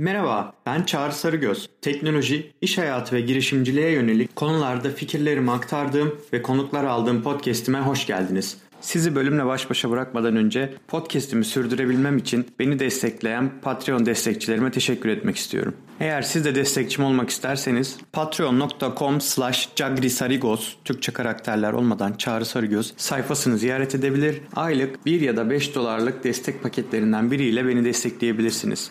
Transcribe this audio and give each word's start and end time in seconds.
Merhaba, 0.00 0.52
ben 0.66 0.82
Çağrı 0.82 1.12
Sarıgöz. 1.12 1.70
Teknoloji, 1.82 2.52
iş 2.60 2.78
hayatı 2.78 3.16
ve 3.16 3.20
girişimciliğe 3.20 3.90
yönelik 3.90 4.36
konularda 4.36 4.90
fikirlerimi 4.90 5.50
aktardığım 5.50 6.16
ve 6.32 6.42
konuklar 6.42 6.84
aldığım 6.84 7.22
podcast'ime 7.22 7.80
hoş 7.80 8.06
geldiniz. 8.06 8.56
Sizi 8.80 9.14
bölümle 9.14 9.46
baş 9.46 9.70
başa 9.70 9.90
bırakmadan 9.90 10.36
önce 10.36 10.74
podcast'imi 10.88 11.44
sürdürebilmem 11.44 12.18
için 12.18 12.46
beni 12.58 12.78
destekleyen 12.78 13.50
Patreon 13.62 14.06
destekçilerime 14.06 14.70
teşekkür 14.70 15.08
etmek 15.08 15.36
istiyorum. 15.36 15.74
Eğer 16.00 16.22
siz 16.22 16.44
de 16.44 16.54
destekçim 16.54 17.04
olmak 17.04 17.30
isterseniz 17.30 17.96
patreon.com 18.12 19.20
slash 19.20 19.68
cagrisarigos 19.76 20.76
Türkçe 20.84 21.12
karakterler 21.12 21.72
olmadan 21.72 22.12
Çağrı 22.12 22.44
Sarıgöz 22.44 22.94
sayfasını 22.96 23.58
ziyaret 23.58 23.94
edebilir. 23.94 24.40
Aylık 24.56 25.06
1 25.06 25.20
ya 25.20 25.36
da 25.36 25.50
5 25.50 25.74
dolarlık 25.74 26.24
destek 26.24 26.62
paketlerinden 26.62 27.30
biriyle 27.30 27.66
beni 27.66 27.84
destekleyebilirsiniz. 27.84 28.90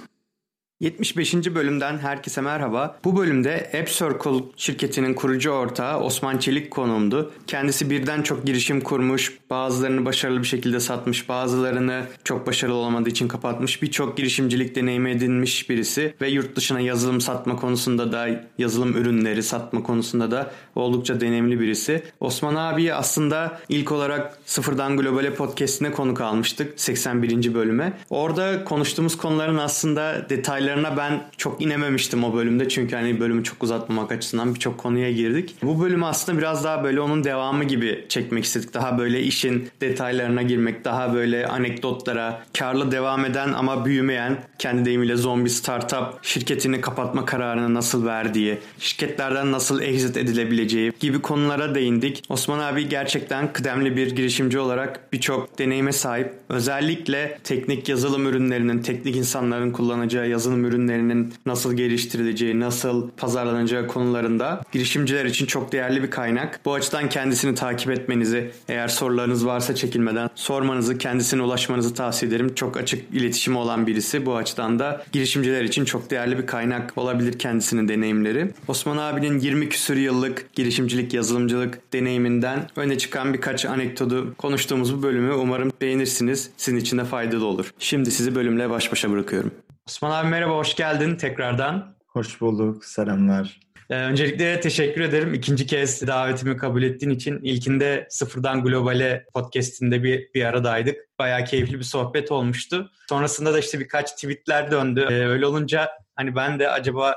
75. 0.80 1.34
bölümden 1.56 1.98
herkese 1.98 2.42
merhaba. 2.42 3.00
Bu 3.04 3.18
bölümde 3.18 3.72
App 3.80 3.88
Circle 3.88 4.44
şirketinin 4.56 5.14
kurucu 5.14 5.50
ortağı 5.50 6.00
Osman 6.00 6.38
Çelik 6.38 6.72
konuğumdu. 6.72 7.32
Kendisi 7.48 7.90
birden 7.90 8.22
çok 8.22 8.46
girişim 8.46 8.82
kurmuş, 8.82 9.38
bazılarını 9.50 10.06
başarılı 10.06 10.40
bir 10.40 10.48
şekilde 10.48 10.80
satmış, 10.80 11.30
bazılarını 11.30 12.04
çok 12.24 12.48
başarılı 12.48 12.76
olamadığı 12.76 13.10
için 13.10 13.28
kapatmış. 13.28 13.82
Birçok 13.82 14.18
girişimcilik 14.18 14.76
deneyimi 14.76 15.12
edinmiş 15.12 15.70
birisi 15.70 16.14
ve 16.22 16.30
yurt 16.30 16.56
dışına 16.56 16.80
yazılım 16.80 17.22
satma 17.22 17.56
konusunda 17.56 18.12
da, 18.12 18.46
yazılım 18.58 18.98
ürünleri 18.98 19.44
satma 19.44 19.84
konusunda 19.84 20.32
da 20.32 20.52
oldukça 20.76 21.22
deneyimli 21.22 21.60
birisi. 21.60 22.04
Osman 22.20 22.56
abi 22.56 22.94
aslında 22.94 23.60
ilk 23.70 23.92
olarak 23.92 24.40
Sıfırdan 24.46 24.98
Globale 24.98 25.34
podcastine 25.34 25.92
konuk 25.92 26.22
almıştık 26.22 26.80
81. 26.80 27.54
bölüme. 27.54 27.94
Orada 28.10 28.64
konuştuğumuz 28.64 29.18
konuların 29.18 29.58
aslında 29.58 30.30
detaylı 30.30 30.69
detaylarına 30.70 30.98
ben 30.98 31.22
çok 31.38 31.62
inememiştim 31.62 32.24
o 32.24 32.34
bölümde. 32.34 32.70
Çünkü 32.70 32.96
hani 32.96 33.20
bölümü 33.20 33.44
çok 33.44 33.64
uzatmamak 33.64 34.12
açısından 34.12 34.56
birçok 34.56 34.78
konuya 34.78 35.12
girdik. 35.12 35.56
Bu 35.64 35.82
bölümü 35.82 36.06
aslında 36.06 36.38
biraz 36.38 36.64
daha 36.64 36.84
böyle 36.84 37.02
onun 37.02 37.24
devamı 37.24 37.64
gibi 37.64 38.06
çekmek 38.10 38.44
istedik. 38.44 38.74
Daha 38.74 38.98
böyle 38.98 39.22
işin 39.22 39.70
detaylarına 39.82 40.42
girmek, 40.42 40.86
daha 40.86 41.14
böyle 41.14 41.48
anekdotlara, 41.48 42.44
karlı 42.58 42.92
devam 42.92 43.26
eden 43.26 43.54
ama 43.54 43.86
büyümeyen, 43.86 44.38
kendi 44.60 44.86
deyimiyle 44.86 45.16
zombi 45.16 45.50
startup 45.50 46.20
şirketini 46.22 46.82
kapatma 46.82 47.26
kararını 47.26 47.74
nasıl 47.74 48.06
verdiği, 48.06 48.58
şirketlerden 48.80 49.52
nasıl 49.52 49.82
exit 49.82 50.18
edilebileceği 50.18 50.92
gibi 51.00 51.22
konulara 51.22 51.76
değindik. 51.76 52.24
Osman 52.30 52.60
abi 52.60 52.90
gerçekten 52.90 53.54
kıdemli 53.54 53.98
bir 53.98 54.12
girişimci 54.16 54.60
olarak 54.60 55.14
birçok 55.14 55.60
deneyime 55.60 55.92
sahip. 55.92 56.34
Özellikle 56.50 57.38
teknik 57.44 57.90
yazılım 57.90 58.28
ürünlerinin, 58.28 58.80
teknik 58.80 59.16
insanların 59.16 59.72
kullanacağı 59.72 60.30
yazılım 60.30 60.59
yazılım 60.60 60.66
ürünlerinin 60.66 61.34
nasıl 61.46 61.74
geliştirileceği, 61.74 62.60
nasıl 62.60 63.10
pazarlanacağı 63.18 63.88
konularında 63.88 64.62
girişimciler 64.72 65.26
için 65.26 65.46
çok 65.46 65.72
değerli 65.72 66.04
bir 66.04 66.12
kaynak. 66.12 66.60
Bu 66.66 66.74
açıdan 66.74 67.10
kendisini 67.10 67.56
takip 67.56 67.92
etmenizi, 67.92 68.52
eğer 68.68 68.88
sorularınız 68.88 69.46
varsa 69.46 69.76
çekinmeden 69.76 70.30
sormanızı, 70.36 70.98
kendisine 70.98 71.42
ulaşmanızı 71.42 71.94
tavsiye 71.94 72.30
ederim. 72.32 72.54
Çok 72.56 72.78
açık 72.78 73.14
iletişimi 73.14 73.58
olan 73.58 73.88
birisi. 73.88 74.26
Bu 74.26 74.36
açıdan 74.36 74.80
da 74.80 75.04
girişimciler 75.12 75.64
için 75.64 75.86
çok 75.86 76.12
değerli 76.12 76.38
bir 76.38 76.46
kaynak 76.46 76.98
olabilir 76.98 77.40
kendisinin 77.40 77.88
deneyimleri. 77.88 78.52
Osman 78.68 78.98
abinin 78.98 79.40
20 79.40 79.70
küsur 79.70 79.96
yıllık 79.96 80.54
girişimcilik, 80.54 81.14
yazılımcılık 81.14 81.94
deneyiminden 81.94 82.70
öne 82.76 82.98
çıkan 82.98 83.34
birkaç 83.34 83.66
anekdotu 83.66 84.34
konuştuğumuz 84.38 84.98
bu 84.98 85.04
bölümü 85.04 85.34
umarım 85.34 85.72
beğenirsiniz. 85.82 86.50
Sizin 86.58 86.78
için 86.78 86.98
de 86.98 87.06
faydalı 87.06 87.46
olur. 87.46 87.74
Şimdi 87.80 88.12
sizi 88.12 88.36
bölümle 88.36 88.70
baş 88.70 88.92
başa 88.92 89.12
bırakıyorum. 89.12 89.52
Osman 89.90 90.12
abi 90.12 90.28
merhaba, 90.28 90.54
hoş 90.54 90.76
geldin 90.76 91.16
tekrardan. 91.16 91.96
Hoş 92.08 92.42
bulduk, 92.42 92.86
selamlar. 92.86 93.60
Ee, 93.90 93.96
öncelikle 93.96 94.60
teşekkür 94.60 95.02
ederim. 95.02 95.34
İkinci 95.34 95.68
kez 95.68 96.08
davetimi 96.08 96.58
kabul 96.58 96.84
ettiğin 96.84 97.12
için. 97.12 97.40
İlkinde 97.44 98.08
Sıfırdan 98.10 98.64
Global'e 98.64 99.26
podcastinde 99.34 100.04
bir, 100.04 100.34
bir 100.34 100.46
aradaydık. 100.46 100.96
Bayağı 101.20 101.46
keyifli 101.46 101.80
bir 101.80 101.84
sohbet 101.84 102.32
olmuştu. 102.32 102.92
Sonrasında 103.10 103.54
da 103.54 103.60
işte 103.60 103.80
birkaç 103.80 104.12
tweetler 104.12 104.72
döndü. 104.72 105.08
Ee, 105.10 105.14
öyle 105.14 105.46
olunca 105.46 105.90
hani 106.16 106.36
ben 106.36 106.60
de 106.60 106.70
acaba 106.70 107.16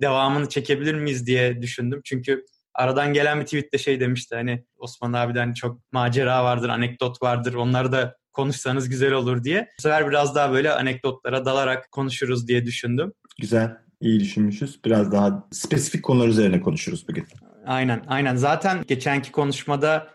devamını 0.00 0.48
çekebilir 0.48 0.94
miyiz 0.94 1.26
diye 1.26 1.62
düşündüm. 1.62 2.00
Çünkü 2.04 2.44
aradan 2.74 3.12
gelen 3.12 3.40
bir 3.40 3.44
tweet 3.44 3.72
de 3.72 3.78
şey 3.78 4.00
demişti 4.00 4.34
hani 4.34 4.64
Osman 4.76 5.12
abiden 5.12 5.54
çok 5.54 5.92
macera 5.92 6.44
vardır, 6.44 6.68
anekdot 6.68 7.22
vardır. 7.22 7.54
Onları 7.54 7.92
da 7.92 8.16
konuşsanız 8.38 8.88
güzel 8.88 9.12
olur 9.12 9.44
diye. 9.44 9.68
Bu 9.78 9.82
sefer 9.82 10.08
biraz 10.08 10.34
daha 10.34 10.52
böyle 10.52 10.72
anekdotlara 10.72 11.44
dalarak 11.44 11.92
konuşuruz 11.92 12.48
diye 12.48 12.66
düşündüm. 12.66 13.12
Güzel, 13.40 13.76
iyi 14.00 14.20
düşünmüşüz. 14.20 14.84
Biraz 14.84 15.12
daha 15.12 15.48
spesifik 15.52 16.02
konular 16.02 16.28
üzerine 16.28 16.60
konuşuruz 16.60 17.08
bugün. 17.08 17.26
Aynen, 17.66 18.02
aynen. 18.06 18.36
Zaten 18.36 18.84
geçenki 18.88 19.32
konuşmada 19.32 20.08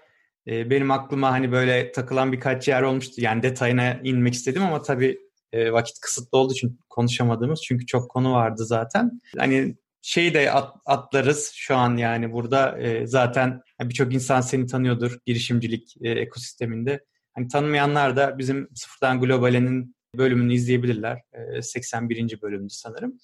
e, 0.48 0.70
benim 0.70 0.92
aklıma 0.92 1.32
hani 1.32 1.52
böyle 1.52 1.92
takılan 1.92 2.32
birkaç 2.32 2.68
yer 2.68 2.82
olmuştu. 2.82 3.22
Yani 3.22 3.44
detayına 3.44 3.94
inmek 4.04 4.34
istedim 4.34 4.64
ama 4.64 4.82
tabii 4.82 5.20
e, 5.52 5.72
vakit 5.72 6.00
kısıtlı 6.00 6.38
olduğu 6.38 6.54
için 6.54 6.80
konuşamadığımız. 6.90 7.62
Çünkü 7.62 7.86
çok 7.86 8.12
konu 8.12 8.34
vardı 8.34 8.66
zaten. 8.66 9.22
Hani 9.38 9.76
şeyi 10.02 10.34
de 10.34 10.52
at, 10.52 10.76
atlarız 10.86 11.52
şu 11.56 11.76
an 11.76 11.98
yani 11.98 12.34
burada 12.34 12.80
e, 12.80 13.08
zaten 13.08 13.62
birçok 13.82 14.14
insan 14.14 14.42
seni 14.42 14.68
tanıyordur 14.68 15.18
girişimcilik 15.26 15.96
e, 16.02 16.10
ekosisteminde. 16.10 17.00
Hani 17.36 17.48
tanımayanlar 17.48 18.16
da 18.16 18.38
bizim 18.38 18.70
Sıfırdan 18.76 19.22
Globale'nin 19.22 19.96
bölümünü 20.18 20.54
izleyebilirler. 20.54 21.22
81. 21.62 22.42
bölümdü 22.42 22.74
sanırım. 22.74 23.18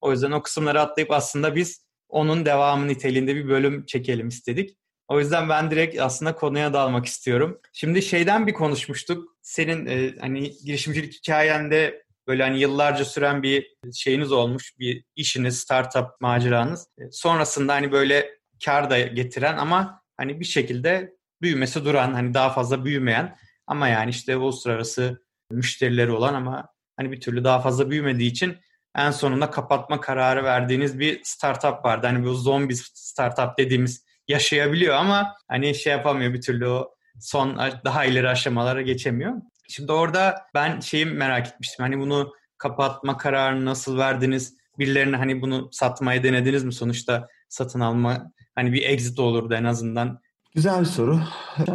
O 0.00 0.12
yüzden 0.12 0.30
o 0.30 0.42
kısımları 0.42 0.80
atlayıp 0.80 1.10
aslında 1.10 1.54
biz 1.54 1.86
onun 2.08 2.46
devamı 2.46 2.88
niteliğinde 2.88 3.34
bir 3.34 3.48
bölüm 3.48 3.86
çekelim 3.86 4.28
istedik. 4.28 4.76
O 5.08 5.20
yüzden 5.20 5.48
ben 5.48 5.70
direkt 5.70 6.00
aslında 6.00 6.34
konuya 6.34 6.72
dalmak 6.72 7.06
istiyorum. 7.06 7.60
Şimdi 7.72 8.02
şeyden 8.02 8.46
bir 8.46 8.52
konuşmuştuk. 8.52 9.36
Senin 9.42 9.86
e, 9.86 10.14
hani 10.20 10.52
girişimcilik 10.64 11.14
hikayende 11.14 12.02
böyle 12.26 12.42
hani 12.42 12.60
yıllarca 12.60 13.04
süren 13.04 13.42
bir 13.42 13.76
şeyiniz 13.94 14.32
olmuş, 14.32 14.72
bir 14.78 15.04
işiniz, 15.16 15.58
startup 15.58 16.20
maceranız. 16.20 16.86
E, 16.98 17.02
sonrasında 17.10 17.72
hani 17.74 17.92
böyle 17.92 18.30
kar 18.64 18.90
da 18.90 19.00
getiren 19.00 19.56
ama 19.56 20.02
hani 20.16 20.40
bir 20.40 20.44
şekilde 20.44 21.12
büyümesi 21.42 21.84
duran, 21.84 22.12
hani 22.12 22.34
daha 22.34 22.50
fazla 22.50 22.84
büyümeyen 22.84 23.36
ama 23.72 23.88
yani 23.88 24.10
işte 24.10 24.36
uluslararası 24.36 25.22
müşterileri 25.50 26.10
olan 26.10 26.34
ama 26.34 26.68
hani 26.96 27.12
bir 27.12 27.20
türlü 27.20 27.44
daha 27.44 27.60
fazla 27.60 27.90
büyümediği 27.90 28.30
için 28.30 28.56
en 28.96 29.10
sonunda 29.10 29.50
kapatma 29.50 30.00
kararı 30.00 30.44
verdiğiniz 30.44 30.98
bir 30.98 31.20
startup 31.24 31.84
vardı. 31.84 32.06
Hani 32.06 32.24
bu 32.24 32.34
zombi 32.34 32.76
startup 32.76 33.58
dediğimiz 33.58 34.04
yaşayabiliyor 34.28 34.94
ama 34.94 35.34
hani 35.48 35.74
şey 35.74 35.92
yapamıyor 35.92 36.34
bir 36.34 36.40
türlü 36.40 36.68
o 36.68 36.94
son 37.20 37.58
daha 37.84 38.04
ileri 38.04 38.28
aşamalara 38.28 38.82
geçemiyor. 38.82 39.32
Şimdi 39.68 39.92
orada 39.92 40.46
ben 40.54 40.80
şeyi 40.80 41.06
merak 41.06 41.48
etmiştim. 41.48 41.82
Hani 41.82 41.98
bunu 41.98 42.32
kapatma 42.58 43.16
kararını 43.16 43.64
nasıl 43.64 43.98
verdiniz? 43.98 44.54
Birilerine 44.78 45.16
hani 45.16 45.42
bunu 45.42 45.68
satmaya 45.72 46.22
denediniz 46.22 46.64
mi? 46.64 46.72
Sonuçta 46.72 47.28
satın 47.48 47.80
alma 47.80 48.32
hani 48.54 48.72
bir 48.72 48.82
exit 48.82 49.18
olurdu 49.18 49.54
en 49.54 49.64
azından. 49.64 50.20
Güzel 50.54 50.80
bir 50.80 50.86
soru. 50.86 51.20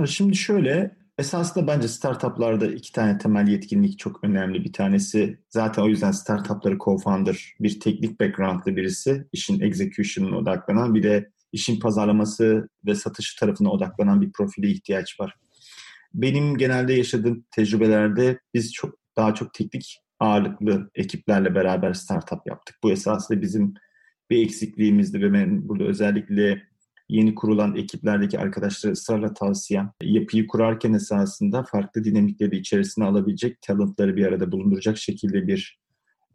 Şimdi 0.07 0.35
şöyle 0.35 0.97
Esasında 1.17 1.67
bence 1.67 1.87
startuplarda 1.87 2.67
iki 2.67 2.91
tane 2.91 3.17
temel 3.17 3.47
yetkinlik 3.47 3.99
çok 3.99 4.23
önemli. 4.23 4.63
Bir 4.63 4.73
tanesi 4.73 5.39
zaten 5.49 5.83
o 5.83 5.87
yüzden 5.87 6.11
startupları 6.11 6.75
co-founder 6.75 7.55
bir 7.59 7.79
teknik 7.79 8.19
backgroundlı 8.19 8.75
birisi. 8.75 9.27
işin 9.31 9.59
execution'ına 9.59 10.37
odaklanan 10.37 10.95
bir 10.95 11.03
de 11.03 11.31
işin 11.51 11.79
pazarlaması 11.79 12.69
ve 12.85 12.95
satışı 12.95 13.39
tarafına 13.39 13.71
odaklanan 13.71 14.21
bir 14.21 14.31
profile 14.31 14.67
ihtiyaç 14.67 15.19
var. 15.19 15.35
Benim 16.13 16.57
genelde 16.57 16.93
yaşadığım 16.93 17.45
tecrübelerde 17.51 18.39
biz 18.53 18.73
çok 18.73 18.95
daha 19.17 19.33
çok 19.33 19.53
teknik 19.53 19.99
ağırlıklı 20.19 20.89
ekiplerle 20.95 21.55
beraber 21.55 21.93
startup 21.93 22.39
yaptık. 22.47 22.75
Bu 22.83 22.91
esasında 22.91 23.41
bizim 23.41 23.73
bir 24.29 24.45
eksikliğimizdi 24.45 25.21
ve 25.21 25.33
ben 25.33 25.69
burada 25.69 25.83
özellikle 25.83 26.63
yeni 27.09 27.35
kurulan 27.35 27.75
ekiplerdeki 27.75 28.39
arkadaşlara 28.39 28.93
ısrarla 28.93 29.33
tavsiyem 29.33 29.91
yapıyı 30.01 30.47
kurarken 30.47 30.93
esasında 30.93 31.63
farklı 31.63 32.03
dinamikleri 32.03 32.57
içerisine 32.57 33.05
alabilecek 33.05 33.61
talentları 33.61 34.15
bir 34.15 34.25
arada 34.25 34.51
bulunduracak 34.51 34.97
şekilde 34.97 35.47
bir 35.47 35.79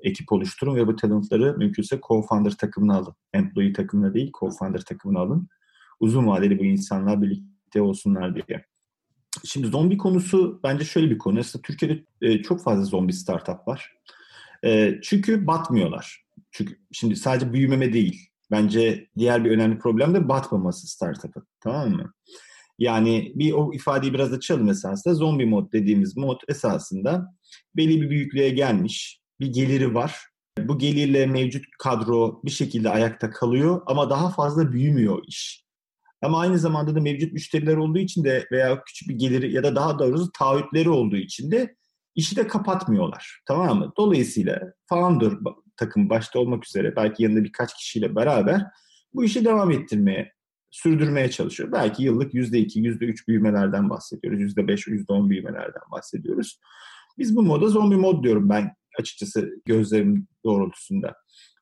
ekip 0.03 0.33
oluşturun 0.33 0.77
ve 0.77 0.87
bu 0.87 0.97
talentları 0.97 1.59
mümkünse 1.59 1.97
co-founder 1.97 2.57
takımına 2.57 2.97
alın. 2.97 3.15
Employee 3.33 3.73
takımına 3.73 4.15
değil 4.15 4.31
co-founder 4.33 4.85
takımına 4.85 5.19
alın. 5.19 5.49
Uzun 6.01 6.27
vadeli 6.27 6.59
bu 6.59 6.65
insanlar 6.65 7.23
birlikte 7.23 7.83
olsunlar 7.83 8.35
diye. 8.35 8.65
Şimdi 9.45 9.67
zombi 9.67 9.99
konusu 9.99 10.61
bence 10.65 10.85
şöyle 10.85 11.11
bir 11.11 11.19
konu. 11.19 11.39
Aslında 11.39 11.63
Türkiye'de 11.63 12.05
e, 12.21 12.43
çok 12.43 12.63
fazla 12.63 12.85
zombi 12.85 13.13
startup 13.13 13.69
var. 13.69 13.95
E, 14.65 14.99
çünkü 15.03 15.47
batmıyorlar. 15.47 16.25
Çünkü 16.51 16.79
şimdi 16.93 17.17
sadece 17.17 17.53
büyümeme 17.53 17.93
değil 17.93 18.32
Bence 18.53 19.09
diğer 19.19 19.45
bir 19.45 19.51
önemli 19.51 19.79
problem 19.79 20.15
de 20.15 20.29
batmaması 20.29 20.87
startup'ın. 20.87 21.47
Tamam 21.61 21.91
mı? 21.91 22.13
Yani 22.79 23.33
bir 23.35 23.53
o 23.53 23.73
ifadeyi 23.75 24.15
biraz 24.15 24.33
açalım 24.33 24.69
esasında. 24.69 25.15
Zombi 25.15 25.47
mod 25.47 25.73
dediğimiz 25.73 26.17
mod 26.17 26.41
esasında 26.49 27.35
belli 27.77 28.01
bir 28.03 28.11
büyüklüğe 28.11 28.51
gelmiş, 28.51 29.21
bir 29.41 29.53
geliri 29.53 29.95
var 29.95 30.33
Bu 30.59 30.79
gelirle 30.79 31.27
mevcut 31.27 31.65
kadro 31.79 32.41
bir 32.45 32.51
şekilde 32.51 32.91
ayakta 32.91 33.31
kalıyor 33.31 33.83
ama 33.87 34.11
daha 34.11 34.31
fazla 34.31 34.73
büyümüyor 34.73 35.23
iş. 35.27 35.65
Ama 36.23 36.41
aynı 36.41 36.59
zamanda 36.59 36.95
da 36.95 37.01
mevcut 37.01 37.33
müşteriler 37.33 37.77
olduğu 37.77 37.99
için 37.99 38.25
de 38.25 38.47
veya 38.53 38.83
küçük 38.85 39.09
bir 39.09 39.15
geliri 39.15 39.53
ya 39.53 39.63
da 39.63 39.77
daha 39.77 39.99
doğrusu 39.99 40.31
taahhütleri 40.39 40.91
olduğu 40.91 41.17
için 41.17 41.51
de 41.51 41.77
işi 42.15 42.37
de 42.37 42.47
kapatmıyorlar. 42.47 43.41
Tamam 43.47 43.79
mı? 43.79 43.93
Dolayısıyla 43.97 44.73
founder 44.89 45.33
takım 45.77 46.11
başta 46.11 46.39
olmak 46.39 46.67
üzere 46.67 46.97
belki 46.97 47.23
yanında 47.23 47.45
birkaç 47.45 47.75
kişiyle 47.75 48.17
beraber 48.17 48.67
bu 49.15 49.25
işi 49.25 49.45
devam 49.45 49.71
ettirmeye, 49.71 50.33
sürdürmeye 50.71 51.31
çalışıyor. 51.31 51.73
Belki 51.73 52.03
yıllık 52.03 52.35
%2, 52.35 52.81
%3 52.81 53.29
büyümelerden 53.29 53.91
bahsediyoruz. 53.91 54.41
%5, 54.41 54.89
%10 54.89 55.31
büyümelerden 55.31 55.83
bahsediyoruz. 55.93 56.61
Biz 57.19 57.37
bu 57.37 57.43
moda 57.43 57.69
zombi 57.69 57.97
mod 57.97 58.25
diyorum 58.25 58.49
ben 58.49 58.75
açıkçası 58.99 59.51
gözlerim 59.65 60.29
doğrultusunda. 60.45 61.15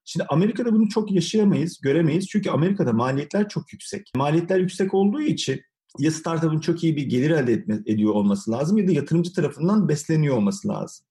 Şimdi 0.04 0.26
Amerika'da 0.28 0.72
bunu 0.72 0.88
çok 0.88 1.12
yaşayamayız, 1.12 1.80
göremeyiz. 1.80 2.28
Çünkü 2.28 2.50
Amerika'da 2.50 2.92
maliyetler 2.92 3.48
çok 3.48 3.72
yüksek. 3.72 4.10
Maliyetler 4.16 4.58
yüksek 4.58 4.94
olduğu 4.94 5.20
için 5.20 5.60
ya 5.98 6.10
startup'ın 6.10 6.60
çok 6.60 6.84
iyi 6.84 6.96
bir 6.96 7.02
gelir 7.02 7.30
elde 7.30 7.52
etme, 7.52 7.78
ediyor 7.86 8.14
olması 8.14 8.50
lazım 8.50 8.78
ya 8.78 8.88
da 8.88 8.92
yatırımcı 8.92 9.32
tarafından 9.32 9.88
besleniyor 9.88 10.36
olması 10.36 10.68
lazım. 10.68 11.06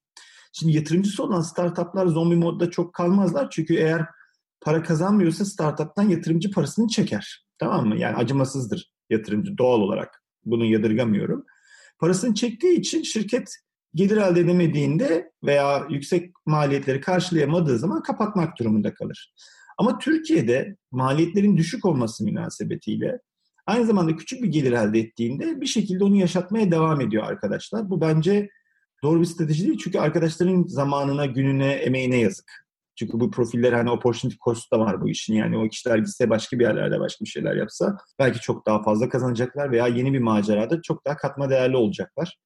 Şimdi 0.54 0.76
yatırımcısı 0.76 1.24
olan 1.24 1.42
startuplar 1.42 2.08
zombi 2.08 2.36
modda 2.36 2.72
çok 2.72 2.94
kalmazlar. 2.94 3.50
Çünkü 3.50 3.76
eğer 3.76 4.06
para 4.62 4.84
kazanmıyorsa 4.84 5.46
startup'tan 5.46 6.10
yatırımcı 6.10 6.52
parasını 6.52 6.88
çeker. 6.88 7.46
Tamam 7.60 7.88
mı? 7.88 7.98
Yani 7.98 8.16
acımasızdır 8.16 8.92
yatırımcı 9.10 9.58
doğal 9.58 9.80
olarak. 9.80 10.24
Bunu 10.46 10.66
yadırgamıyorum. 10.66 11.46
Parasını 12.00 12.36
çektiği 12.36 12.80
için 12.80 13.04
şirket 13.04 13.56
gelir 13.96 14.18
elde 14.18 14.40
edemediğinde 14.40 15.32
veya 15.44 15.88
yüksek 15.90 16.32
maliyetleri 16.46 17.02
karşılayamadığı 17.02 17.80
zaman 17.80 18.04
kapatmak 18.04 18.60
durumunda 18.60 18.94
kalır. 18.94 19.34
Ama 19.78 19.98
Türkiye'de 19.98 20.78
maliyetlerin 20.92 21.58
düşük 21.58 21.86
olması 21.86 22.24
münasebetiyle 22.24 23.20
aynı 23.70 23.86
zamanda 23.86 24.16
küçük 24.16 24.44
bir 24.44 24.48
gelir 24.48 24.72
elde 24.72 25.00
ettiğinde 25.00 25.62
bir 25.62 25.66
şekilde 25.66 26.04
onu 26.04 26.16
yaşatmaya 26.16 26.72
devam 26.72 27.02
ediyor 27.02 27.24
arkadaşlar. 27.24 27.90
Bu 27.90 28.02
bence 28.02 28.50
doğru 29.04 29.20
bir 29.22 29.26
strateji 29.26 29.68
değil 29.68 29.80
çünkü 29.84 30.00
arkadaşların 30.00 30.64
zamanına, 30.68 31.26
gününe, 31.26 31.72
emeğine 31.72 32.18
yazık. 32.18 32.70
Çünkü 32.96 33.20
bu 33.20 33.32
profiller 33.32 33.74
hani 33.74 33.90
opportunity 33.90 34.38
cost 34.46 34.72
da 34.72 34.80
var 34.80 35.02
bu 35.02 35.10
işin. 35.10 35.34
Yani 35.34 35.58
o 35.58 35.70
kişiler 35.70 35.98
gitse 35.98 36.30
başka 36.30 36.60
bir 36.60 36.64
yerlerde 36.64 37.00
başka 37.00 37.26
bir 37.26 37.30
şeyler 37.30 37.56
yapsa 37.56 37.98
belki 38.20 38.40
çok 38.40 38.66
daha 38.66 38.84
fazla 38.84 39.10
kazanacaklar 39.10 39.72
veya 39.72 39.88
yeni 39.88 40.14
bir 40.14 40.20
macerada 40.20 40.82
çok 40.82 41.06
daha 41.06 41.18
katma 41.18 41.50
değerli 41.50 41.78
olacaklar. 41.78 42.38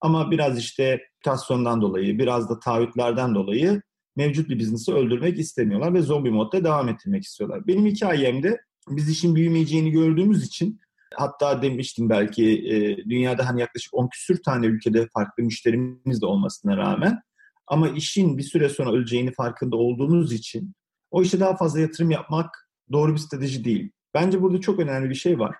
Ama 0.00 0.30
biraz 0.30 0.58
işte 0.58 1.00
mutasyondan 1.16 1.82
dolayı, 1.82 2.18
biraz 2.18 2.50
da 2.50 2.58
taahhütlerden 2.58 3.34
dolayı 3.34 3.82
mevcut 4.16 4.48
bir 4.48 4.58
biznesi 4.58 4.94
öldürmek 4.94 5.38
istemiyorlar 5.38 5.94
ve 5.94 6.02
zombi 6.02 6.30
modda 6.30 6.64
devam 6.64 6.88
ettirmek 6.88 7.24
istiyorlar. 7.24 7.66
Benim 7.66 7.86
hikayemde 7.86 8.60
biz 8.88 9.08
işin 9.08 9.34
büyümeyeceğini 9.34 9.90
gördüğümüz 9.90 10.46
için 10.46 10.80
hatta 11.14 11.62
demiştim 11.62 12.10
belki 12.10 12.44
e, 12.44 12.96
dünyada 12.96 13.48
hani 13.48 13.60
yaklaşık 13.60 13.94
10 13.94 14.08
küsür 14.08 14.42
tane 14.42 14.66
ülkede 14.66 15.08
farklı 15.14 15.42
müşterimiz 15.42 16.22
de 16.22 16.26
olmasına 16.26 16.76
rağmen 16.76 17.22
ama 17.66 17.88
işin 17.88 18.38
bir 18.38 18.42
süre 18.42 18.68
sonra 18.68 18.92
öleceğini 18.92 19.32
farkında 19.32 19.76
olduğunuz 19.76 20.32
için 20.32 20.74
o 21.10 21.22
işe 21.22 21.40
daha 21.40 21.56
fazla 21.56 21.80
yatırım 21.80 22.10
yapmak 22.10 22.68
doğru 22.92 23.12
bir 23.12 23.18
strateji 23.18 23.64
değil. 23.64 23.90
Bence 24.14 24.42
burada 24.42 24.60
çok 24.60 24.78
önemli 24.78 25.10
bir 25.10 25.14
şey 25.14 25.38
var. 25.38 25.56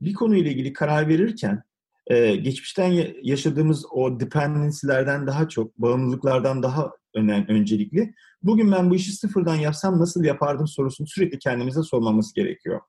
Bir 0.00 0.14
konuyla 0.14 0.50
ilgili 0.50 0.72
karar 0.72 1.08
verirken 1.08 1.62
e, 2.06 2.36
geçmişten 2.36 3.14
yaşadığımız 3.22 3.86
o 3.90 4.20
dependency'lerden 4.20 5.26
daha 5.26 5.48
çok, 5.48 5.78
bağımlılıklardan 5.78 6.62
daha 6.62 6.90
önemli, 7.14 7.52
öncelikli. 7.52 8.14
Bugün 8.42 8.72
ben 8.72 8.90
bu 8.90 8.94
işi 8.94 9.12
sıfırdan 9.12 9.54
yapsam 9.54 9.98
nasıl 9.98 10.24
yapardım 10.24 10.66
sorusunu 10.66 11.06
sürekli 11.06 11.38
kendimize 11.38 11.82
sormamız 11.82 12.32
gerekiyor. 12.32 12.80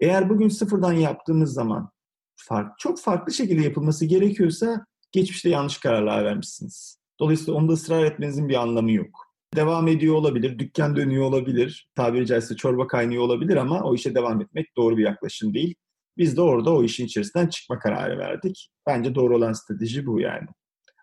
Eğer 0.00 0.28
bugün 0.28 0.48
sıfırdan 0.48 0.92
yaptığımız 0.92 1.52
zaman 1.52 1.90
fark, 2.36 2.78
çok 2.78 3.00
farklı 3.00 3.32
şekilde 3.32 3.62
yapılması 3.62 4.06
gerekiyorsa 4.06 4.86
geçmişte 5.12 5.48
yanlış 5.48 5.78
kararlar 5.78 6.24
vermişsiniz. 6.24 6.98
Dolayısıyla 7.20 7.54
onda 7.54 7.72
ısrar 7.72 8.04
etmenizin 8.04 8.48
bir 8.48 8.54
anlamı 8.54 8.92
yok. 8.92 9.34
Devam 9.56 9.88
ediyor 9.88 10.14
olabilir, 10.14 10.58
dükkan 10.58 10.96
dönüyor 10.96 11.24
olabilir, 11.24 11.88
tabiri 11.94 12.26
caizse 12.26 12.56
çorba 12.56 12.86
kaynıyor 12.86 13.22
olabilir 13.22 13.56
ama 13.56 13.82
o 13.82 13.94
işe 13.94 14.14
devam 14.14 14.40
etmek 14.40 14.76
doğru 14.76 14.96
bir 14.96 15.04
yaklaşım 15.04 15.54
değil. 15.54 15.74
Biz 16.18 16.36
de 16.36 16.40
orada 16.40 16.74
o 16.74 16.82
işin 16.82 17.06
içerisinden 17.06 17.46
çıkma 17.46 17.78
kararı 17.78 18.18
verdik. 18.18 18.70
Bence 18.86 19.14
doğru 19.14 19.36
olan 19.36 19.52
strateji 19.52 20.06
bu 20.06 20.20
yani. 20.20 20.46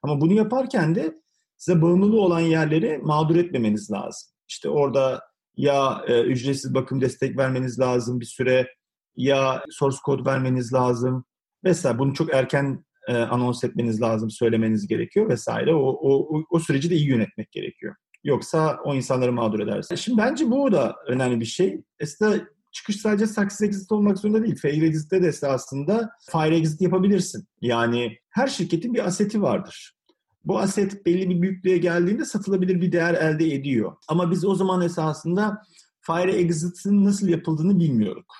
Ama 0.03 0.21
bunu 0.21 0.33
yaparken 0.33 0.95
de 0.95 1.21
size 1.57 1.81
bağımlılığı 1.81 2.21
olan 2.21 2.39
yerleri 2.39 2.97
mağdur 2.97 3.35
etmemeniz 3.35 3.91
lazım. 3.91 4.29
İşte 4.49 4.69
orada 4.69 5.21
ya 5.57 6.03
e, 6.07 6.21
ücretsiz 6.21 6.73
bakım 6.73 7.01
destek 7.01 7.37
vermeniz 7.37 7.79
lazım 7.79 8.19
bir 8.19 8.25
süre 8.25 8.67
ya 9.15 9.63
source 9.69 9.97
code 10.05 10.25
vermeniz 10.25 10.73
lazım 10.73 11.25
vesaire. 11.63 11.99
Bunu 11.99 12.13
çok 12.13 12.33
erken 12.33 12.85
e, 13.07 13.17
anons 13.17 13.63
etmeniz 13.63 14.01
lazım, 14.01 14.29
söylemeniz 14.29 14.87
gerekiyor 14.87 15.29
vesaire. 15.29 15.75
O, 15.75 15.99
o, 16.01 16.43
o 16.49 16.59
süreci 16.59 16.89
de 16.89 16.95
iyi 16.95 17.07
yönetmek 17.07 17.51
gerekiyor. 17.51 17.95
Yoksa 18.23 18.79
o 18.85 18.95
insanları 18.95 19.31
mağdur 19.31 19.59
edersin. 19.59 19.95
Şimdi 19.95 20.17
bence 20.17 20.51
bu 20.51 20.71
da 20.71 20.95
önemli 21.07 21.39
bir 21.39 21.45
şey. 21.45 21.81
Aslında 22.03 22.47
çıkış 22.71 22.95
sadece 22.95 23.27
success 23.27 23.61
exit 23.61 23.91
olmak 23.91 24.17
zorunda 24.17 24.43
değil. 24.43 24.55
Fail 24.61 24.83
exit'te 24.83 25.23
de 25.23 25.27
esasında 25.27 26.09
fire 26.31 26.57
exit 26.57 26.81
yapabilirsin. 26.81 27.47
Yani 27.61 28.17
her 28.29 28.47
şirketin 28.47 28.93
bir 28.93 29.07
aseti 29.07 29.41
vardır. 29.41 29.97
Bu 30.45 30.59
aset 30.59 31.05
belli 31.05 31.29
bir 31.29 31.41
büyüklüğe 31.41 31.77
geldiğinde 31.77 32.25
satılabilir 32.25 32.81
bir 32.81 32.91
değer 32.91 33.13
elde 33.13 33.53
ediyor. 33.53 33.95
Ama 34.07 34.31
biz 34.31 34.45
o 34.45 34.55
zaman 34.55 34.81
esasında 34.81 35.61
fire 36.01 36.31
exit'in 36.31 37.05
nasıl 37.05 37.27
yapıldığını 37.27 37.79
bilmiyorduk. 37.79 38.35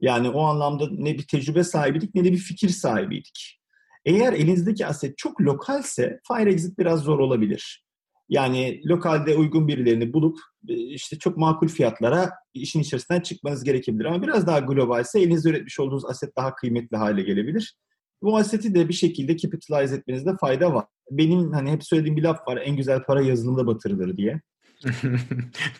Yani 0.00 0.30
o 0.30 0.42
anlamda 0.42 0.88
ne 0.90 1.18
bir 1.18 1.26
tecrübe 1.26 1.64
sahibiydik 1.64 2.14
ne 2.14 2.24
de 2.24 2.32
bir 2.32 2.38
fikir 2.38 2.68
sahibiydik. 2.68 3.60
Eğer 4.04 4.32
elinizdeki 4.32 4.86
aset 4.86 5.18
çok 5.18 5.40
lokalse 5.40 6.20
fire 6.28 6.52
exit 6.52 6.78
biraz 6.78 7.00
zor 7.00 7.18
olabilir. 7.18 7.84
Yani 8.30 8.80
lokalde 8.86 9.36
uygun 9.36 9.68
birilerini 9.68 10.12
bulup 10.12 10.38
e, 10.68 10.74
işte 10.74 11.18
çok 11.18 11.36
makul 11.36 11.68
fiyatlara 11.68 12.30
işin 12.54 12.80
içerisinden 12.80 13.20
çıkmanız 13.20 13.64
gerekebilir. 13.64 14.04
Ama 14.04 14.22
biraz 14.22 14.46
daha 14.46 14.58
globalse 14.58 15.20
elinizde 15.20 15.48
üretmiş 15.48 15.80
olduğunuz 15.80 16.04
aset 16.04 16.36
daha 16.36 16.54
kıymetli 16.54 16.96
hale 16.96 17.22
gelebilir. 17.22 17.76
Bu 18.22 18.36
aseti 18.36 18.74
de 18.74 18.88
bir 18.88 18.94
şekilde 18.94 19.36
capitalize 19.36 19.96
etmenizde 19.96 20.36
fayda 20.40 20.74
var. 20.74 20.84
Benim 21.10 21.52
hani 21.52 21.70
hep 21.70 21.84
söylediğim 21.84 22.16
bir 22.16 22.22
laf 22.22 22.48
var. 22.48 22.56
En 22.64 22.76
güzel 22.76 23.02
para 23.02 23.22
yazılımda 23.22 23.66
batırılır 23.66 24.16
diye. 24.16 24.40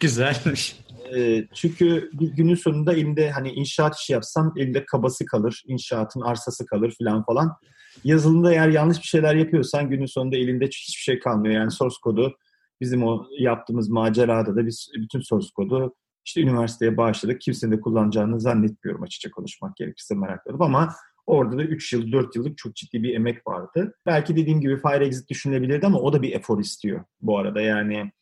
Güzelmiş. 0.00 0.76
E, 1.16 1.46
çünkü 1.54 2.10
bir 2.12 2.28
günün 2.28 2.54
sonunda 2.54 2.92
elinde 2.92 3.30
hani 3.30 3.50
inşaat 3.52 3.96
işi 3.98 4.12
yapsam 4.12 4.52
elinde 4.56 4.84
kabası 4.84 5.26
kalır, 5.26 5.62
inşaatın 5.66 6.20
arsası 6.20 6.66
kalır 6.66 6.94
falan 6.98 7.24
falan. 7.24 7.56
Yazılımda 8.04 8.52
eğer 8.52 8.68
yanlış 8.68 8.98
bir 8.98 9.06
şeyler 9.06 9.34
yapıyorsan 9.34 9.90
günün 9.90 10.06
sonunda 10.06 10.36
elinde 10.36 10.66
hiçbir 10.66 11.02
şey 11.02 11.18
kalmıyor. 11.18 11.54
Yani 11.54 11.70
source 11.70 11.96
kodu 12.02 12.36
bizim 12.80 13.02
o 13.02 13.26
yaptığımız 13.38 13.88
macerada 13.88 14.56
da 14.56 14.66
biz 14.66 14.88
bütün 14.96 15.20
source 15.20 15.48
kodu 15.54 15.94
işte 16.24 16.40
üniversiteye 16.40 16.96
bağışladık. 16.96 17.40
Kimsenin 17.40 17.72
de 17.72 17.80
kullanacağını 17.80 18.40
zannetmiyorum 18.40 19.02
açıkça 19.02 19.30
konuşmak 19.30 19.76
gerekirse 19.76 20.14
merakladım 20.14 20.62
ama 20.62 20.94
orada 21.26 21.58
da 21.58 21.62
3 21.62 21.92
yıl, 21.92 22.12
4 22.12 22.36
yıllık 22.36 22.58
çok 22.58 22.76
ciddi 22.76 23.02
bir 23.02 23.14
emek 23.14 23.46
vardı. 23.46 23.94
Belki 24.06 24.36
dediğim 24.36 24.60
gibi 24.60 24.76
Fire 24.76 25.06
Exit 25.06 25.30
düşünülebilirdi 25.30 25.86
ama 25.86 25.98
o 25.98 26.12
da 26.12 26.22
bir 26.22 26.32
efor 26.32 26.60
istiyor 26.60 27.04
bu 27.20 27.38
arada. 27.38 27.60
Yani 27.60 28.12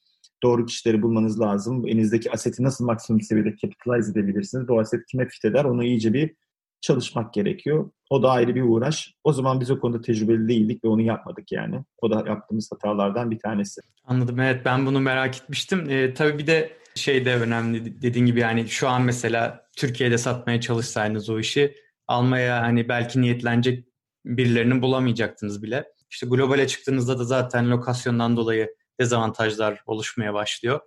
doğru 0.42 0.66
kişileri 0.66 1.02
bulmanız 1.02 1.40
lazım. 1.40 1.86
Elinizdeki 1.86 2.30
aseti 2.30 2.62
nasıl 2.62 2.84
maksimum 2.84 3.20
seviyede 3.20 3.56
capitalize 3.56 4.10
edebilirsiniz? 4.12 4.68
Bu 4.68 4.80
aset 4.80 5.06
kime 5.06 5.28
fit 5.28 5.44
eder? 5.44 5.64
Onu 5.64 5.84
iyice 5.84 6.12
bir 6.12 6.34
çalışmak 6.80 7.34
gerekiyor. 7.34 7.90
O 8.10 8.22
da 8.22 8.30
ayrı 8.30 8.54
bir 8.54 8.62
uğraş. 8.62 9.14
O 9.24 9.32
zaman 9.32 9.60
biz 9.60 9.70
o 9.70 9.80
konuda 9.80 10.00
tecrübeli 10.00 10.48
değildik 10.48 10.84
ve 10.84 10.88
onu 10.88 11.02
yapmadık 11.02 11.52
yani. 11.52 11.84
O 12.02 12.10
da 12.10 12.24
yaptığımız 12.28 12.72
hatalardan 12.72 13.30
bir 13.30 13.38
tanesi. 13.38 13.80
Anladım 14.04 14.40
evet 14.40 14.64
ben 14.64 14.86
bunu 14.86 15.00
merak 15.00 15.36
etmiştim. 15.36 15.90
Ee, 15.90 16.14
tabii 16.14 16.38
bir 16.38 16.46
de 16.46 16.72
şey 16.94 17.24
de 17.24 17.36
önemli 17.36 18.02
dediğin 18.02 18.26
gibi 18.26 18.40
yani 18.40 18.68
şu 18.68 18.88
an 18.88 19.02
mesela 19.02 19.66
Türkiye'de 19.76 20.18
satmaya 20.18 20.60
çalışsaydınız 20.60 21.30
o 21.30 21.38
işi 21.38 21.74
almaya 22.06 22.62
hani 22.62 22.88
belki 22.88 23.20
niyetlenecek 23.20 23.84
birilerini 24.24 24.82
bulamayacaktınız 24.82 25.62
bile. 25.62 25.84
İşte 26.10 26.26
globale 26.26 26.66
çıktığınızda 26.66 27.18
da 27.18 27.24
zaten 27.24 27.70
lokasyondan 27.70 28.36
dolayı 28.36 28.74
dezavantajlar 29.00 29.82
oluşmaya 29.86 30.34
başlıyor. 30.34 30.80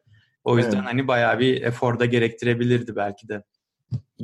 O 0.44 0.58
yüzden 0.58 0.78
evet. 0.78 0.86
hani 0.86 1.08
bayağı 1.08 1.40
bir 1.40 1.62
efor 1.62 2.00
da 2.00 2.06
gerektirebilirdi 2.06 2.96
belki 2.96 3.28
de. 3.28 3.44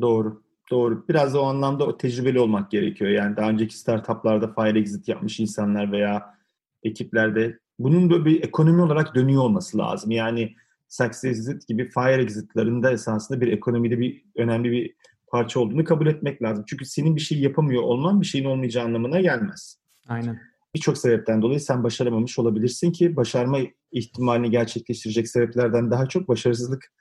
Doğru. 0.02 0.47
Doğru. 0.72 1.06
Biraz 1.10 1.34
da 1.34 1.42
o 1.42 1.46
anlamda 1.46 1.86
o 1.86 1.98
tecrübeli 1.98 2.40
olmak 2.40 2.72
gerekiyor. 2.72 3.12
Yani 3.12 3.38
daha 3.38 3.50
önceki 3.50 3.78
startuplarda 3.78 4.54
fire 4.54 4.80
exit 4.80 5.08
yapmış 5.08 5.40
insanlar 5.40 5.92
veya 5.92 6.38
ekiplerde 6.84 7.60
bunun 7.80 8.10
böyle 8.10 8.26
bir 8.26 8.44
ekonomi 8.44 8.82
olarak 8.82 9.16
dönüyor 9.16 9.44
olması 9.44 9.78
lazım. 9.78 10.12
Yani 10.12 10.56
success 10.88 11.24
exit 11.24 11.68
gibi 11.68 11.90
fire 11.90 12.22
exit'larında 12.22 12.92
esasında 12.92 13.42
bir 13.42 13.48
ekonomide 13.48 14.00
bir 14.00 14.24
önemli 14.36 14.72
bir 14.72 14.96
parça 15.28 15.60
olduğunu 15.60 15.84
kabul 15.84 16.08
etmek 16.08 16.42
lazım. 16.42 16.64
Çünkü 16.68 16.86
senin 16.86 17.16
bir 17.16 17.22
şey 17.22 17.40
yapamıyor 17.40 17.84
olman 17.84 18.22
bir 18.22 18.26
şeyin 18.26 18.46
olmayacağı 18.46 18.86
anlamına 18.86 19.22
gelmez. 19.22 19.80
Aynen. 20.08 20.40
birçok 20.76 20.98
sebepten 20.98 21.42
dolayı 21.42 21.60
sen 21.60 21.84
başaramamış 21.84 22.40
olabilirsin 22.40 22.92
ki 22.92 23.16
başarma 23.16 23.58
ihtimalini 23.92 24.52
gerçekleştirecek 24.52 25.28
sebeplerden 25.28 25.92
daha 25.92 26.06
çok 26.06 26.28
başarısızlık 26.28 26.94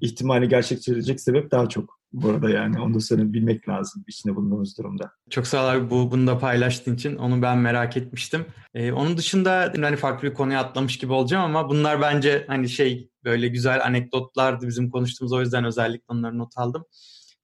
ihtimali 0.00 0.48
gerçekleştirecek 0.48 1.20
sebep 1.20 1.50
daha 1.50 1.68
çok. 1.68 1.99
Bu 2.12 2.30
arada 2.30 2.50
yani 2.50 2.80
onu 2.80 2.94
da 2.94 3.00
senin 3.00 3.32
bilmek 3.32 3.68
lazım 3.68 4.04
içinde 4.08 4.36
bulunduğumuz 4.36 4.78
durumda. 4.78 5.12
Çok 5.30 5.46
sağ 5.46 5.64
ol 5.64 5.68
abi 5.68 5.90
bu, 5.90 6.10
bunu 6.10 6.26
da 6.26 6.38
paylaştığın 6.38 6.94
için. 6.94 7.16
Onu 7.16 7.42
ben 7.42 7.58
merak 7.58 7.96
etmiştim. 7.96 8.46
Ee, 8.74 8.92
onun 8.92 9.16
dışında 9.16 9.72
hani 9.80 9.96
farklı 9.96 10.28
bir 10.28 10.34
konuya 10.34 10.60
atlamış 10.60 10.98
gibi 10.98 11.12
olacağım 11.12 11.44
ama 11.44 11.68
bunlar 11.68 12.00
bence 12.00 12.44
hani 12.48 12.68
şey 12.68 13.10
böyle 13.24 13.48
güzel 13.48 13.84
anekdotlardı 13.84 14.68
bizim 14.68 14.90
konuştuğumuz 14.90 15.32
o 15.32 15.40
yüzden 15.40 15.64
özellikle 15.64 16.04
onları 16.08 16.38
not 16.38 16.58
aldım. 16.58 16.84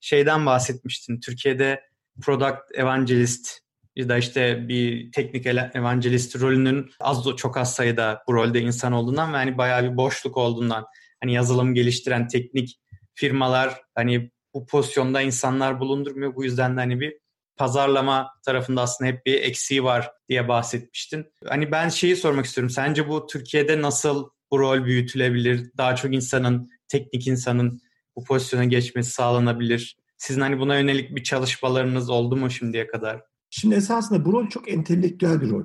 Şeyden 0.01 0.47
bahsetmiştin. 0.47 1.21
Türkiye'de 1.21 1.81
product 2.23 2.75
evangelist 2.75 3.61
ya 3.97 4.09
da 4.09 4.19
işte 4.19 4.69
bir 4.69 5.13
teknik 5.13 5.47
evangelist 5.47 6.41
rolünün 6.41 6.91
az 7.01 7.25
çok 7.37 7.57
az 7.57 7.75
sayıda 7.75 8.23
bu 8.29 8.35
rolde 8.35 8.61
insan 8.61 8.93
olduğundan 8.93 9.33
ve 9.33 9.37
hani 9.37 9.59
bayağı 9.59 9.91
bir 9.91 9.97
boşluk 9.97 10.37
olduğundan 10.37 10.85
hani 11.23 11.33
yazılım 11.33 11.75
geliştiren 11.75 12.29
teknik 12.29 12.81
firmalar 13.15 13.81
hani 13.95 14.31
bu 14.57 14.67
pozisyonda 14.67 15.21
insanlar 15.21 15.81
bulundurmuyor. 15.81 16.35
Bu 16.35 16.45
yüzden 16.45 16.77
de 16.77 16.81
hani 16.81 17.01
bir 17.01 17.19
pazarlama 17.57 18.31
tarafında 18.45 18.83
aslında 18.83 19.11
hep 19.11 19.27
bir 19.27 19.35
eksiği 19.35 19.85
var 19.85 20.11
diye 20.29 20.49
bahsetmiştin. 20.49 21.27
Hani 21.47 21.73
ben 21.73 21.89
şeyi 21.89 22.17
sormak 22.17 22.45
istiyorum. 22.45 22.71
Sence 22.71 23.09
bu 23.09 23.27
Türkiye'de 23.27 23.83
nasıl 23.83 24.29
bu 24.51 24.59
rol 24.59 24.85
büyütülebilir? 24.85 25.71
Daha 25.77 25.97
çok 25.97 26.15
insanın, 26.15 26.69
teknik 26.89 27.27
insanın 27.27 27.81
bu 28.17 28.25
pozisyona 28.25 28.65
geçmesi 28.65 29.11
sağlanabilir? 29.11 29.97
Sizin 30.17 30.41
hani 30.41 30.59
buna 30.59 30.79
yönelik 30.79 31.17
bir 31.17 31.23
çalışmalarınız 31.23 32.11
oldu 32.11 32.37
mu 32.37 32.51
şimdiye 32.51 32.87
kadar? 32.87 33.23
Şimdi 33.51 33.75
esasında 33.75 34.25
bu 34.25 34.33
rol 34.33 34.49
çok 34.49 34.69
entelektüel 34.73 35.41
bir 35.41 35.51
rol. 35.51 35.65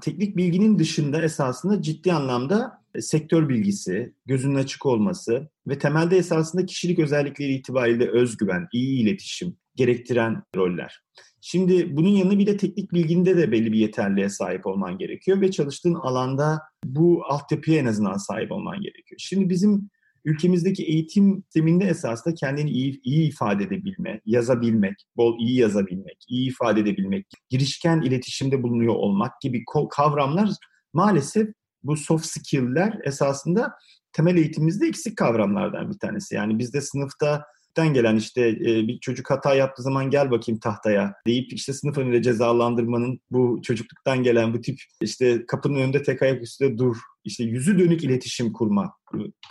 Teknik 0.00 0.36
bilginin 0.36 0.78
dışında 0.78 1.22
esasında 1.22 1.82
ciddi 1.82 2.12
anlamda 2.12 2.81
sektör 3.00 3.48
bilgisi, 3.48 4.14
gözünün 4.26 4.54
açık 4.54 4.86
olması 4.86 5.50
ve 5.66 5.78
temelde 5.78 6.16
esasında 6.16 6.66
kişilik 6.66 6.98
özellikleri 6.98 7.52
itibariyle 7.52 8.10
özgüven, 8.10 8.68
iyi 8.72 9.02
iletişim 9.02 9.56
gerektiren 9.76 10.42
roller. 10.56 11.00
Şimdi 11.40 11.96
bunun 11.96 12.08
yanında 12.08 12.38
bir 12.38 12.46
de 12.46 12.56
teknik 12.56 12.92
bilginde 12.92 13.36
de 13.36 13.52
belli 13.52 13.72
bir 13.72 13.78
yeterliğe 13.78 14.28
sahip 14.28 14.66
olman 14.66 14.98
gerekiyor 14.98 15.40
ve 15.40 15.50
çalıştığın 15.50 15.94
alanda 15.94 16.60
bu 16.84 17.22
altyapıya 17.28 17.78
en 17.78 17.86
azından 17.86 18.16
sahip 18.16 18.52
olman 18.52 18.80
gerekiyor. 18.80 19.18
Şimdi 19.18 19.50
bizim 19.50 19.90
ülkemizdeki 20.24 20.84
eğitim 20.84 21.42
sisteminde 21.42 21.84
esasında 21.84 22.34
kendini 22.34 22.70
iyi, 22.70 23.00
iyi 23.04 23.28
ifade 23.28 23.64
edebilme, 23.64 24.20
yazabilmek, 24.26 24.94
bol 25.16 25.38
iyi 25.40 25.58
yazabilmek, 25.58 26.16
iyi 26.28 26.48
ifade 26.48 26.80
edebilmek, 26.80 27.26
girişken 27.50 28.02
iletişimde 28.02 28.62
bulunuyor 28.62 28.94
olmak 28.94 29.40
gibi 29.40 29.64
kavramlar 29.90 30.50
maalesef 30.92 31.48
bu 31.84 31.96
soft 31.96 32.26
skill'ler 32.26 32.98
esasında 33.04 33.72
temel 34.12 34.36
eğitimimizde 34.36 34.86
eksik 34.86 35.16
kavramlardan 35.16 35.90
bir 35.90 35.98
tanesi. 35.98 36.34
Yani 36.34 36.58
bizde 36.58 36.80
sınıfta 36.80 37.44
gelen 37.76 38.16
işte 38.16 38.48
e, 38.48 38.88
bir 38.88 39.00
çocuk 39.00 39.30
hata 39.30 39.54
yaptığı 39.54 39.82
zaman 39.82 40.10
gel 40.10 40.30
bakayım 40.30 40.58
tahtaya 40.60 41.14
deyip 41.26 41.52
işte 41.52 41.72
sınıf 41.72 41.98
önünde 41.98 42.22
cezalandırmanın 42.22 43.20
bu 43.30 43.60
çocukluktan 43.62 44.22
gelen 44.22 44.54
bu 44.54 44.60
tip 44.60 44.78
işte 45.00 45.46
kapının 45.46 45.78
önünde 45.78 46.02
tek 46.02 46.22
ayak 46.22 46.42
üstünde 46.42 46.78
dur 46.78 46.96
işte 47.24 47.44
yüzü 47.44 47.78
dönük 47.78 48.04
iletişim 48.04 48.52
kurma 48.52 48.92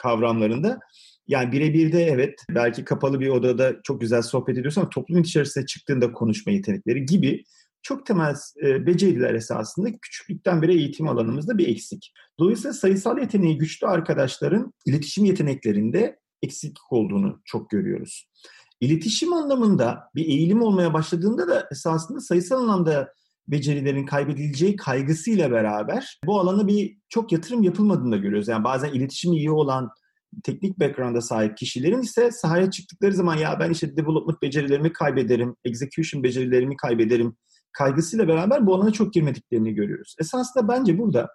kavramlarında 0.01 0.79
yani 1.27 1.51
birebir 1.51 1.91
de 1.91 2.03
evet 2.03 2.39
belki 2.49 2.85
kapalı 2.85 3.19
bir 3.19 3.29
odada 3.29 3.75
çok 3.83 4.01
güzel 4.01 4.21
sohbet 4.21 4.57
ediyorsun 4.57 4.81
ama 4.81 4.89
toplum 4.89 5.21
içerisinde 5.21 5.65
çıktığında 5.65 6.11
konuşma 6.11 6.51
yetenekleri 6.51 7.05
gibi 7.05 7.43
çok 7.83 8.05
temel 8.05 8.35
e, 8.63 8.85
beceriler 8.85 9.33
esasında 9.33 9.89
küçüklükten 10.01 10.61
beri 10.61 10.73
eğitim 10.73 11.07
alanımızda 11.07 11.57
bir 11.57 11.67
eksik. 11.67 12.13
Dolayısıyla 12.39 12.73
sayısal 12.73 13.17
yeteneği 13.17 13.57
güçlü 13.57 13.87
arkadaşların 13.87 14.73
iletişim 14.85 15.25
yeteneklerinde 15.25 16.19
eksiklik 16.41 16.91
olduğunu 16.91 17.41
çok 17.45 17.69
görüyoruz. 17.69 18.29
İletişim 18.81 19.33
anlamında 19.33 19.99
bir 20.15 20.25
eğilim 20.25 20.61
olmaya 20.61 20.93
başladığında 20.93 21.47
da 21.47 21.67
esasında 21.71 22.19
sayısal 22.19 22.61
anlamda 22.61 23.13
becerilerin 23.47 24.05
kaybedileceği 24.05 24.75
kaygısıyla 24.75 25.51
beraber 25.51 26.19
bu 26.25 26.39
alana 26.39 26.67
bir 26.67 26.97
çok 27.09 27.31
yatırım 27.31 27.63
yapılmadığını 27.63 28.11
da 28.11 28.17
görüyoruz. 28.17 28.47
Yani 28.47 28.63
bazen 28.63 28.93
iletişim 28.93 29.33
iyi 29.33 29.51
olan 29.51 29.89
teknik 30.43 30.79
background'a 30.79 31.21
sahip 31.21 31.57
kişilerin 31.57 32.01
ise 32.01 32.31
sahaya 32.31 32.71
çıktıkları 32.71 33.13
zaman 33.13 33.37
ya 33.37 33.59
ben 33.59 33.69
işte 33.69 33.97
development 33.97 34.41
becerilerimi 34.41 34.93
kaybederim, 34.93 35.55
execution 35.65 36.23
becerilerimi 36.23 36.75
kaybederim 36.75 37.37
kaygısıyla 37.73 38.27
beraber 38.27 38.65
bu 38.65 38.75
alana 38.75 38.91
çok 38.91 39.13
girmediklerini 39.13 39.73
görüyoruz. 39.73 40.15
Esasında 40.19 40.67
bence 40.67 40.97
burada 40.97 41.29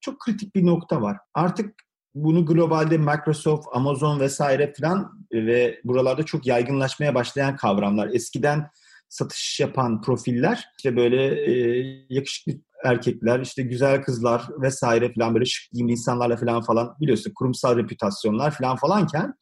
çok 0.00 0.20
kritik 0.20 0.54
bir 0.54 0.66
nokta 0.66 1.02
var. 1.02 1.16
Artık 1.34 1.74
bunu 2.14 2.46
globalde 2.46 2.98
Microsoft, 2.98 3.66
Amazon 3.72 4.20
vesaire 4.20 4.72
falan 4.80 5.26
ve 5.32 5.80
buralarda 5.84 6.22
çok 6.22 6.46
yaygınlaşmaya 6.46 7.14
başlayan 7.14 7.56
kavramlar. 7.56 8.08
Eskiden 8.12 8.70
satış 9.08 9.60
yapan 9.60 10.02
profiller 10.02 10.64
işte 10.78 10.96
böyle 10.96 11.50
e, 11.50 11.84
yakışıklı 12.08 12.52
erkekler, 12.84 13.40
işte 13.40 13.62
güzel 13.62 14.02
kızlar 14.02 14.48
vesaire 14.62 15.12
falan 15.12 15.34
böyle 15.34 15.44
şık 15.44 15.72
giyimli 15.72 15.92
insanlarla 15.92 16.36
falan 16.36 16.62
falan 16.62 16.94
biliyorsun 17.00 17.32
kurumsal 17.34 17.76
reputasyonlar 17.76 18.50
falan 18.50 18.76
falanken 18.76 19.34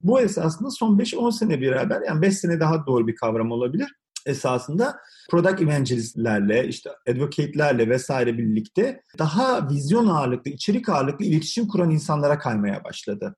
bu 0.00 0.20
esasında 0.20 0.70
son 0.70 0.98
5-10 0.98 1.32
sene 1.32 1.60
beraber 1.60 2.00
yani 2.06 2.22
5 2.22 2.38
sene 2.38 2.60
daha 2.60 2.86
doğru 2.86 3.06
bir 3.06 3.14
kavram 3.14 3.52
olabilir 3.52 3.99
esasında 4.26 4.98
product 5.30 5.62
evangelistlerle, 5.62 6.68
işte 6.68 6.90
advocate'lerle 7.08 7.88
vesaire 7.88 8.38
birlikte 8.38 9.02
daha 9.18 9.68
vizyon 9.70 10.06
ağırlıklı, 10.06 10.50
içerik 10.50 10.88
ağırlıklı 10.88 11.24
iletişim 11.24 11.68
kuran 11.68 11.90
insanlara 11.90 12.38
kaymaya 12.38 12.84
başladı. 12.84 13.36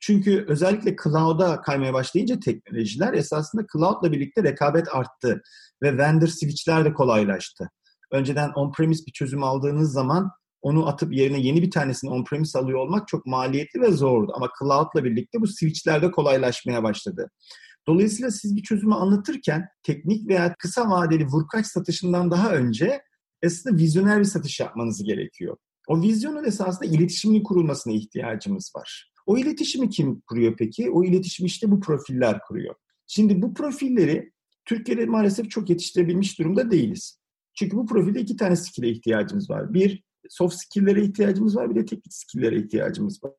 Çünkü 0.00 0.44
özellikle 0.48 0.96
cloud'a 1.04 1.60
kaymaya 1.60 1.92
başlayınca 1.92 2.40
teknolojiler 2.40 3.14
esasında 3.14 3.62
cloud'la 3.72 4.12
birlikte 4.12 4.42
rekabet 4.42 4.94
arttı 4.94 5.42
ve 5.82 5.98
vendor 5.98 6.26
switch'ler 6.26 6.84
de 6.84 6.92
kolaylaştı. 6.92 7.70
Önceden 8.12 8.48
on-premise 8.48 9.06
bir 9.06 9.12
çözüm 9.12 9.42
aldığınız 9.42 9.92
zaman 9.92 10.30
onu 10.62 10.88
atıp 10.88 11.14
yerine 11.14 11.40
yeni 11.40 11.62
bir 11.62 11.70
tanesini 11.70 12.10
on-premise 12.10 12.58
alıyor 12.58 12.78
olmak 12.78 13.08
çok 13.08 13.26
maliyetli 13.26 13.80
ve 13.80 13.92
zordu. 13.92 14.32
Ama 14.34 14.48
cloud'la 14.58 15.04
birlikte 15.04 15.40
bu 15.40 15.46
switch'ler 15.46 16.02
de 16.02 16.10
kolaylaşmaya 16.10 16.82
başladı. 16.82 17.30
Dolayısıyla 17.88 18.30
siz 18.30 18.56
bir 18.56 18.62
çözümü 18.62 18.94
anlatırken 18.94 19.68
teknik 19.82 20.28
veya 20.28 20.54
kısa 20.58 20.90
vadeli 20.90 21.26
vurkaç 21.26 21.66
satışından 21.66 22.30
daha 22.30 22.52
önce 22.52 23.02
aslında 23.44 23.76
vizyoner 23.76 24.18
bir 24.18 24.24
satış 24.24 24.60
yapmanız 24.60 25.02
gerekiyor. 25.02 25.56
O 25.88 26.02
vizyonun 26.02 26.44
esasında 26.44 26.84
iletişimin 26.84 27.42
kurulmasına 27.42 27.92
ihtiyacımız 27.92 28.72
var. 28.76 29.12
O 29.26 29.38
iletişimi 29.38 29.90
kim 29.90 30.20
kuruyor 30.20 30.54
peki? 30.58 30.90
O 30.90 31.04
iletişimi 31.04 31.46
işte 31.46 31.70
bu 31.70 31.80
profiller 31.80 32.40
kuruyor. 32.48 32.74
Şimdi 33.06 33.42
bu 33.42 33.54
profilleri 33.54 34.32
Türkiye'de 34.64 35.06
maalesef 35.06 35.50
çok 35.50 35.70
yetiştirebilmiş 35.70 36.38
durumda 36.38 36.70
değiliz. 36.70 37.18
Çünkü 37.54 37.76
bu 37.76 37.86
profilde 37.86 38.20
iki 38.20 38.36
tane 38.36 38.56
skill'e 38.56 38.88
ihtiyacımız 38.88 39.50
var. 39.50 39.74
Bir, 39.74 40.02
soft 40.28 40.56
skill'lere 40.56 41.04
ihtiyacımız 41.04 41.56
var, 41.56 41.70
bir 41.70 41.74
de 41.74 41.84
teknik 41.84 42.14
skill'lere 42.14 42.56
ihtiyacımız 42.56 43.24
var. 43.24 43.32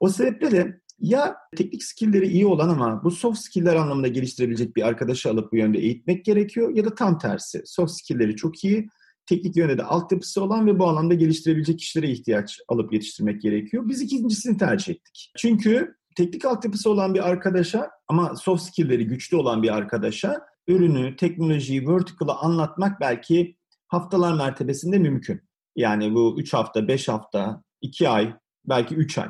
O 0.00 0.08
sebeple 0.08 0.50
de 0.50 0.80
ya 0.98 1.36
teknik 1.56 1.84
skill'leri 1.84 2.26
iyi 2.26 2.46
olan 2.46 2.68
ama 2.68 3.04
bu 3.04 3.10
soft 3.10 3.38
skill'ler 3.38 3.76
anlamında 3.76 4.08
geliştirebilecek 4.08 4.76
bir 4.76 4.82
arkadaşı 4.82 5.30
alıp 5.30 5.52
bu 5.52 5.56
yönde 5.56 5.78
eğitmek 5.78 6.24
gerekiyor 6.24 6.76
ya 6.76 6.84
da 6.84 6.94
tam 6.94 7.18
tersi. 7.18 7.62
Soft 7.64 7.92
skill'leri 7.92 8.36
çok 8.36 8.64
iyi, 8.64 8.88
teknik 9.26 9.56
yönde 9.56 9.78
de 9.78 9.82
altyapısı 9.82 10.42
olan 10.42 10.66
ve 10.66 10.78
bu 10.78 10.88
alanda 10.88 11.14
geliştirebilecek 11.14 11.78
kişilere 11.78 12.10
ihtiyaç 12.10 12.60
alıp 12.68 12.92
yetiştirmek 12.92 13.42
gerekiyor. 13.42 13.88
Biz 13.88 14.02
ikincisini 14.02 14.58
tercih 14.58 14.94
ettik. 14.94 15.32
Çünkü 15.36 15.94
teknik 16.16 16.44
altyapısı 16.44 16.90
olan 16.90 17.14
bir 17.14 17.28
arkadaşa 17.28 17.90
ama 18.08 18.36
soft 18.36 18.62
skill'leri 18.62 19.06
güçlü 19.06 19.36
olan 19.36 19.62
bir 19.62 19.74
arkadaşa 19.74 20.40
ürünü, 20.68 21.16
teknolojiyi, 21.16 21.88
vertical'ı 21.88 22.34
anlatmak 22.34 23.00
belki 23.00 23.56
haftalar 23.88 24.34
mertebesinde 24.34 24.98
mümkün. 24.98 25.40
Yani 25.76 26.14
bu 26.14 26.36
3 26.38 26.52
hafta, 26.54 26.88
5 26.88 27.08
hafta, 27.08 27.62
2 27.80 28.08
ay, 28.08 28.34
belki 28.64 28.94
3 28.94 29.18
ay. 29.18 29.28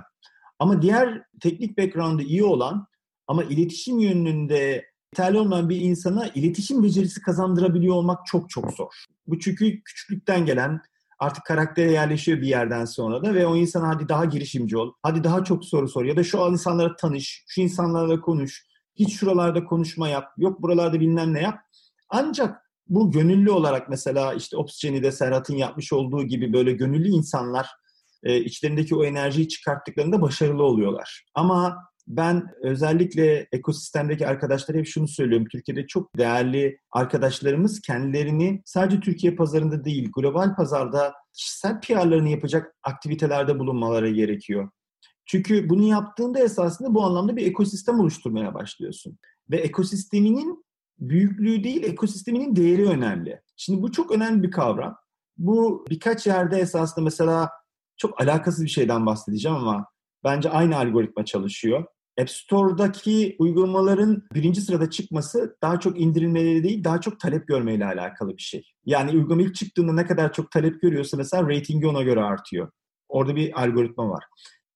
Ama 0.58 0.82
diğer 0.82 1.22
teknik 1.40 1.78
background'ı 1.78 2.22
iyi 2.22 2.44
olan 2.44 2.86
ama 3.26 3.44
iletişim 3.44 3.98
yönünde 3.98 4.84
yeterli 5.12 5.38
olmayan 5.38 5.68
bir 5.68 5.80
insana 5.80 6.28
iletişim 6.28 6.82
becerisi 6.82 7.20
kazandırabiliyor 7.20 7.94
olmak 7.94 8.26
çok 8.26 8.50
çok 8.50 8.72
zor. 8.72 8.92
Bu 9.26 9.38
çünkü 9.38 9.82
küçüklükten 9.82 10.46
gelen 10.46 10.80
artık 11.18 11.44
karaktere 11.44 11.92
yerleşiyor 11.92 12.40
bir 12.40 12.46
yerden 12.46 12.84
sonra 12.84 13.24
da 13.24 13.34
ve 13.34 13.46
o 13.46 13.56
insana 13.56 13.88
hadi 13.88 14.08
daha 14.08 14.24
girişimci 14.24 14.76
ol, 14.76 14.92
hadi 15.02 15.24
daha 15.24 15.44
çok 15.44 15.64
soru 15.64 15.88
sor 15.88 16.04
ya 16.04 16.16
da 16.16 16.24
şu 16.24 16.38
insanlara 16.38 16.96
tanış, 16.96 17.44
şu 17.48 17.60
insanlarla 17.60 18.20
konuş, 18.20 18.66
hiç 18.94 19.18
şuralarda 19.18 19.64
konuşma 19.64 20.08
yap, 20.08 20.32
yok 20.36 20.62
buralarda 20.62 21.00
bilmem 21.00 21.34
ne 21.34 21.42
yap. 21.42 21.58
Ancak 22.08 22.62
bu 22.88 23.10
gönüllü 23.10 23.50
olarak 23.50 23.88
mesela 23.88 24.34
işte 24.34 24.56
Opsgeni'de 24.56 25.12
Serhat'ın 25.12 25.54
yapmış 25.54 25.92
olduğu 25.92 26.22
gibi 26.22 26.52
böyle 26.52 26.72
gönüllü 26.72 27.08
insanlar 27.08 27.66
e, 28.22 28.40
içlerindeki 28.40 28.94
o 28.94 29.04
enerjiyi 29.04 29.48
çıkarttıklarında 29.48 30.22
başarılı 30.22 30.62
oluyorlar. 30.62 31.24
Ama 31.34 31.76
Ben 32.08 32.46
özellikle 32.62 33.48
ekosistemdeki 33.52 34.26
arkadaşlara 34.26 34.78
hep 34.78 34.86
şunu 34.86 35.08
söylüyorum. 35.08 35.46
Türkiye'de 35.52 35.86
çok 35.86 36.16
değerli 36.16 36.78
arkadaşlarımız 36.92 37.80
kendilerini 37.80 38.62
sadece 38.64 39.00
Türkiye 39.00 39.34
pazarında 39.34 39.84
değil, 39.84 40.10
global 40.16 40.56
pazarda 40.56 41.14
kişisel 41.32 41.80
PR'larını 41.80 42.28
yapacak 42.28 42.74
aktivitelerde 42.82 43.58
bulunmaları 43.58 44.10
gerekiyor. 44.10 44.70
Çünkü 45.26 45.68
bunu 45.68 45.82
yaptığında 45.82 46.38
esasında 46.38 46.94
bu 46.94 47.02
anlamda 47.02 47.36
bir 47.36 47.46
ekosistem 47.46 48.00
oluşturmaya 48.00 48.54
başlıyorsun. 48.54 49.18
Ve 49.50 49.56
ekosisteminin 49.56 50.64
büyüklüğü 50.98 51.64
değil, 51.64 51.82
ekosisteminin 51.82 52.56
değeri 52.56 52.88
önemli. 52.88 53.40
Şimdi 53.56 53.82
bu 53.82 53.92
çok 53.92 54.12
önemli 54.12 54.42
bir 54.42 54.50
kavram. 54.50 54.96
Bu 55.38 55.84
birkaç 55.90 56.26
yerde 56.26 56.58
esasında 56.58 57.04
mesela 57.04 57.50
çok 57.96 58.20
alakasız 58.20 58.64
bir 58.64 58.70
şeyden 58.70 59.06
bahsedeceğim 59.06 59.56
ama 59.56 59.86
bence 60.24 60.50
aynı 60.50 60.76
algoritma 60.76 61.24
çalışıyor. 61.24 61.84
App 62.20 62.30
Store'daki 62.30 63.36
uygulamaların 63.38 64.22
birinci 64.34 64.60
sırada 64.60 64.90
çıkması 64.90 65.56
daha 65.62 65.80
çok 65.80 66.00
indirilmeleri 66.00 66.64
değil, 66.64 66.84
daha 66.84 67.00
çok 67.00 67.20
talep 67.20 67.48
görmeyle 67.48 67.86
alakalı 67.86 68.36
bir 68.36 68.42
şey. 68.42 68.72
Yani 68.84 69.10
uygulama 69.10 69.42
ilk 69.42 69.54
çıktığında 69.54 69.92
ne 69.92 70.06
kadar 70.06 70.32
çok 70.32 70.50
talep 70.50 70.82
görüyorsa 70.82 71.16
mesela 71.16 71.48
ratingi 71.50 71.86
ona 71.86 72.02
göre 72.02 72.20
artıyor. 72.20 72.70
Orada 73.08 73.36
bir 73.36 73.62
algoritma 73.62 74.08
var. 74.08 74.24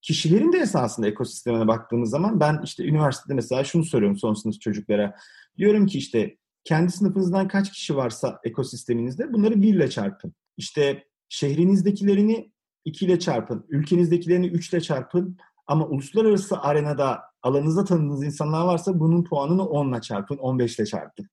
Kişilerin 0.03 0.53
de 0.53 0.59
esasında 0.59 1.07
ekosistemine 1.07 1.69
baktığımız 1.69 2.11
zaman 2.11 2.41
ben 2.41 2.61
işte 2.65 2.85
üniversitede 2.85 3.35
mesela 3.35 3.65
şunu 3.65 3.85
soruyorum 3.85 4.17
son 4.17 4.35
sınıf 4.35 4.61
çocuklara. 4.61 5.15
Diyorum 5.59 5.87
ki 5.87 5.99
işte 5.99 6.37
kendi 6.65 6.93
sınıfınızdan 6.93 7.49
kaç 7.49 7.73
kişi 7.73 7.97
varsa 7.97 8.41
ekosisteminizde 8.45 9.33
bunları 9.33 9.63
bir 9.63 9.75
ile 9.75 9.91
çarpın. 9.91 10.35
İşte 10.57 11.05
şehrinizdekilerini 11.29 12.53
2 12.85 13.07
ile 13.07 13.19
çarpın, 13.19 13.67
ülkenizdekilerini 13.69 14.47
3 14.47 14.73
ile 14.73 14.81
çarpın 14.81 15.37
ama 15.67 15.87
uluslararası 15.87 16.59
arenada 16.59 17.21
alanınızda 17.43 17.85
tanıdığınız 17.85 18.25
insanlar 18.25 18.65
varsa 18.65 19.01
bunun 19.01 19.25
puanını 19.25 19.67
10 19.67 19.93
ile 19.93 20.01
çarpın, 20.01 20.37
15 20.37 20.79
ile 20.79 20.87
çarpın. 20.87 21.27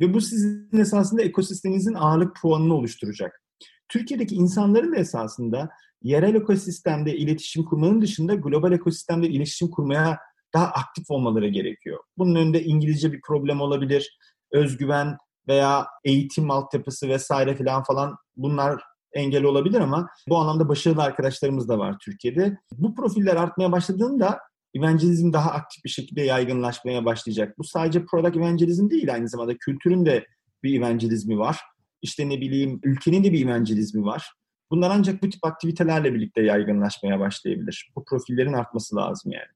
Ve 0.00 0.14
bu 0.14 0.20
sizin 0.20 0.78
esasında 0.78 1.22
ekosisteminizin 1.22 1.94
ağırlık 1.94 2.36
puanını 2.36 2.74
oluşturacak. 2.74 3.42
Türkiye'deki 3.88 4.34
insanların 4.34 4.92
da 4.92 4.96
esasında 4.96 5.70
yerel 6.02 6.34
ekosistemde 6.34 7.16
iletişim 7.16 7.64
kurmanın 7.64 8.02
dışında 8.02 8.34
global 8.34 8.72
ekosistemde 8.72 9.28
iletişim 9.28 9.70
kurmaya 9.70 10.18
daha 10.54 10.66
aktif 10.66 11.10
olmaları 11.10 11.48
gerekiyor. 11.48 11.98
Bunun 12.18 12.34
önünde 12.34 12.64
İngilizce 12.64 13.12
bir 13.12 13.20
problem 13.20 13.60
olabilir, 13.60 14.18
özgüven 14.52 15.16
veya 15.48 15.86
eğitim 16.04 16.50
altyapısı 16.50 17.08
vesaire 17.08 17.56
falan 17.56 17.82
falan 17.82 18.16
bunlar 18.36 18.82
engel 19.14 19.44
olabilir 19.44 19.80
ama 19.80 20.08
bu 20.28 20.36
anlamda 20.36 20.68
başarılı 20.68 21.02
arkadaşlarımız 21.02 21.68
da 21.68 21.78
var 21.78 21.96
Türkiye'de. 22.04 22.58
Bu 22.72 22.94
profiller 22.94 23.36
artmaya 23.36 23.72
başladığında 23.72 24.38
evangelizm 24.74 25.32
daha 25.32 25.50
aktif 25.50 25.84
bir 25.84 25.90
şekilde 25.90 26.22
yaygınlaşmaya 26.22 27.04
başlayacak. 27.04 27.58
Bu 27.58 27.64
sadece 27.64 28.04
product 28.04 28.36
evangelizm 28.36 28.90
değil 28.90 29.14
aynı 29.14 29.28
zamanda 29.28 29.56
kültürün 29.56 30.06
de 30.06 30.26
bir 30.62 30.78
evangelizmi 30.78 31.38
var. 31.38 31.60
İşte 32.02 32.28
ne 32.28 32.40
bileyim 32.40 32.80
ülkenin 32.82 33.24
de 33.24 33.32
bir 33.32 33.46
evangelizmi 33.46 34.04
var. 34.04 34.32
Bunlar 34.70 34.90
ancak 34.90 35.22
bu 35.22 35.30
tip 35.30 35.44
aktivitelerle 35.44 36.14
birlikte 36.14 36.42
yaygınlaşmaya 36.42 37.20
başlayabilir. 37.20 37.90
Bu 37.96 38.04
profillerin 38.04 38.52
artması 38.52 38.96
lazım 38.96 39.32
yani. 39.32 39.52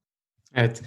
Evet. 0.54 0.82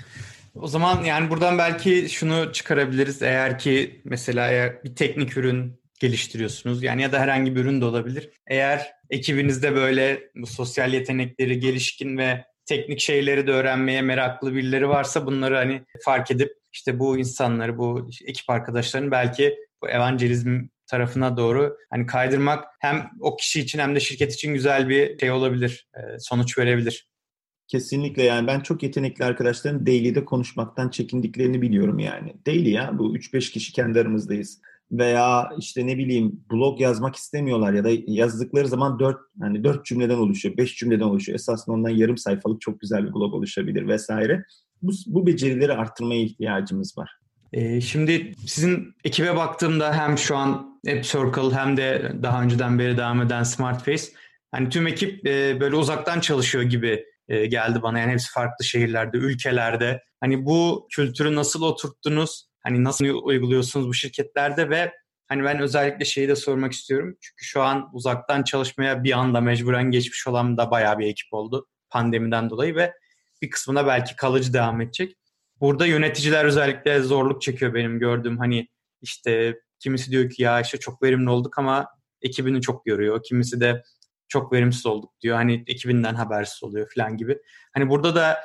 O 0.55 0.67
zaman 0.67 1.03
yani 1.03 1.29
buradan 1.29 1.57
belki 1.57 2.09
şunu 2.09 2.53
çıkarabiliriz. 2.53 3.21
Eğer 3.21 3.59
ki 3.59 4.01
mesela 4.05 4.49
eğer 4.51 4.83
bir 4.83 4.95
teknik 4.95 5.37
ürün 5.37 5.80
geliştiriyorsunuz. 6.01 6.83
Yani 6.83 7.01
ya 7.01 7.11
da 7.11 7.19
herhangi 7.19 7.55
bir 7.55 7.61
ürün 7.61 7.81
de 7.81 7.85
olabilir. 7.85 8.29
Eğer 8.47 8.91
ekibinizde 9.09 9.75
böyle 9.75 10.23
bu 10.35 10.47
sosyal 10.47 10.93
yetenekleri 10.93 11.59
gelişkin 11.59 12.17
ve 12.17 12.45
teknik 12.65 12.99
şeyleri 12.99 13.47
de 13.47 13.51
öğrenmeye 13.51 14.01
meraklı 14.01 14.55
birileri 14.55 14.89
varsa 14.89 15.25
bunları 15.25 15.55
hani 15.55 15.85
fark 16.05 16.31
edip 16.31 16.51
işte 16.73 16.99
bu 16.99 17.17
insanları, 17.17 17.77
bu 17.77 18.09
ekip 18.25 18.49
arkadaşlarını 18.49 19.11
belki 19.11 19.57
bu 19.81 19.89
evangelizm 19.89 20.61
tarafına 20.87 21.37
doğru 21.37 21.77
hani 21.89 22.05
kaydırmak 22.05 22.65
hem 22.79 23.09
o 23.19 23.35
kişi 23.35 23.59
için 23.59 23.79
hem 23.79 23.95
de 23.95 23.99
şirket 23.99 24.33
için 24.33 24.53
güzel 24.53 24.89
bir 24.89 25.19
şey 25.19 25.31
olabilir, 25.31 25.87
e, 25.95 26.19
sonuç 26.19 26.57
verebilir. 26.57 27.07
Kesinlikle 27.67 28.23
yani 28.23 28.47
ben 28.47 28.59
çok 28.59 28.83
yetenekli 28.83 29.25
arkadaşların 29.25 29.85
daily'de 29.85 30.25
konuşmaktan 30.25 30.89
çekindiklerini 30.89 31.61
biliyorum 31.61 31.99
yani. 31.99 32.33
Daily 32.45 32.69
ya 32.69 32.97
bu 32.97 33.15
3-5 33.15 33.51
kişi 33.51 33.73
kendi 33.73 33.99
aramızdayız 33.99 34.61
veya 34.91 35.49
işte 35.57 35.87
ne 35.87 35.97
bileyim 35.97 36.43
blog 36.51 36.81
yazmak 36.81 37.15
istemiyorlar 37.15 37.73
ya 37.73 37.83
da 37.83 37.89
yazdıkları 38.07 38.67
zaman 38.67 38.99
dört 38.99 39.17
hani 39.41 39.63
dört 39.63 39.85
cümleden 39.85 40.17
oluşuyor, 40.17 40.57
beş 40.57 40.75
cümleden 40.75 41.05
oluşuyor. 41.05 41.35
Esasında 41.35 41.75
ondan 41.75 41.89
yarım 41.89 42.17
sayfalık 42.17 42.61
çok 42.61 42.79
güzel 42.79 43.07
bir 43.07 43.13
blog 43.13 43.33
oluşabilir 43.33 43.87
vesaire. 43.87 44.45
Bu, 44.81 44.91
bu 45.07 45.27
becerileri 45.27 45.73
arttırmaya 45.73 46.21
ihtiyacımız 46.21 46.97
var. 46.97 47.11
Ee, 47.53 47.81
şimdi 47.81 48.33
sizin 48.47 48.95
ekibe 49.03 49.35
baktığımda 49.35 49.93
hem 49.93 50.17
şu 50.17 50.37
an 50.37 50.79
App 50.89 51.03
Circle 51.03 51.55
hem 51.55 51.77
de 51.77 52.15
daha 52.23 52.43
önceden 52.43 52.79
beri 52.79 52.97
devam 52.97 53.21
eden 53.21 53.43
SmartFace 53.43 54.03
hani 54.51 54.69
tüm 54.69 54.87
ekip 54.87 55.27
e, 55.27 55.59
böyle 55.59 55.75
uzaktan 55.75 56.19
çalışıyor 56.19 56.63
gibi 56.63 57.05
e, 57.29 57.45
geldi 57.45 57.81
bana. 57.81 57.99
Yani 57.99 58.11
hepsi 58.11 58.31
farklı 58.31 58.65
şehirlerde, 58.65 59.17
ülkelerde. 59.17 60.03
Hani 60.19 60.45
bu 60.45 60.87
kültürü 60.91 61.35
nasıl 61.35 61.61
oturttunuz? 61.61 62.50
Hani 62.63 62.83
nasıl 62.83 63.05
uyguluyorsunuz 63.05 63.87
bu 63.87 63.93
şirketlerde 63.93 64.69
ve 64.69 64.93
hani 65.27 65.43
ben 65.43 65.59
özellikle 65.59 66.05
şeyi 66.05 66.27
de 66.27 66.35
sormak 66.35 66.71
istiyorum. 66.71 67.17
Çünkü 67.21 67.45
şu 67.45 67.61
an 67.61 67.89
uzaktan 67.93 68.43
çalışmaya 68.43 69.03
bir 69.03 69.11
anda 69.11 69.41
mecburen 69.41 69.91
geçmiş 69.91 70.27
olan 70.27 70.57
da 70.57 70.71
bayağı 70.71 70.99
bir 70.99 71.07
ekip 71.07 71.33
oldu 71.33 71.67
pandemiden 71.89 72.49
dolayı 72.49 72.75
ve 72.75 72.93
bir 73.41 73.49
kısmına 73.49 73.87
belki 73.87 74.15
kalıcı 74.15 74.53
devam 74.53 74.81
edecek. 74.81 75.17
Burada 75.61 75.85
yöneticiler 75.85 76.45
özellikle 76.45 76.99
zorluk 76.99 77.41
çekiyor 77.41 77.73
benim 77.73 77.99
gördüğüm 77.99 78.37
hani 78.37 78.67
işte 79.01 79.59
kimisi 79.79 80.11
diyor 80.11 80.29
ki 80.29 80.43
ya 80.43 80.61
işte 80.61 80.77
çok 80.77 81.03
verimli 81.03 81.29
olduk 81.29 81.59
ama 81.59 81.87
ekibini 82.21 82.61
çok 82.61 82.85
görüyor. 82.85 83.23
Kimisi 83.23 83.61
de 83.61 83.83
çok 84.27 84.53
verimsiz 84.53 84.85
olduk 84.85 85.11
diyor. 85.21 85.35
Hani 85.35 85.63
ekibinden 85.67 86.15
habersiz 86.15 86.63
oluyor 86.63 86.91
falan 86.95 87.17
gibi. 87.17 87.37
Hani 87.73 87.89
burada 87.89 88.15
da 88.15 88.37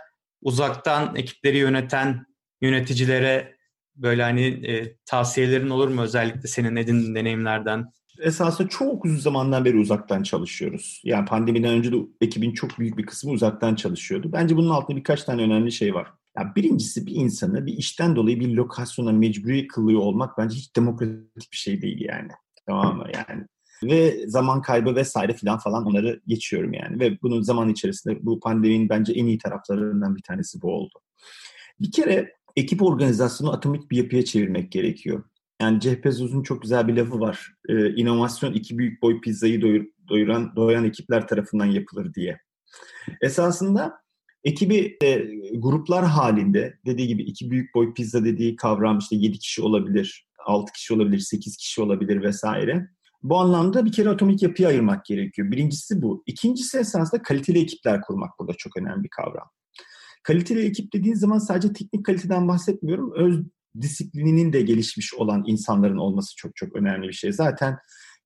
uzaktan 0.43 1.17
ekipleri 1.17 1.59
yöneten 1.59 2.27
yöneticilere 2.61 3.56
böyle 3.97 4.23
hani 4.23 4.43
e, 4.47 4.97
tavsiyelerin 5.07 5.71
olur 5.71 5.89
mu 5.89 6.03
özellikle 6.03 6.49
senin 6.49 6.77
edindiğin 6.77 7.15
deneyimlerden? 7.15 7.93
Esasında 8.21 8.69
çok 8.69 9.05
uzun 9.05 9.17
zamandan 9.17 9.65
beri 9.65 9.79
uzaktan 9.79 10.23
çalışıyoruz. 10.23 11.01
Yani 11.05 11.25
pandemiden 11.25 11.73
önce 11.73 11.93
de 11.93 11.97
ekibin 12.21 12.53
çok 12.53 12.79
büyük 12.79 12.99
bir 12.99 13.07
kısmı 13.07 13.31
uzaktan 13.31 13.75
çalışıyordu. 13.75 14.33
Bence 14.33 14.57
bunun 14.57 14.71
altında 14.71 14.97
birkaç 14.97 15.25
tane 15.25 15.43
önemli 15.43 15.73
şey 15.73 15.95
var. 15.95 16.09
Yani 16.39 16.55
birincisi 16.57 17.07
bir 17.07 17.15
insanı 17.15 17.67
bir 17.67 17.73
işten 17.73 18.17
dolayı 18.17 18.41
bir 18.41 18.49
lokasyona 18.49 19.13
mecburi 19.13 19.67
kılıyor 19.67 20.01
olmak 20.01 20.39
bence 20.39 20.57
hiç 20.57 20.77
demokratik 20.77 21.53
bir 21.53 21.57
şey 21.57 21.83
değil 21.83 22.01
yani. 22.01 22.31
Tamam 22.67 22.97
mı? 22.97 23.07
Yani 23.15 23.47
ve 23.83 24.29
zaman 24.29 24.63
kaybı 24.63 24.95
vesaire 24.95 25.33
filan 25.33 25.59
falan 25.59 25.87
onları 25.87 26.21
geçiyorum 26.27 26.73
yani. 26.73 27.01
Ve 27.01 27.23
bunun 27.23 27.43
zaman 27.43 27.69
içerisinde 27.69 28.19
bu 28.27 28.41
pandeminin 28.41 28.89
bence 28.89 29.13
en 29.13 29.27
iyi 29.27 29.39
taraflarından 29.39 30.17
bir 30.17 30.23
tanesi 30.23 30.63
bu 30.63 30.73
oldu. 30.73 30.99
Bir 31.81 31.93
kere 31.93 32.36
ekip 32.57 32.83
organizasyonu 32.83 33.53
atomik 33.53 33.91
bir 33.91 33.97
yapıya 33.97 34.25
çevirmek 34.25 34.73
gerekiyor. 34.73 35.25
Yani 35.63 35.81
Jeff 35.81 36.05
Bezos'un 36.05 36.43
çok 36.43 36.63
güzel 36.63 36.89
bir 36.89 36.97
lafı 36.97 37.21
var. 37.21 37.53
Ee, 37.69 37.91
inovasyon 37.95 38.53
iki 38.53 38.79
büyük 38.79 39.03
boy 39.03 39.21
pizzayı 39.21 39.63
doyur, 39.63 39.85
doyuran, 40.09 40.57
doyan 40.57 40.85
ekipler 40.85 41.29
tarafından 41.29 41.67
yapılır 41.67 42.15
diye. 42.15 42.39
Esasında 43.23 43.95
ekibi 44.45 44.97
e, 45.03 45.25
gruplar 45.55 46.05
halinde 46.05 46.79
dediği 46.87 47.09
gibi 47.09 47.23
iki 47.23 47.51
büyük 47.51 47.75
boy 47.75 47.95
pizza 47.95 48.25
dediği 48.25 48.57
kavram 48.57 48.99
işte 48.99 49.17
yedi 49.17 49.39
kişi 49.39 49.63
olabilir, 49.63 50.27
altı 50.47 50.73
kişi 50.73 50.95
olabilir, 50.95 51.19
sekiz 51.19 51.57
kişi 51.57 51.83
olabilir 51.83 52.23
vesaire. 52.23 52.89
Bu 53.23 53.39
anlamda 53.39 53.85
bir 53.85 53.93
kere 53.93 54.09
atomik 54.09 54.43
yapıya 54.43 54.69
ayırmak 54.69 55.05
gerekiyor. 55.05 55.51
Birincisi 55.51 56.03
bu. 56.03 56.23
İkincisi 56.27 56.79
esasında 56.79 57.23
kaliteli 57.23 57.59
ekipler 57.59 58.01
kurmak 58.01 58.31
burada 58.39 58.53
çok 58.53 58.77
önemli 58.77 59.05
bir 59.05 59.09
kavram. 59.09 59.51
Kaliteli 60.27 60.67
ekip 60.67 60.93
dediğin 60.93 61.15
zaman 61.15 61.39
sadece 61.39 61.73
teknik 61.73 62.07
kaliteden 62.07 62.49
bahsetmiyorum. 62.49 63.13
Öz 63.15 63.41
disiplininin 63.81 64.53
de 64.53 64.63
gelişmiş 64.63 65.15
olan 65.15 65.45
insanların 65.47 65.97
olması 65.97 66.37
çok 66.37 66.57
çok 66.57 66.77
önemli 66.77 67.09
bir 67.09 67.13
şey. 67.13 67.33
Zaten 67.33 67.79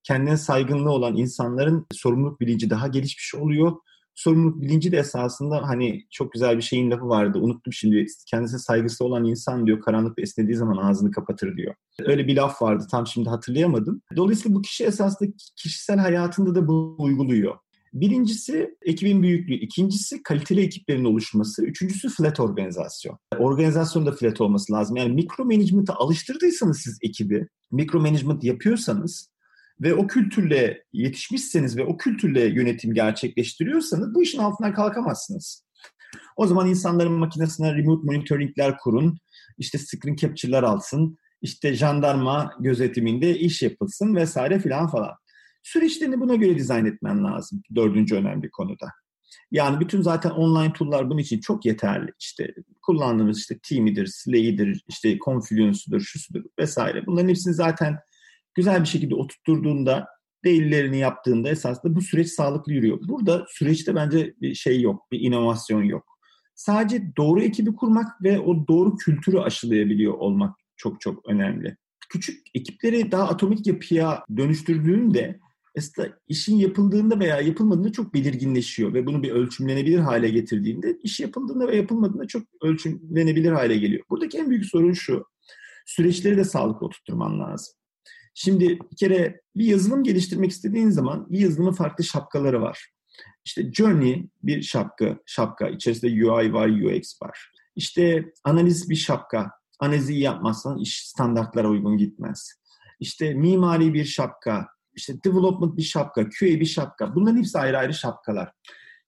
kendine 0.02 0.36
saygınlığı 0.36 0.90
olan 0.90 1.16
insanların 1.16 1.86
sorumluluk 1.92 2.40
bilinci 2.40 2.70
daha 2.70 2.88
gelişmiş 2.88 3.34
oluyor. 3.34 3.72
Sorumluluk 4.14 4.62
bilinci 4.62 4.92
de 4.92 4.96
esasında 4.96 5.68
hani 5.68 6.06
çok 6.10 6.32
güzel 6.32 6.56
bir 6.56 6.62
şeyin 6.62 6.90
lafı 6.90 7.08
vardı. 7.08 7.38
Unuttum 7.38 7.72
şimdi. 7.72 8.06
Kendisine 8.26 8.58
saygısı 8.58 9.04
olan 9.04 9.24
insan 9.24 9.66
diyor 9.66 9.80
karanlıkta 9.80 10.22
esnediği 10.22 10.56
zaman 10.56 10.76
ağzını 10.76 11.10
kapatır 11.10 11.56
diyor. 11.56 11.74
Öyle 12.04 12.26
bir 12.26 12.36
laf 12.36 12.62
vardı. 12.62 12.86
Tam 12.90 13.06
şimdi 13.06 13.28
hatırlayamadım. 13.28 14.02
Dolayısıyla 14.16 14.56
bu 14.56 14.62
kişi 14.62 14.84
esasında 14.84 15.30
kişisel 15.56 15.98
hayatında 15.98 16.54
da 16.54 16.68
bunu 16.68 16.94
uyguluyor. 16.98 17.56
Birincisi 17.92 18.74
ekibin 18.83 19.22
büyüklüğü, 19.22 19.55
ikincisi 19.55 20.22
kaliteli 20.22 20.61
ekiplerin 20.61 21.05
oluşması, 21.05 21.64
üçüncüsü 21.64 22.09
flat 22.09 22.40
organizasyon. 22.40 23.18
Organizasyon 23.38 24.07
da 24.07 24.12
flat 24.12 24.40
olması 24.40 24.72
lazım. 24.72 24.96
Yani 24.96 25.12
mikro 25.12 25.44
management'a 25.44 25.94
alıştırdıysanız 25.94 26.81
siz 26.81 26.98
ekibi, 27.03 27.46
mikro 27.70 28.00
management 28.00 28.44
yapıyorsanız 28.44 29.31
ve 29.81 29.94
o 29.94 30.07
kültürle 30.07 30.85
yetişmişseniz 30.92 31.76
ve 31.76 31.85
o 31.85 31.96
kültürle 31.96 32.44
yönetim 32.46 32.94
gerçekleştiriyorsanız 32.94 34.14
bu 34.14 34.22
işin 34.22 34.38
altından 34.38 34.74
kalkamazsınız. 34.74 35.64
O 36.37 36.46
zaman 36.46 36.68
insanların 36.68 37.12
makinesine 37.12 37.74
remote 37.74 38.03
monitoringler 38.05 38.79
kurun, 38.79 39.18
işte 39.59 39.79
screen 39.79 40.16
capture'lar 40.16 40.62
alsın, 40.62 41.18
işte 41.42 41.74
jandarma 41.74 42.53
gözetiminde 42.61 43.38
iş 43.38 43.62
yapılsın 43.62 44.16
vesaire 44.16 44.59
filan 44.59 44.87
falan. 44.87 45.12
Süreçlerini 45.62 46.20
buna 46.20 46.35
göre 46.35 46.57
dizayn 46.57 46.85
etmen 46.85 47.25
lazım 47.25 47.62
dördüncü 47.75 48.16
önemli 48.16 48.51
konuda. 48.51 48.87
Yani 49.51 49.81
bütün 49.81 50.03
zaten 50.03 50.31
online 50.31 50.73
tool'lar 50.73 51.11
bunun 51.11 51.18
için 51.18 51.40
çok 51.40 51.66
yeterli. 51.66 52.12
İşte 52.20 52.55
kullandığımız 52.83 53.38
işte 53.38 53.59
Team'idir, 53.68 54.07
Slay'dir, 54.07 54.85
işte 54.88 55.18
Confluence'dur, 55.18 56.01
şusudur 56.01 56.44
vesaire. 56.59 57.07
Bunların 57.07 57.29
hepsini 57.29 57.55
zaten 57.55 57.99
güzel 58.55 58.81
bir 58.81 58.88
şekilde 58.88 59.14
oturtturduğunda, 59.14 60.07
değillerini 60.44 60.99
yaptığında 60.99 61.49
esasında 61.49 61.94
bu 61.94 62.03
süreç 62.03 62.29
sağlıklı 62.29 62.73
yürüyor. 62.73 62.99
Burada 63.09 63.46
süreçte 63.49 63.94
bence 63.94 64.35
bir 64.40 64.55
şey 64.55 64.81
yok, 64.81 65.12
bir 65.12 65.20
inovasyon 65.20 65.83
yok. 65.83 66.05
Sadece 66.55 67.16
doğru 67.16 67.42
ekibi 67.42 67.77
kurmak 67.77 68.23
ve 68.23 68.38
o 68.38 68.68
doğru 68.68 68.96
kültürü 68.96 69.38
aşılayabiliyor 69.38 70.14
olmak 70.14 70.57
çok 70.77 71.01
çok 71.01 71.29
önemli. 71.29 71.77
Küçük 72.09 72.46
ekipleri 72.55 73.12
daha 73.12 73.29
atomik 73.29 73.66
yapıya 73.66 74.25
dönüştürdüğünde 74.37 75.40
aslında 75.78 76.18
işin 76.28 76.56
yapıldığında 76.56 77.20
veya 77.20 77.40
yapılmadığında 77.40 77.92
çok 77.92 78.14
belirginleşiyor 78.14 78.94
ve 78.94 79.06
bunu 79.06 79.22
bir 79.22 79.30
ölçümlenebilir 79.30 79.98
hale 79.98 80.28
getirdiğinde 80.28 80.98
iş 81.02 81.20
yapıldığında 81.20 81.68
ve 81.68 81.76
yapılmadığında 81.76 82.26
çok 82.26 82.42
ölçümlenebilir 82.62 83.52
hale 83.52 83.76
geliyor. 83.76 84.04
Buradaki 84.11 84.38
en 84.38 84.50
büyük 84.50 84.66
sorun 84.66 84.92
şu. 84.92 85.26
Süreçleri 85.87 86.37
de 86.37 86.44
sağlıklı 86.44 86.87
oturtturman 86.87 87.40
lazım. 87.40 87.74
Şimdi 88.35 88.68
bir 88.68 88.96
kere 88.96 89.40
bir 89.56 89.64
yazılım 89.64 90.02
geliştirmek 90.02 90.50
istediğin 90.50 90.90
zaman 90.90 91.26
bir 91.30 91.38
yazılımın 91.38 91.72
farklı 91.72 92.04
şapkaları 92.04 92.61
var. 92.61 92.90
İşte 93.44 93.72
Journey 93.72 94.28
bir 94.42 94.62
şapka, 94.62 95.18
şapka. 95.26 95.68
içerisinde 95.68 96.30
UI 96.30 96.52
var, 96.52 96.68
UX 96.68 97.22
var. 97.22 97.52
İşte 97.76 98.33
analiz 98.44 98.90
bir 98.90 98.96
şapka. 98.96 99.50
Analizi 99.78 100.14
yapmazsan 100.14 100.78
iş 100.78 101.06
standartlara 101.06 101.68
uygun 101.68 101.98
gitmez. 101.98 102.52
İşte 103.00 103.35
mimari 103.35 103.94
bir 103.94 104.04
şapka, 104.04 104.68
işte 104.94 105.14
development 105.24 105.76
bir 105.76 105.83
şapka, 105.83 106.22
QA 106.22 106.46
bir 106.46 106.66
şapka. 106.66 107.14
Bunların 107.14 107.38
hepsi 107.38 107.59
ayrı 107.59 107.79
ayrı 107.79 107.94
şapkalar. 107.94 108.53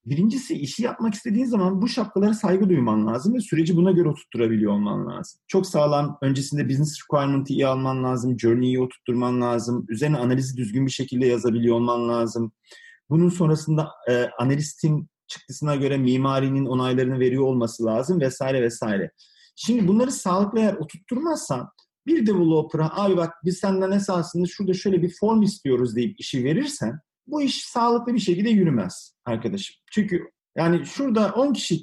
Birincisi 0.07 0.55
işi 0.55 0.83
yapmak 0.83 1.14
istediğin 1.14 1.45
zaman 1.45 1.83
bu 1.83 1.88
şapkalara 1.88 2.35
saygı 2.35 2.68
duyman 2.68 3.07
lazım 3.07 3.35
ve 3.35 3.40
süreci 3.40 3.77
buna 3.77 3.90
göre 3.90 4.09
oturtturabiliyor 4.09 4.73
olman 4.73 5.07
lazım. 5.07 5.40
Çok 5.47 5.66
sağlam 5.66 6.18
öncesinde 6.23 6.68
business 6.68 6.99
requirement'ı 7.03 7.53
iyi 7.53 7.66
alman 7.66 8.05
lazım, 8.05 8.38
journey'i 8.38 8.81
oturtturman 8.81 9.40
lazım, 9.40 9.87
üzerine 9.88 10.18
analizi 10.18 10.57
düzgün 10.57 10.87
bir 10.87 10.90
şekilde 10.90 11.27
yazabiliyor 11.27 11.77
olman 11.77 12.09
lazım. 12.09 12.53
Bunun 13.11 13.29
sonrasında 13.29 13.88
e, 14.11 14.27
analistin 14.38 15.09
çıktısına 15.27 15.77
göre 15.77 15.99
mimarinin 15.99 16.66
onaylarını 16.66 17.21
veriyor 17.21 17.42
olması 17.42 17.85
lazım 17.85 18.21
vesaire 18.21 18.62
vesaire. 18.62 19.11
Şimdi 19.57 19.88
bunları 19.88 20.12
sağlıklı 20.12 20.61
eğer 20.61 20.75
oturtturmazsan 20.75 21.68
bir 22.07 22.27
developer'a 22.27 22.91
abi 23.03 23.17
bak 23.17 23.35
biz 23.45 23.59
senden 23.59 23.91
esasında 23.91 24.47
şurada 24.47 24.75
şöyle 24.75 25.03
bir 25.03 25.15
form 25.21 25.43
istiyoruz 25.43 25.97
deyip 25.97 26.21
işi 26.21 26.45
verirsen 26.45 27.01
bu 27.27 27.43
iş 27.43 27.65
sağlıklı 27.65 28.15
bir 28.15 28.19
şekilde 28.19 28.51
yürümez 28.51 29.17
arkadaşım. 29.25 29.77
Çünkü 29.93 30.31
yani 30.57 30.87
şurada 30.87 31.33
10 31.33 31.53
kişi 31.53 31.77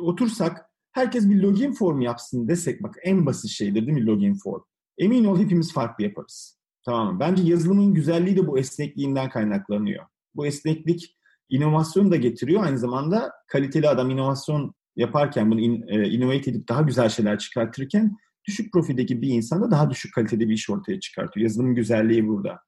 otursak 0.00 0.70
herkes 0.92 1.30
bir 1.30 1.42
login 1.42 1.72
form 1.72 2.00
yapsın 2.00 2.48
desek 2.48 2.82
bak 2.82 2.94
en 3.02 3.26
basit 3.26 3.50
şeydir 3.50 3.86
değil 3.86 3.98
mi 3.98 4.06
login 4.06 4.34
form. 4.34 4.62
Emin 4.98 5.24
ol 5.24 5.38
hepimiz 5.38 5.72
farklı 5.72 6.04
yaparız. 6.04 6.58
Tamam? 6.84 7.20
Bence 7.20 7.42
yazılımın 7.42 7.94
güzelliği 7.94 8.36
de 8.36 8.46
bu 8.46 8.58
esnekliğinden 8.58 9.28
kaynaklanıyor. 9.28 10.04
Bu 10.34 10.46
esneklik 10.46 11.16
inovasyon 11.48 12.10
da 12.10 12.16
getiriyor. 12.16 12.64
Aynı 12.64 12.78
zamanda 12.78 13.32
kaliteli 13.48 13.88
adam 13.88 14.10
inovasyon 14.10 14.74
yaparken 14.96 15.50
bunu 15.50 15.60
in, 15.60 15.84
e, 15.88 16.08
innovate 16.08 16.50
edip 16.50 16.68
daha 16.68 16.82
güzel 16.82 17.08
şeyler 17.08 17.38
çıkartırken 17.38 18.16
düşük 18.48 18.72
profildeki 18.72 19.22
bir 19.22 19.28
insanda 19.28 19.70
daha 19.70 19.90
düşük 19.90 20.14
kalitede 20.14 20.48
bir 20.48 20.54
iş 20.54 20.70
ortaya 20.70 21.00
çıkartıyor. 21.00 21.44
Yazılımın 21.44 21.74
güzelliği 21.74 22.28
burada. 22.28 22.58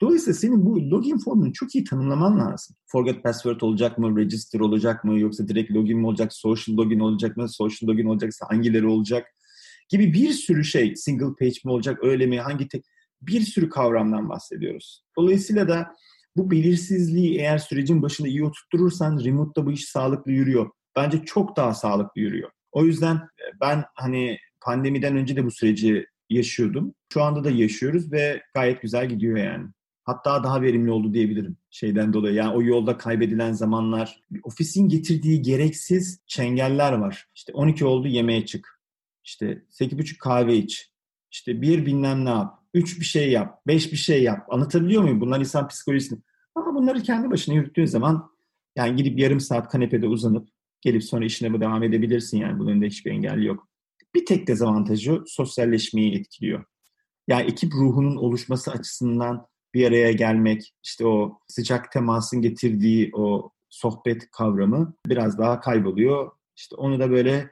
Dolayısıyla 0.00 0.34
senin 0.34 0.66
bu 0.66 0.90
login 0.90 1.18
formunu 1.18 1.52
çok 1.52 1.74
iyi 1.74 1.84
tanımlaman 1.84 2.38
lazım. 2.38 2.76
Forget 2.86 3.22
password 3.22 3.60
olacak 3.60 3.98
mı, 3.98 4.18
register 4.18 4.60
olacak 4.60 5.04
mı, 5.04 5.18
yoksa 5.20 5.48
direkt 5.48 5.70
login 5.70 5.98
mi 5.98 6.06
olacak, 6.06 6.32
social 6.32 6.76
login 6.76 7.00
olacak 7.00 7.36
mı, 7.36 7.48
social 7.48 7.88
login 7.88 8.06
olacaksa 8.06 8.46
hangileri 8.48 8.86
olacak 8.86 9.26
gibi 9.88 10.12
bir 10.12 10.32
sürü 10.32 10.64
şey, 10.64 10.96
single 10.96 11.34
page 11.38 11.56
mi 11.64 11.70
olacak, 11.70 11.98
öyle 12.02 12.26
mi, 12.26 12.40
hangi 12.40 12.68
tek, 12.68 12.84
bir 13.22 13.40
sürü 13.40 13.68
kavramdan 13.68 14.28
bahsediyoruz. 14.28 15.04
Dolayısıyla 15.18 15.68
da 15.68 15.94
bu 16.36 16.50
belirsizliği 16.50 17.38
eğer 17.38 17.58
sürecin 17.58 18.02
başında 18.02 18.28
iyi 18.28 18.44
oturturursan 18.44 19.24
remote'da 19.24 19.66
bu 19.66 19.72
iş 19.72 19.84
sağlıklı 19.84 20.32
yürüyor. 20.32 20.70
Bence 20.96 21.24
çok 21.24 21.56
daha 21.56 21.74
sağlıklı 21.74 22.20
yürüyor. 22.20 22.50
O 22.72 22.84
yüzden 22.84 23.16
e, 23.16 23.44
ben 23.60 23.84
hani 23.94 24.38
pandemiden 24.60 25.16
önce 25.16 25.36
de 25.36 25.44
bu 25.44 25.50
süreci 25.50 26.06
yaşıyordum. 26.30 26.94
Şu 27.12 27.22
anda 27.22 27.44
da 27.44 27.50
yaşıyoruz 27.50 28.12
ve 28.12 28.42
gayet 28.54 28.82
güzel 28.82 29.08
gidiyor 29.08 29.38
yani. 29.38 29.66
Hatta 30.04 30.44
daha 30.44 30.62
verimli 30.62 30.90
oldu 30.90 31.14
diyebilirim 31.14 31.56
şeyden 31.70 32.12
dolayı. 32.12 32.34
Yani 32.34 32.56
o 32.56 32.62
yolda 32.62 32.96
kaybedilen 32.96 33.52
zamanlar, 33.52 34.20
ofisin 34.42 34.88
getirdiği 34.88 35.42
gereksiz 35.42 36.20
çengeller 36.26 36.92
var. 36.92 37.28
İşte 37.34 37.52
12 37.52 37.84
oldu 37.84 38.08
yemeğe 38.08 38.46
çık. 38.46 38.80
İşte 39.24 39.62
8.30 39.70 40.18
kahve 40.18 40.56
iç. 40.56 40.90
İşte 41.30 41.62
bir 41.62 41.86
bilmem 41.86 42.24
ne 42.24 42.30
yap. 42.30 42.58
Üç 42.74 43.00
bir 43.00 43.04
şey 43.04 43.30
yap. 43.30 43.66
Beş 43.66 43.92
bir 43.92 43.96
şey 43.96 44.22
yap. 44.22 44.46
Anlatabiliyor 44.50 45.02
muyum? 45.02 45.20
Bunlar 45.20 45.40
insan 45.40 45.68
psikolojisini. 45.68 46.18
Ama 46.54 46.74
bunları 46.74 47.02
kendi 47.02 47.30
başına 47.30 47.54
yürüttüğün 47.54 47.84
zaman 47.84 48.30
yani 48.76 48.96
gidip 48.96 49.18
yarım 49.18 49.40
saat 49.40 49.68
kanepede 49.68 50.06
uzanıp 50.06 50.48
gelip 50.80 51.04
sonra 51.04 51.24
işine 51.24 51.60
devam 51.60 51.82
edebilirsin 51.82 52.38
yani. 52.38 52.58
Bunun 52.58 52.70
önünde 52.70 52.86
hiçbir 52.86 53.10
engel 53.10 53.42
yok. 53.42 53.69
Bir 54.14 54.26
tek 54.26 54.46
dezavantajı 54.46 55.22
sosyalleşmeyi 55.26 56.20
etkiliyor. 56.20 56.64
Yani 57.28 57.50
ekip 57.50 57.72
ruhunun 57.72 58.16
oluşması 58.16 58.70
açısından 58.70 59.46
bir 59.74 59.88
araya 59.88 60.12
gelmek, 60.12 60.74
işte 60.84 61.06
o 61.06 61.38
sıcak 61.48 61.92
temasın 61.92 62.42
getirdiği 62.42 63.10
o 63.14 63.50
sohbet 63.68 64.30
kavramı 64.30 64.94
biraz 65.06 65.38
daha 65.38 65.60
kayboluyor. 65.60 66.30
İşte 66.56 66.76
onu 66.76 67.00
da 67.00 67.10
böyle 67.10 67.50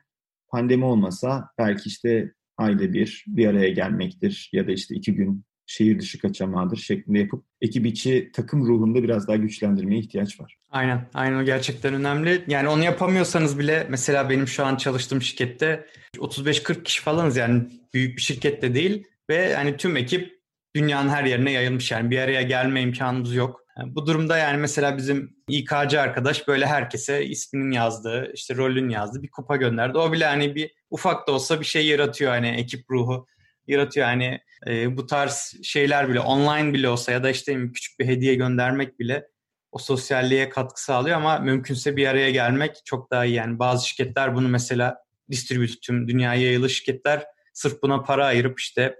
pandemi 0.49 0.85
olmasa 0.85 1.51
belki 1.59 1.89
işte 1.89 2.33
ayda 2.57 2.93
bir 2.93 3.25
bir 3.29 3.47
araya 3.47 3.69
gelmektir 3.69 4.51
ya 4.53 4.67
da 4.67 4.73
işte 4.73 4.95
iki 4.95 5.15
gün 5.15 5.45
şehir 5.69 5.99
dışı 5.99 6.19
kaçamağıdır 6.19 6.77
şeklinde 6.77 7.19
yapıp 7.19 7.45
ekip 7.61 7.87
içi 7.87 8.31
takım 8.35 8.67
ruhunda 8.67 9.03
biraz 9.03 9.29
daha 9.29 9.37
güçlendirmeye 9.37 10.01
ihtiyaç 10.01 10.41
var. 10.41 10.57
Aynen, 10.71 11.09
aynen 11.15 11.39
o 11.39 11.45
gerçekten 11.45 11.95
önemli. 11.95 12.45
Yani 12.49 12.69
onu 12.69 12.85
yapamıyorsanız 12.85 13.59
bile 13.59 13.87
mesela 13.91 14.31
benim 14.31 14.49
şu 14.49 14.65
an 14.65 14.77
çalıştığım 14.77 15.23
şirkette 15.23 15.87
35-40 16.17 16.83
kişi 16.83 17.03
falanız 17.03 17.37
yani 17.37 17.63
büyük 17.95 18.17
bir 18.17 18.23
şirket 18.23 18.63
de 18.63 18.75
değil 18.75 19.05
ve 19.31 19.55
hani 19.55 19.77
tüm 19.77 19.97
ekip 19.97 20.39
dünyanın 20.77 21.09
her 21.09 21.25
yerine 21.25 21.53
yayılmış 21.53 21.91
yani 21.91 22.11
bir 22.11 22.19
araya 22.19 22.43
gelme 22.43 22.83
imkanımız 22.83 23.35
yok. 23.35 23.65
Yani 23.79 23.95
bu 23.95 24.07
durumda 24.07 24.39
yani 24.39 24.59
mesela 24.59 24.97
bizim 24.97 25.37
İK'cı 25.49 26.01
arkadaş 26.01 26.49
böyle 26.49 26.67
herkese 26.67 27.25
isminin 27.25 27.71
yazdığı, 27.71 28.33
işte 28.35 28.57
rolün 28.57 28.89
yazdığı 28.89 29.23
bir 29.23 29.31
kupa 29.31 29.57
gönderdi. 29.57 29.99
O 29.99 30.13
bile 30.13 30.25
hani 30.25 30.55
bir 30.55 30.71
ufak 30.91 31.29
da 31.29 31.33
olsa 31.33 31.61
bir 31.61 31.65
şey 31.65 31.87
yaratıyor 31.87 32.31
hani 32.31 32.49
ekip 32.49 32.91
ruhu 32.91 33.27
yaratıyor. 33.69 34.07
Yani 34.07 34.41
e, 34.67 34.97
bu 34.97 35.07
tarz 35.07 35.55
şeyler 35.63 36.09
bile 36.09 36.21
online 36.21 36.73
bile 36.73 36.89
olsa 36.89 37.13
ya 37.13 37.23
da 37.23 37.31
işte 37.31 37.73
küçük 37.75 38.01
bir 38.01 38.07
hediye 38.07 38.35
göndermek 38.35 38.99
bile 38.99 39.29
o 39.73 39.79
sosyalliğe 39.79 40.49
katkı 40.49 40.85
sağlıyor 40.85 41.17
ama 41.17 41.39
mümkünse 41.39 41.97
bir 41.97 42.07
araya 42.07 42.31
gelmek 42.31 42.77
çok 42.85 43.11
daha 43.11 43.25
iyi. 43.25 43.35
Yani 43.35 43.59
bazı 43.59 43.89
şirketler 43.89 44.35
bunu 44.35 44.49
mesela 44.49 44.97
distribüt 45.31 45.83
tüm 45.83 46.09
dünyaya 46.09 46.43
yayılı 46.43 46.71
şirketler 46.71 47.25
sırf 47.53 47.83
buna 47.83 48.03
para 48.03 48.27
ayırıp 48.27 48.61
işte 48.61 48.97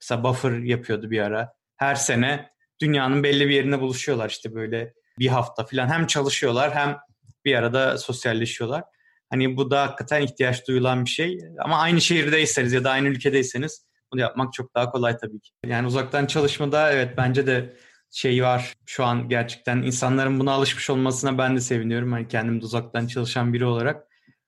mesela 0.00 0.24
buffer 0.24 0.58
yapıyordu 0.58 1.10
bir 1.10 1.20
ara. 1.20 1.52
Her 1.76 1.94
sene 1.94 2.48
dünyanın 2.80 3.22
belli 3.22 3.48
bir 3.48 3.54
yerine 3.54 3.80
buluşuyorlar 3.80 4.30
işte 4.30 4.54
böyle 4.54 4.94
bir 5.18 5.28
hafta 5.28 5.66
falan 5.66 5.88
hem 5.88 6.06
çalışıyorlar 6.06 6.74
hem 6.74 6.98
bir 7.44 7.54
arada 7.54 7.98
sosyalleşiyorlar. 7.98 8.84
Hani 9.30 9.56
bu 9.56 9.70
da 9.70 9.82
hakikaten 9.82 10.22
ihtiyaç 10.22 10.68
duyulan 10.68 11.04
bir 11.04 11.10
şey. 11.10 11.38
Ama 11.58 11.78
aynı 11.78 12.00
şehirdeyseniz 12.00 12.72
ya 12.72 12.84
da 12.84 12.90
aynı 12.90 13.08
ülkedeyseniz 13.08 13.86
bunu 14.12 14.20
yapmak 14.20 14.52
çok 14.52 14.74
daha 14.74 14.90
kolay 14.90 15.16
tabii 15.16 15.40
ki. 15.40 15.50
Yani 15.66 15.86
uzaktan 15.86 16.26
çalışmada 16.26 16.92
evet 16.92 17.14
bence 17.16 17.46
de 17.46 17.76
şey 18.10 18.42
var. 18.42 18.74
Şu 18.86 19.04
an 19.04 19.28
gerçekten 19.28 19.82
insanların 19.82 20.40
buna 20.40 20.52
alışmış 20.52 20.90
olmasına 20.90 21.38
ben 21.38 21.56
de 21.56 21.60
seviniyorum. 21.60 22.12
Hani 22.12 22.28
kendim 22.28 22.60
de 22.60 22.64
uzaktan 22.64 23.06
çalışan 23.06 23.52
biri 23.52 23.64
olarak. 23.64 24.06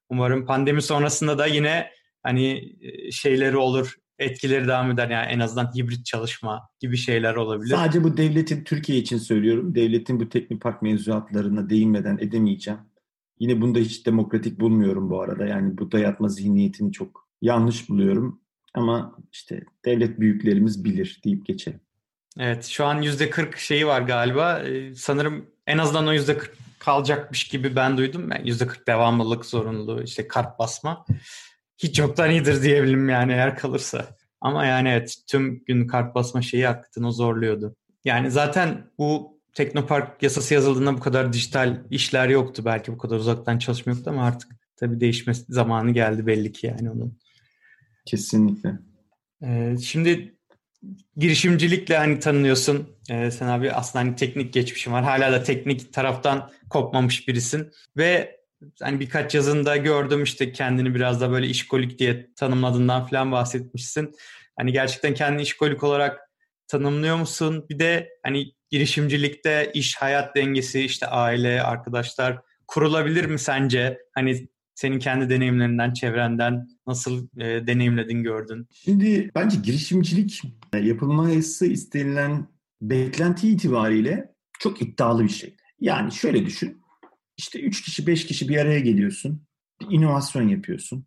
Umarım 0.09 0.47
pandemi 0.47 0.83
sonrasında 0.83 1.39
da 1.39 1.47
yine 1.47 1.91
hani 2.23 2.73
e, 2.81 3.11
şeyleri 3.11 3.57
olur, 3.57 3.95
etkileri 4.19 4.69
devam 4.69 4.91
eder. 4.91 5.11
Yani 5.11 5.27
en 5.27 5.41
azından 5.41 5.75
hibrit 5.75 6.07
çalışma 6.07 6.69
gibi 6.81 6.97
şeyler 6.97 7.35
olabilir. 7.35 7.71
Sadece 7.71 8.05
bu 8.05 8.17
devletin 8.17 8.65
Türkiye 8.65 8.99
için 8.99 9.19
söylüyorum. 9.19 9.75
Devletin 9.75 10.21
bu 10.21 10.29
teknik 10.29 10.63
park 10.63 10.83
mevzuatlarına 10.83 11.71
değinmeden 11.71 12.19
edemeyeceğim. 12.19 12.81
Yine 13.39 13.61
bunda 13.61 13.79
hiç 13.79 14.07
demokratik 14.07 14.61
bulmuyorum 14.61 15.11
bu 15.11 15.21
arada. 15.21 15.47
Yani 15.47 15.79
bu 15.79 15.93
dayatma 15.93 16.29
zihniyetini 16.29 16.93
çok 16.93 17.29
yanlış 17.43 17.89
buluyorum. 17.89 18.41
Ama 18.75 19.19
işte 19.33 19.61
devlet 19.85 20.21
büyüklerimiz 20.21 20.85
bilir 20.85 21.21
deyip 21.25 21.47
geçelim. 21.47 21.81
Evet 22.39 22.65
şu 22.65 22.85
an 22.85 23.03
yüzde 23.03 23.31
40 23.31 23.59
şeyi 23.59 23.87
var 23.87 24.01
galiba. 24.01 24.59
Ee, 24.59 24.95
sanırım 24.95 25.47
en 25.67 25.79
azından 25.79 26.07
o 26.07 26.13
yüzde 26.13 26.39
40 26.39 26.57
kalacakmış 26.79 27.49
gibi 27.49 27.77
ben 27.77 27.97
duydum. 27.97 28.31
Ben 28.31 28.45
%40 28.45 28.87
devamlılık 28.87 29.47
zorunluluğu 29.47 30.03
işte 30.03 30.29
kart 30.29 30.59
basma. 30.59 31.05
Hiç 31.79 31.99
yoktan 31.99 32.31
iyidir 32.31 32.63
diyebilirim 32.63 33.09
yani 33.09 33.33
eğer 33.33 33.57
kalırsa. 33.57 34.07
Ama 34.41 34.67
yani 34.67 34.89
evet 34.89 35.17
tüm 35.27 35.65
gün 35.65 35.87
kart 35.87 36.15
basma 36.15 36.43
şeyi 36.43 36.67
hakikaten 36.67 37.03
o 37.03 37.13
zorluyordu. 37.13 37.77
Yani 38.05 38.31
zaten 38.31 38.91
bu 38.99 39.35
Teknopark 39.55 40.23
yasası 40.23 40.55
yazıldığında 40.55 40.97
bu 40.97 41.01
kadar 41.01 41.33
dijital 41.33 41.83
işler 41.91 42.29
yoktu. 42.29 42.63
Belki 42.65 42.93
bu 42.93 42.99
kadar 42.99 43.17
uzaktan 43.17 43.59
çalışma 43.59 43.93
yoktu 43.93 44.11
ama 44.11 44.27
artık 44.27 44.53
tabii 44.77 45.01
değişme 45.01 45.35
zamanı 45.35 45.91
geldi 45.91 46.27
belli 46.27 46.53
ki 46.53 46.67
yani 46.67 46.91
onun. 46.91 47.19
Kesinlikle. 48.05 48.73
Ee, 49.43 49.77
şimdi 49.83 50.35
girişimcilikle 51.17 51.97
hani 51.97 52.19
tanınıyorsun. 52.19 52.89
Ee, 53.11 53.31
sen 53.31 53.47
abi 53.47 53.73
aslında 53.73 54.05
hani 54.05 54.17
teknik 54.17 54.53
geçmişin 54.53 54.93
var. 54.93 55.05
Hala 55.05 55.33
da 55.33 55.43
teknik 55.43 55.93
taraftan 55.93 56.51
kopmamış 56.71 57.29
birisin. 57.29 57.71
Ve 57.97 58.41
hani 58.83 59.01
birkaç 59.01 59.35
yazında 59.35 59.77
gördüm 59.77 60.23
işte 60.23 60.53
kendini 60.53 60.95
biraz 60.95 61.21
da 61.21 61.31
böyle 61.31 61.47
işkolik 61.47 61.99
diye 61.99 62.31
tanımladığından 62.37 63.07
falan 63.07 63.33
bahsetmişsin. 63.33 64.13
Hani 64.59 64.73
gerçekten 64.73 65.15
kendini 65.15 65.43
işkolik 65.43 65.85
olarak 65.85 66.21
tanımlıyor 66.69 67.17
musun? 67.17 67.67
Bir 67.71 67.79
de 67.79 68.09
hani 68.23 68.53
girişimcilikte 68.71 69.71
iş 69.75 69.97
hayat 69.97 70.37
dengesi 70.37 70.81
işte 70.81 71.07
aile, 71.07 71.63
arkadaşlar 71.63 72.41
kurulabilir 72.67 73.25
mi 73.25 73.39
sence? 73.39 73.99
Hani 74.15 74.49
senin 74.75 74.99
kendi 74.99 75.29
deneyimlerinden, 75.31 75.93
çevrenden 75.93 76.69
nasıl 76.87 77.29
e, 77.37 77.67
deneyimledin, 77.67 78.23
gördün? 78.23 78.67
Şimdi 78.73 79.31
bence 79.35 79.57
girişimcilik 79.63 80.43
e, 80.73 80.79
yapılması 80.79 81.67
istenilen 81.67 82.47
beklenti 82.83 83.49
itibariyle 83.49 84.35
çok 84.59 84.83
iddialı 84.83 85.25
bir 85.25 85.29
şey. 85.29 85.57
Yani 85.81 86.13
şöyle 86.13 86.47
düşün. 86.47 86.83
İşte 87.37 87.61
üç 87.61 87.83
kişi, 87.83 88.07
beş 88.07 88.27
kişi 88.27 88.49
bir 88.49 88.57
araya 88.57 88.81
geliyorsun. 88.81 89.43
Bir 89.81 89.97
inovasyon 89.97 90.49
yapıyorsun. 90.49 91.07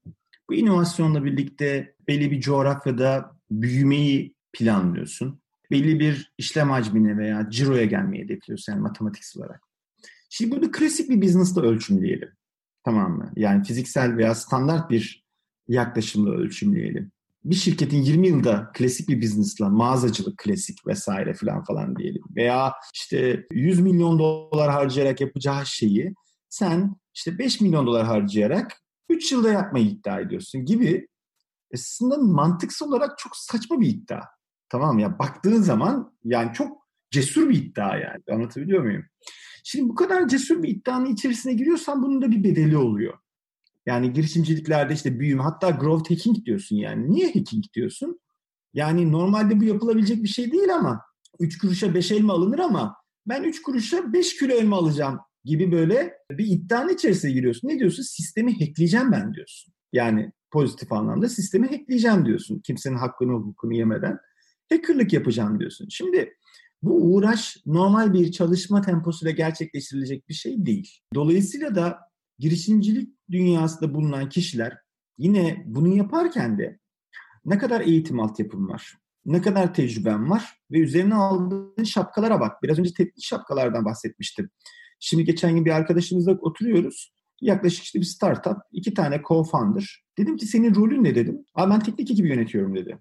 Bu 0.49 0.53
inovasyonla 0.53 1.25
birlikte 1.25 1.95
belli 2.07 2.31
bir 2.31 2.41
coğrafyada 2.41 3.37
büyümeyi 3.51 4.35
planlıyorsun. 4.53 5.41
Belli 5.71 5.99
bir 5.99 6.33
işlem 6.37 6.69
hacmine 6.69 7.17
veya 7.17 7.49
ciroya 7.49 7.85
gelmeyi 7.85 8.23
hedefliyorsun 8.23 8.73
yani 8.73 8.81
matematiksel 8.81 9.43
olarak. 9.43 9.61
Şimdi 10.29 10.55
bunu 10.55 10.71
klasik 10.71 11.09
bir 11.09 11.21
business'ta 11.21 11.61
ölçümleyelim. 11.61 12.29
Tamam 12.87 13.17
mı? 13.17 13.31
Yani 13.35 13.63
fiziksel 13.63 14.17
veya 14.17 14.35
standart 14.35 14.89
bir 14.89 15.25
yaklaşımla 15.67 16.31
ölçümleyelim. 16.31 17.11
Bir 17.43 17.55
şirketin 17.55 18.01
20 18.01 18.27
yılda 18.27 18.71
klasik 18.73 19.09
bir 19.09 19.21
business'la 19.21 19.69
mağazacılık 19.69 20.37
klasik 20.37 20.87
vesaire 20.87 21.33
falan 21.33 21.63
falan 21.63 21.95
diyelim. 21.95 22.21
Veya 22.35 22.73
işte 22.93 23.45
100 23.51 23.79
milyon 23.79 24.19
dolar 24.19 24.71
harcayarak 24.71 25.21
yapacağı 25.21 25.65
şeyi 25.65 26.13
sen 26.49 26.95
işte 27.13 27.37
5 27.37 27.61
milyon 27.61 27.87
dolar 27.87 28.05
harcayarak 28.05 28.81
3 29.09 29.31
yılda 29.31 29.51
yapmayı 29.51 29.85
iddia 29.85 30.19
ediyorsun 30.19 30.65
gibi 30.65 31.07
aslında 31.73 32.17
mantıksal 32.17 32.87
olarak 32.87 33.17
çok 33.17 33.35
saçma 33.35 33.79
bir 33.81 33.87
iddia. 33.87 34.21
Tamam? 34.69 34.99
Ya 34.99 35.19
baktığın 35.19 35.61
zaman 35.61 36.17
yani 36.23 36.53
çok 36.53 36.87
cesur 37.11 37.49
bir 37.49 37.55
iddia 37.55 37.97
yani. 37.97 38.23
Anlatabiliyor 38.31 38.83
muyum? 38.83 39.05
Şimdi 39.69 39.89
bu 39.89 39.95
kadar 39.95 40.27
cesur 40.27 40.63
bir 40.63 40.69
iddianın 40.69 41.05
içerisine 41.05 41.53
giriyorsan 41.53 42.03
bunun 42.03 42.21
da 42.21 42.31
bir 42.31 42.43
bedeli 42.43 42.77
oluyor. 42.77 43.13
Yani 43.85 44.13
girişimciliklerde 44.13 44.93
işte 44.93 45.19
büyüme 45.19 45.43
hatta 45.43 45.69
growth 45.69 46.11
hacking 46.11 46.45
diyorsun 46.45 46.75
yani. 46.75 47.11
Niye 47.11 47.27
hacking 47.27 47.63
diyorsun? 47.73 48.19
Yani 48.73 49.11
normalde 49.11 49.59
bu 49.59 49.63
yapılabilecek 49.63 50.23
bir 50.23 50.27
şey 50.27 50.51
değil 50.51 50.75
ama 50.75 51.01
3 51.39 51.57
kuruşa 51.57 51.93
5 51.93 52.11
elma 52.11 52.33
alınır 52.33 52.59
ama 52.59 52.95
ben 53.25 53.43
3 53.43 53.61
kuruşa 53.61 54.13
5 54.13 54.37
kilo 54.37 54.53
elma 54.53 54.77
alacağım 54.77 55.19
gibi 55.45 55.71
böyle 55.71 56.13
bir 56.31 56.45
iddianın 56.47 56.93
içerisine 56.93 57.31
giriyorsun. 57.31 57.67
Ne 57.67 57.79
diyorsun? 57.79 58.03
Sistemi 58.03 58.59
hackleyeceğim 58.59 59.11
ben 59.11 59.33
diyorsun. 59.33 59.73
Yani 59.93 60.31
pozitif 60.51 60.91
anlamda 60.91 61.29
sistemi 61.29 61.67
hackleyeceğim 61.67 62.25
diyorsun. 62.25 62.59
Kimsenin 62.59 62.97
hakkını 62.97 63.31
hukukunu 63.31 63.73
yemeden 63.73 64.17
hackerlık 64.71 65.13
yapacağım 65.13 65.59
diyorsun. 65.59 65.87
Şimdi 65.89 66.33
bu 66.81 67.15
uğraş 67.15 67.57
normal 67.65 68.13
bir 68.13 68.31
çalışma 68.31 68.81
temposuyla 68.81 69.31
gerçekleştirilecek 69.31 70.29
bir 70.29 70.33
şey 70.33 70.65
değil. 70.65 70.99
Dolayısıyla 71.15 71.75
da 71.75 71.99
girişimcilik 72.39 73.09
dünyasında 73.31 73.93
bulunan 73.93 74.29
kişiler 74.29 74.77
yine 75.17 75.63
bunu 75.65 75.95
yaparken 75.95 76.57
de 76.57 76.79
ne 77.45 77.57
kadar 77.57 77.81
eğitim 77.81 78.19
altyapım 78.19 78.69
var, 78.69 78.97
ne 79.25 79.41
kadar 79.41 79.73
tecrübem 79.73 80.29
var 80.29 80.59
ve 80.71 80.79
üzerine 80.79 81.15
aldığın 81.15 81.83
şapkalara 81.83 82.39
bak. 82.39 82.63
Biraz 82.63 82.79
önce 82.79 82.93
teknik 82.93 83.23
şapkalardan 83.23 83.85
bahsetmiştim. 83.85 84.49
Şimdi 84.99 85.23
geçen 85.23 85.55
gün 85.55 85.65
bir 85.65 85.71
arkadaşımızla 85.71 86.31
oturuyoruz. 86.31 87.13
Yaklaşık 87.41 87.83
işte 87.83 87.99
bir 87.99 88.05
startup, 88.05 88.57
iki 88.71 88.93
tane 88.93 89.15
co-founder. 89.15 90.01
Dedim 90.17 90.37
ki 90.37 90.45
senin 90.45 90.75
rolün 90.75 91.03
ne 91.03 91.15
dedim. 91.15 91.45
Abi 91.55 91.71
ben 91.71 91.79
teknik 91.79 92.11
ekibi 92.11 92.29
yönetiyorum 92.29 92.75
dedi. 92.75 92.97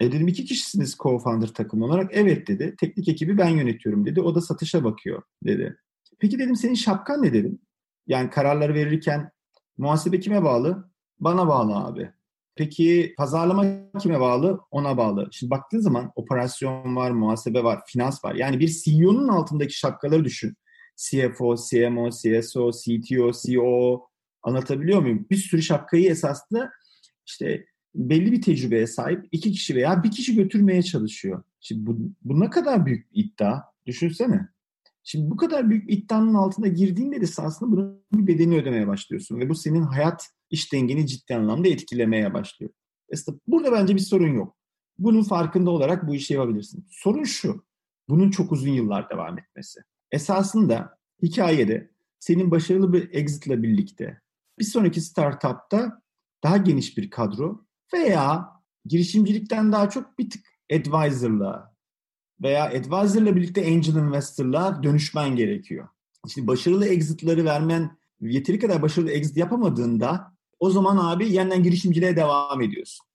E 0.00 0.12
dedim 0.12 0.28
iki 0.28 0.44
kişisiniz 0.44 0.94
co-founder 0.94 1.52
takım 1.52 1.82
olarak. 1.82 2.10
Evet 2.14 2.48
dedi. 2.48 2.74
Teknik 2.80 3.08
ekibi 3.08 3.38
ben 3.38 3.48
yönetiyorum 3.48 4.06
dedi. 4.06 4.20
O 4.20 4.34
da 4.34 4.40
satışa 4.40 4.84
bakıyor 4.84 5.22
dedi. 5.44 5.76
Peki 6.18 6.38
dedim 6.38 6.56
senin 6.56 6.74
şapkan 6.74 7.22
ne 7.22 7.32
dedim. 7.32 7.58
Yani 8.06 8.30
kararları 8.30 8.74
verirken 8.74 9.30
muhasebe 9.78 10.20
kime 10.20 10.44
bağlı? 10.44 10.90
Bana 11.20 11.48
bağlı 11.48 11.76
abi. 11.76 12.10
Peki 12.56 13.14
pazarlama 13.16 13.64
kime 14.00 14.20
bağlı? 14.20 14.60
Ona 14.70 14.96
bağlı. 14.96 15.28
Şimdi 15.32 15.50
baktığın 15.50 15.80
zaman 15.80 16.12
operasyon 16.16 16.96
var, 16.96 17.10
muhasebe 17.10 17.64
var, 17.64 17.80
finans 17.86 18.24
var. 18.24 18.34
Yani 18.34 18.60
bir 18.60 18.68
CEO'nun 18.68 19.28
altındaki 19.28 19.78
şapkaları 19.78 20.24
düşün. 20.24 20.56
CFO, 20.96 21.56
CMO, 21.56 22.10
CSO, 22.10 22.70
CTO, 22.72 23.32
CEO 23.32 24.06
anlatabiliyor 24.42 25.00
muyum? 25.00 25.26
Bir 25.30 25.36
sürü 25.36 25.62
şapkayı 25.62 26.10
esasında 26.10 26.70
işte 27.26 27.66
belli 27.96 28.32
bir 28.32 28.42
tecrübeye 28.42 28.86
sahip 28.86 29.28
iki 29.32 29.52
kişi 29.52 29.74
veya 29.74 30.02
bir 30.02 30.10
kişi 30.10 30.34
götürmeye 30.34 30.82
çalışıyor. 30.82 31.42
Şimdi 31.60 31.86
bu, 31.86 31.98
bu 32.22 32.40
ne 32.40 32.50
kadar 32.50 32.86
büyük 32.86 33.12
bir 33.12 33.24
iddia. 33.24 33.62
Düşünsene. 33.86 34.48
Şimdi 35.02 35.30
bu 35.30 35.36
kadar 35.36 35.70
büyük 35.70 35.92
iddianın 35.92 36.34
altında 36.34 36.68
girdiğinde 36.68 37.20
de 37.20 37.26
aslında 37.38 37.72
bunun 37.72 38.02
bir 38.12 38.26
bedelini 38.26 38.56
ödemeye 38.56 38.86
başlıyorsun. 38.86 39.40
Ve 39.40 39.48
bu 39.48 39.54
senin 39.54 39.82
hayat 39.82 40.28
iş 40.50 40.72
dengeni 40.72 41.06
ciddi 41.06 41.34
anlamda 41.34 41.68
etkilemeye 41.68 42.34
başlıyor. 42.34 42.72
Aslında 43.12 43.38
burada 43.46 43.72
bence 43.72 43.94
bir 43.94 44.00
sorun 44.00 44.34
yok. 44.34 44.56
Bunun 44.98 45.22
farkında 45.22 45.70
olarak 45.70 46.08
bu 46.08 46.14
işi 46.14 46.34
yapabilirsin. 46.34 46.86
Sorun 46.90 47.24
şu. 47.24 47.64
Bunun 48.08 48.30
çok 48.30 48.52
uzun 48.52 48.70
yıllar 48.70 49.10
devam 49.10 49.38
etmesi. 49.38 49.80
Esasında 50.10 50.98
hikayede 51.22 51.90
senin 52.18 52.50
başarılı 52.50 52.92
bir 52.92 53.14
exitle 53.14 53.62
birlikte 53.62 54.20
bir 54.58 54.64
sonraki 54.64 55.00
startupta 55.00 56.02
daha 56.42 56.56
geniş 56.56 56.98
bir 56.98 57.10
kadro 57.10 57.65
veya 57.92 58.48
girişimcilikten 58.84 59.72
daha 59.72 59.90
çok 59.90 60.18
bir 60.18 60.30
tık 60.30 60.44
advisor'la 60.72 61.74
veya 62.42 62.64
advisor'la 62.64 63.36
birlikte 63.36 63.66
angel 63.66 63.94
investor'la 63.94 64.82
dönüşmen 64.82 65.36
gerekiyor. 65.36 65.88
Şimdi 66.28 66.46
başarılı 66.46 66.86
exit'ları 66.86 67.44
vermen 67.44 67.98
yeteri 68.20 68.58
kadar 68.58 68.82
başarılı 68.82 69.10
exit 69.10 69.36
yapamadığında 69.36 70.36
o 70.60 70.70
zaman 70.70 70.96
abi 70.96 71.32
yeniden 71.32 71.62
girişimciliğe 71.62 72.16
devam 72.16 72.62
ediyorsun. 72.62 73.06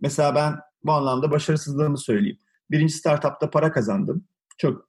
Mesela 0.00 0.34
ben 0.34 0.54
bu 0.84 0.92
anlamda 0.92 1.30
başarısızlığımı 1.30 1.98
söyleyeyim. 1.98 2.38
Birinci 2.70 2.92
startupta 2.92 3.50
para 3.50 3.72
kazandım. 3.72 4.24
Çok 4.58 4.88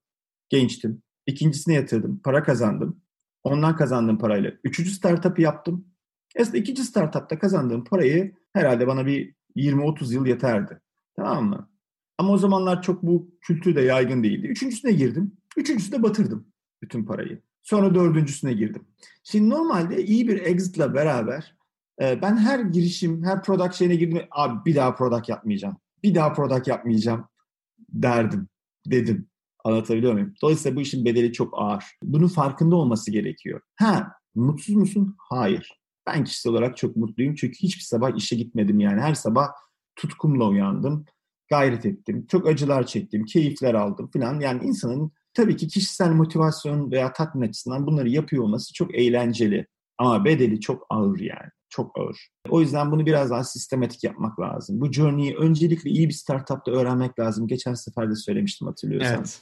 gençtim. 0.50 1.02
İkincisine 1.26 1.74
yatırdım. 1.74 2.22
Para 2.24 2.44
kazandım. 2.44 3.02
Ondan 3.44 3.76
kazandığım 3.76 4.18
parayla. 4.18 4.52
Üçüncü 4.64 4.92
startup'ı 4.92 5.42
yaptım. 5.42 5.86
Aslında 6.40 6.58
ikinci 6.58 6.84
startupta 6.84 7.40
kazandığım 7.40 7.84
parayı 7.84 8.36
herhalde 8.54 8.88
bana 8.88 9.06
bir 9.06 9.36
20-30 9.56 10.14
yıl 10.14 10.26
yeterdi. 10.26 10.82
Tamam 11.16 11.46
mı? 11.46 11.70
Ama 12.18 12.32
o 12.32 12.38
zamanlar 12.38 12.82
çok 12.82 13.04
bu 13.04 13.32
kültür 13.42 13.76
de 13.76 13.82
yaygın 13.82 14.24
değildi. 14.24 14.48
Üçüncüsüne 14.48 14.92
girdim. 14.92 15.38
Üçüncüsüne 15.58 16.04
batırdım 16.04 16.48
bütün 16.82 17.06
parayı. 17.06 17.42
Sonra 17.62 17.96
dördüncüsüne 17.96 18.54
girdim. 18.54 18.88
Şimdi 19.24 19.50
normalde 19.50 20.06
iyi 20.06 20.28
bir 20.28 20.42
exit'la 20.42 20.94
beraber 20.94 21.56
e, 22.02 22.22
ben 22.22 22.38
her 22.38 22.60
girişim, 22.60 23.24
her 23.24 23.44
product 23.44 23.76
şeyine 23.76 23.96
girdim. 23.96 24.22
Abi 24.32 24.66
bir 24.66 24.76
daha 24.76 24.96
product 24.96 25.30
yapmayacağım. 25.30 25.78
Bir 26.04 26.16
daha 26.16 26.34
product 26.34 26.68
yapmayacağım 26.68 27.28
derdim. 27.90 28.48
Dedim. 28.86 29.28
Anlatabiliyor 29.64 30.14
muyum? 30.14 30.34
Dolayısıyla 30.42 30.78
bu 30.78 30.82
işin 30.82 31.06
bedeli 31.06 31.34
çok 31.34 31.54
ağır. 31.58 31.84
Bunun 32.04 32.28
farkında 32.28 32.76
olması 32.76 33.12
gerekiyor. 33.12 33.62
Ha, 33.76 34.12
mutsuz 34.36 34.76
musun? 34.76 35.16
Hayır. 35.30 35.81
Ben 36.08 36.24
kişisel 36.24 36.52
olarak 36.52 36.78
çok 36.78 36.96
mutluyum 36.96 37.36
çünkü 37.36 37.58
hiçbir 37.60 37.84
sabah 37.84 38.18
işe 38.18 38.36
gitmedim 38.36 38.80
yani. 38.80 39.02
Her 39.02 39.14
sabah 39.14 39.48
tutkumla 39.96 40.48
uyandım, 40.48 41.06
gayret 41.50 41.86
ettim, 41.86 42.26
çok 42.28 42.48
acılar 42.48 42.86
çektim, 42.86 43.26
keyifler 43.26 43.74
aldım 43.74 44.10
falan. 44.14 44.40
Yani 44.40 44.64
insanın 44.64 45.12
tabii 45.34 45.58
ki 45.58 45.68
kişisel 45.68 46.12
motivasyon 46.12 46.92
veya 46.92 47.14
tatmin 47.14 47.48
açısından 47.48 47.88
bunları 47.88 48.10
yapıyor 48.10 48.44
olması 48.44 48.74
çok 48.74 48.96
eğlenceli. 48.96 49.68
Ama 49.98 50.26
bedeli 50.26 50.60
çok 50.60 50.86
ağır 50.90 51.20
yani. 51.20 51.50
Çok 51.72 52.00
ağır. 52.00 52.30
O 52.50 52.62
yüzden 52.62 52.92
bunu 52.92 53.06
biraz 53.06 53.30
daha 53.30 53.44
sistematik 53.44 54.04
yapmak 54.04 54.40
lazım. 54.40 54.82
Bu 54.82 54.92
journey'i 54.92 55.36
öncelikle 55.36 55.90
iyi 55.90 56.08
bir 56.08 56.14
startupta 56.14 56.72
öğrenmek 56.72 57.20
lazım. 57.20 57.48
Geçen 57.48 57.74
sefer 57.74 58.10
de 58.12 58.16
söylemiştim 58.16 58.68
hatırlıyorsan. 58.68 59.18
Evet. 59.18 59.42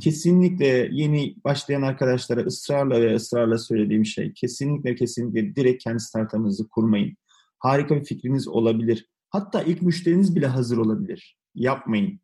Kesinlikle 0.00 0.88
yeni 0.92 1.36
başlayan 1.44 1.82
arkadaşlara 1.82 2.40
ısrarla 2.40 3.00
ve 3.00 3.14
ısrarla 3.14 3.58
söylediğim 3.58 4.06
şey 4.06 4.32
kesinlikle 4.32 4.94
kesinlikle 4.94 5.56
direkt 5.56 5.84
kendi 5.84 6.00
startup'ınızı 6.00 6.68
kurmayın. 6.68 7.16
Harika 7.58 7.96
bir 7.96 8.04
fikriniz 8.04 8.48
olabilir. 8.48 9.08
Hatta 9.30 9.62
ilk 9.62 9.82
müşteriniz 9.82 10.36
bile 10.36 10.46
hazır 10.46 10.76
olabilir. 10.76 11.38
Yapmayın. 11.54 12.20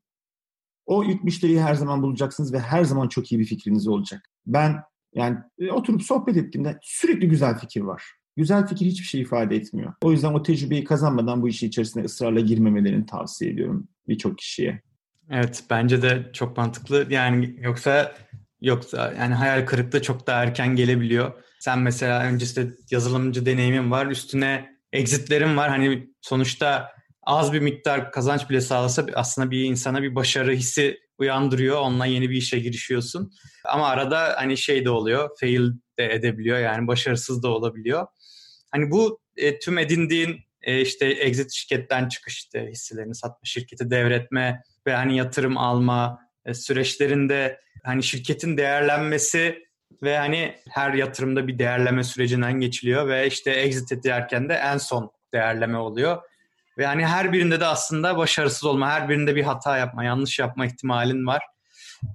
O 0.86 1.04
ilk 1.04 1.24
müşteriyi 1.24 1.60
her 1.60 1.74
zaman 1.74 2.02
bulacaksınız 2.02 2.52
ve 2.52 2.58
her 2.58 2.84
zaman 2.84 3.08
çok 3.08 3.32
iyi 3.32 3.38
bir 3.38 3.44
fikriniz 3.44 3.88
olacak. 3.88 4.22
Ben 4.46 4.82
yani 5.14 5.38
e, 5.58 5.70
oturup 5.70 6.02
sohbet 6.02 6.36
ettiğimde 6.36 6.78
sürekli 6.82 7.28
güzel 7.28 7.58
fikir 7.58 7.80
var. 7.80 8.04
Güzel 8.36 8.66
fikir 8.66 8.86
hiçbir 8.86 9.06
şey 9.06 9.20
ifade 9.20 9.56
etmiyor. 9.56 9.92
O 10.02 10.12
yüzden 10.12 10.34
o 10.34 10.42
tecrübeyi 10.42 10.84
kazanmadan 10.84 11.42
bu 11.42 11.48
işi 11.48 11.66
içerisine 11.66 12.04
ısrarla 12.04 12.40
girmemelerini 12.40 13.06
tavsiye 13.06 13.50
ediyorum 13.50 13.88
birçok 14.08 14.38
kişiye. 14.38 14.82
Evet 15.30 15.64
bence 15.70 16.02
de 16.02 16.30
çok 16.32 16.56
mantıklı. 16.56 17.06
Yani 17.10 17.56
yoksa 17.60 18.14
yoksa 18.60 19.14
yani 19.18 19.34
hayal 19.34 19.66
kırıklığı 19.66 20.02
çok 20.02 20.26
daha 20.26 20.42
erken 20.42 20.76
gelebiliyor. 20.76 21.32
Sen 21.60 21.78
mesela 21.78 22.24
öncesinde 22.24 22.74
yazılımcı 22.90 23.46
deneyimin 23.46 23.90
var. 23.90 24.06
Üstüne 24.06 24.76
exitlerin 24.92 25.56
var. 25.56 25.68
Hani 25.68 26.10
sonuçta 26.20 26.88
az 27.22 27.52
bir 27.52 27.60
miktar 27.60 28.12
kazanç 28.12 28.50
bile 28.50 28.60
sağlasa 28.60 29.06
aslında 29.14 29.50
bir 29.50 29.64
insana 29.64 30.02
bir 30.02 30.14
başarı 30.14 30.52
hissi 30.52 30.98
uyandırıyor. 31.18 31.80
Onunla 31.80 32.06
yeni 32.06 32.30
bir 32.30 32.36
işe 32.36 32.58
girişiyorsun. 32.58 33.32
Ama 33.64 33.88
arada 33.88 34.34
hani 34.36 34.56
şey 34.56 34.84
de 34.84 34.90
oluyor. 34.90 35.30
Fail 35.40 35.70
de 35.98 36.14
edebiliyor. 36.14 36.58
Yani 36.58 36.86
başarısız 36.86 37.42
da 37.42 37.48
olabiliyor. 37.48 38.06
Hani 38.70 38.90
bu 38.90 39.18
e, 39.36 39.58
tüm 39.58 39.78
edindiğin 39.78 40.40
e, 40.62 40.80
işte 40.80 41.06
exit 41.06 41.52
şirketten 41.52 42.08
çıkış 42.08 42.36
işte 42.36 42.66
hisselerini 42.70 43.14
satma, 43.14 43.40
şirketi 43.44 43.90
devretme 43.90 44.62
ve 44.86 44.94
hani 44.94 45.16
yatırım 45.16 45.58
alma 45.58 46.20
e, 46.44 46.54
süreçlerinde 46.54 47.60
hani 47.84 48.02
şirketin 48.02 48.56
değerlenmesi 48.56 49.66
ve 50.02 50.18
hani 50.18 50.54
her 50.70 50.94
yatırımda 50.94 51.46
bir 51.46 51.58
değerleme 51.58 52.04
sürecinden 52.04 52.60
geçiliyor 52.60 53.08
ve 53.08 53.26
işte 53.26 53.50
exit 53.50 53.92
ederken 53.92 54.48
de 54.48 54.54
en 54.54 54.78
son 54.78 55.10
değerleme 55.34 55.78
oluyor. 55.78 56.22
Ve 56.78 56.86
hani 56.86 57.06
her 57.06 57.32
birinde 57.32 57.60
de 57.60 57.66
aslında 57.66 58.16
başarısız 58.16 58.64
olma, 58.64 58.90
her 58.90 59.08
birinde 59.08 59.36
bir 59.36 59.42
hata 59.42 59.78
yapma, 59.78 60.04
yanlış 60.04 60.38
yapma 60.38 60.66
ihtimalin 60.66 61.26
var. 61.26 61.42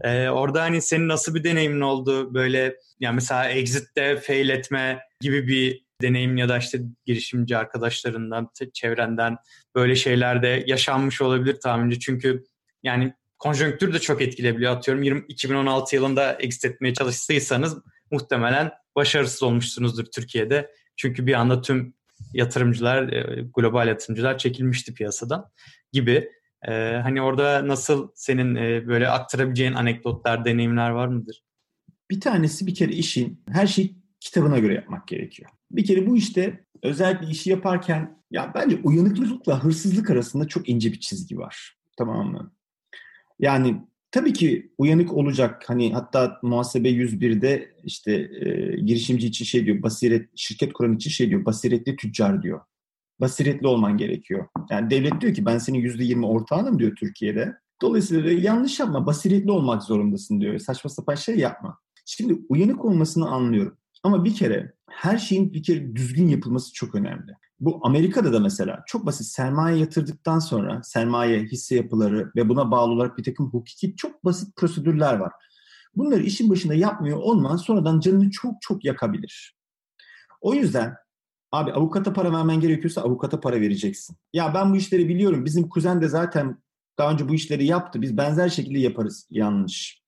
Ee, 0.02 0.30
orada 0.30 0.62
hani 0.62 0.82
senin 0.82 1.08
nasıl 1.08 1.36
bir 1.36 1.44
deneyimin 1.44 1.82
oldu? 1.82 2.34
Böyle 2.34 2.76
yani 3.00 3.16
mesela 3.16 3.50
exit'te 3.50 4.18
fail 4.18 4.50
etme 4.50 5.00
gibi 5.22 5.48
bir 5.48 5.81
deneyim 6.02 6.38
ya 6.38 6.50
da 6.50 6.58
işte 6.58 6.82
girişimci 7.06 7.58
arkadaşlarından, 7.58 8.50
çevrenden 8.74 9.38
böyle 9.76 9.96
şeyler 9.96 10.44
de 10.44 10.64
yaşanmış 10.68 11.22
olabilir 11.22 11.60
tahminimce. 11.60 12.00
Çünkü 12.00 12.44
yani 12.84 13.14
konjonktür 13.40 13.94
de 13.94 14.00
çok 14.00 14.22
etkileyebiliyor. 14.22 14.76
Atıyorum 14.76 15.04
20, 15.04 15.26
2016 15.28 15.96
yılında 15.96 16.34
exit 16.34 16.66
etmeye 16.66 16.94
çalıştıysanız 16.94 17.78
muhtemelen 18.12 18.72
başarısız 18.96 19.44
olmuşsunuzdur 19.44 20.06
Türkiye'de. 20.06 20.72
Çünkü 20.98 21.28
bir 21.28 21.34
anda 21.34 21.62
tüm 21.62 21.94
yatırımcılar, 22.34 23.14
e, 23.14 23.46
global 23.56 23.88
yatırımcılar 23.88 24.38
çekilmişti 24.38 24.94
piyasadan 24.94 25.46
gibi. 25.92 26.30
Ee, 26.68 27.00
hani 27.04 27.22
orada 27.22 27.68
nasıl 27.68 28.12
senin 28.16 28.56
e, 28.56 28.88
böyle 28.88 29.10
aktarabileceğin 29.10 29.74
anekdotlar, 29.74 30.46
deneyimler 30.46 30.90
var 30.90 31.08
mıdır? 31.08 31.44
Bir 32.12 32.22
tanesi 32.22 32.68
bir 32.68 32.76
kere 32.76 32.92
işin 32.92 33.44
her 33.52 33.68
şeyi 33.68 34.01
kitabına 34.22 34.60
göre 34.60 34.74
yapmak 34.74 35.08
gerekiyor. 35.08 35.50
Bir 35.72 35.86
kere 35.86 36.08
bu 36.08 36.18
işte 36.18 36.66
özellikle 36.84 37.28
işi 37.28 37.50
yaparken 37.50 38.24
ya 38.32 38.52
bence 38.56 38.80
uyanıklılıkla 38.84 39.64
hırsızlık 39.64 40.10
arasında 40.10 40.48
çok 40.48 40.70
ince 40.70 40.92
bir 40.92 41.00
çizgi 41.00 41.38
var. 41.38 41.78
Tamam 41.98 42.32
mı? 42.32 42.54
Yani 43.40 43.82
tabii 44.12 44.34
ki 44.34 44.72
uyanık 44.78 45.14
olacak. 45.14 45.64
Hani 45.68 45.94
hatta 45.94 46.40
muhasebe 46.44 46.90
101'de 46.90 47.76
işte 47.84 48.12
e, 48.14 48.76
girişimci 48.82 49.28
için 49.28 49.46
şey 49.46 49.66
diyor. 49.66 49.84
Basiret 49.84 50.30
şirket 50.36 50.74
kuran 50.74 50.94
için 50.94 51.10
şey 51.10 51.30
diyor. 51.30 51.46
Basiretli 51.46 51.96
tüccar 51.96 52.44
diyor. 52.44 52.62
Basiretli 53.20 53.68
olman 53.68 53.98
gerekiyor. 53.98 54.48
Yani 54.70 54.90
devlet 54.90 55.22
diyor 55.22 55.34
ki 55.34 55.46
ben 55.46 55.58
senin 55.58 55.80
%20 55.80 56.26
ortağınım 56.26 56.80
diyor 56.80 56.96
Türkiye'de. 56.96 57.54
Dolayısıyla 57.82 58.32
yanlış 58.32 58.80
yapma, 58.80 59.06
basiretli 59.06 59.52
olmak 59.52 59.84
zorundasın 59.84 60.42
diyor. 60.42 60.60
Saçma 60.60 60.90
sapan 60.90 61.16
şey 61.16 61.38
yapma. 61.38 61.80
Şimdi 62.06 62.42
uyanık 62.50 62.86
olmasını 62.86 63.30
anlıyorum. 63.30 63.78
Ama 64.04 64.26
bir 64.26 64.36
kere 64.36 64.74
her 64.90 65.18
şeyin 65.18 65.54
bir 65.54 65.64
kere 65.64 65.96
düzgün 65.96 66.28
yapılması 66.28 66.74
çok 66.74 66.96
önemli. 66.96 67.32
Bu 67.60 67.80
Amerika'da 67.84 68.34
da 68.34 68.40
mesela 68.40 68.84
çok 68.88 69.06
basit 69.06 69.28
sermaye 69.28 69.78
yatırdıktan 69.78 70.40
sonra 70.40 70.84
sermaye, 70.84 71.44
hisse 71.44 71.76
yapıları 71.76 72.32
ve 72.36 72.50
buna 72.50 72.72
bağlı 72.72 72.92
olarak 72.92 73.18
bir 73.18 73.24
takım 73.24 73.46
hukuki 73.46 73.96
çok 73.96 74.26
basit 74.26 74.56
prosedürler 74.56 75.14
var. 75.14 75.32
Bunları 75.96 76.24
işin 76.24 76.50
başında 76.50 76.74
yapmıyor 76.74 77.18
olman 77.18 77.56
sonradan 77.56 78.00
canını 78.00 78.32
çok 78.32 78.62
çok 78.62 78.86
yakabilir. 78.86 79.56
O 80.42 80.54
yüzden 80.54 80.96
abi 81.52 81.72
avukata 81.74 82.14
para 82.14 82.34
vermen 82.34 82.60
gerekiyorsa 82.60 83.02
avukata 83.02 83.40
para 83.40 83.62
vereceksin. 83.62 84.18
Ya 84.34 84.54
ben 84.54 84.74
bu 84.74 84.78
işleri 84.78 85.10
biliyorum. 85.10 85.46
Bizim 85.46 85.70
kuzen 85.70 86.02
de 86.02 86.08
zaten 86.08 86.58
daha 86.98 87.12
önce 87.12 87.30
bu 87.30 87.34
işleri 87.34 87.66
yaptı. 87.66 88.02
Biz 88.02 88.18
benzer 88.18 88.50
şekilde 88.50 88.80
yaparız. 88.80 89.28
Yanlış. 89.30 90.02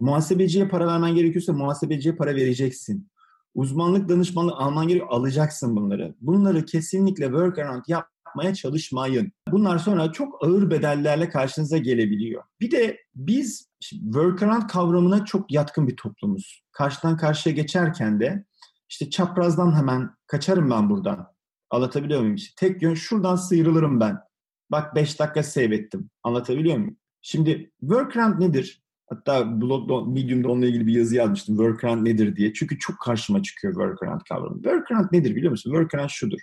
Muhasebeciye 0.00 0.68
para 0.68 0.86
vermen 0.86 1.14
gerekiyorsa 1.14 1.52
muhasebeciye 1.52 2.16
para 2.16 2.34
vereceksin. 2.36 3.09
Uzmanlık 3.54 4.08
danışmanlığı 4.08 4.52
alman 4.52 4.88
gerekiyor. 4.88 5.10
Alacaksın 5.10 5.76
bunları. 5.76 6.14
Bunları 6.20 6.64
kesinlikle 6.64 7.24
workaround 7.24 7.82
yapmaya 7.88 8.54
çalışmayın. 8.54 9.32
Bunlar 9.52 9.78
sonra 9.78 10.12
çok 10.12 10.44
ağır 10.44 10.70
bedellerle 10.70 11.28
karşınıza 11.28 11.78
gelebiliyor. 11.78 12.42
Bir 12.60 12.70
de 12.70 12.98
biz 13.14 13.70
workaround 13.90 14.68
kavramına 14.68 15.24
çok 15.24 15.52
yatkın 15.52 15.88
bir 15.88 15.96
toplumuz. 15.96 16.62
Karşıdan 16.72 17.16
karşıya 17.16 17.54
geçerken 17.54 18.20
de 18.20 18.44
işte 18.88 19.10
çaprazdan 19.10 19.76
hemen 19.76 20.10
kaçarım 20.26 20.70
ben 20.70 20.90
buradan. 20.90 21.26
Anlatabiliyor 21.70 22.20
muyum? 22.20 22.34
İşte 22.34 22.68
tek 22.68 22.82
yön 22.82 22.94
şuradan 22.94 23.36
sıyrılırım 23.36 24.00
ben. 24.00 24.18
Bak 24.70 24.94
5 24.94 25.20
dakika 25.20 25.42
seyrettim. 25.42 26.10
Anlatabiliyor 26.22 26.76
muyum? 26.76 26.96
Şimdi 27.22 27.72
workaround 27.80 28.40
nedir? 28.40 28.79
Hatta 29.10 29.60
blogda, 29.60 30.04
Medium'da 30.04 30.48
onunla 30.48 30.66
ilgili 30.66 30.86
bir 30.86 30.92
yazı 30.92 31.16
yazmıştım. 31.16 31.56
Workaround 31.56 32.06
nedir 32.06 32.36
diye. 32.36 32.52
Çünkü 32.52 32.78
çok 32.78 33.00
karşıma 33.00 33.42
çıkıyor 33.42 33.74
workaround 33.74 34.20
kavramı. 34.28 34.54
Workaround 34.54 35.08
nedir 35.12 35.36
biliyor 35.36 35.50
musun? 35.50 35.70
Workaround 35.70 36.10
şudur. 36.10 36.40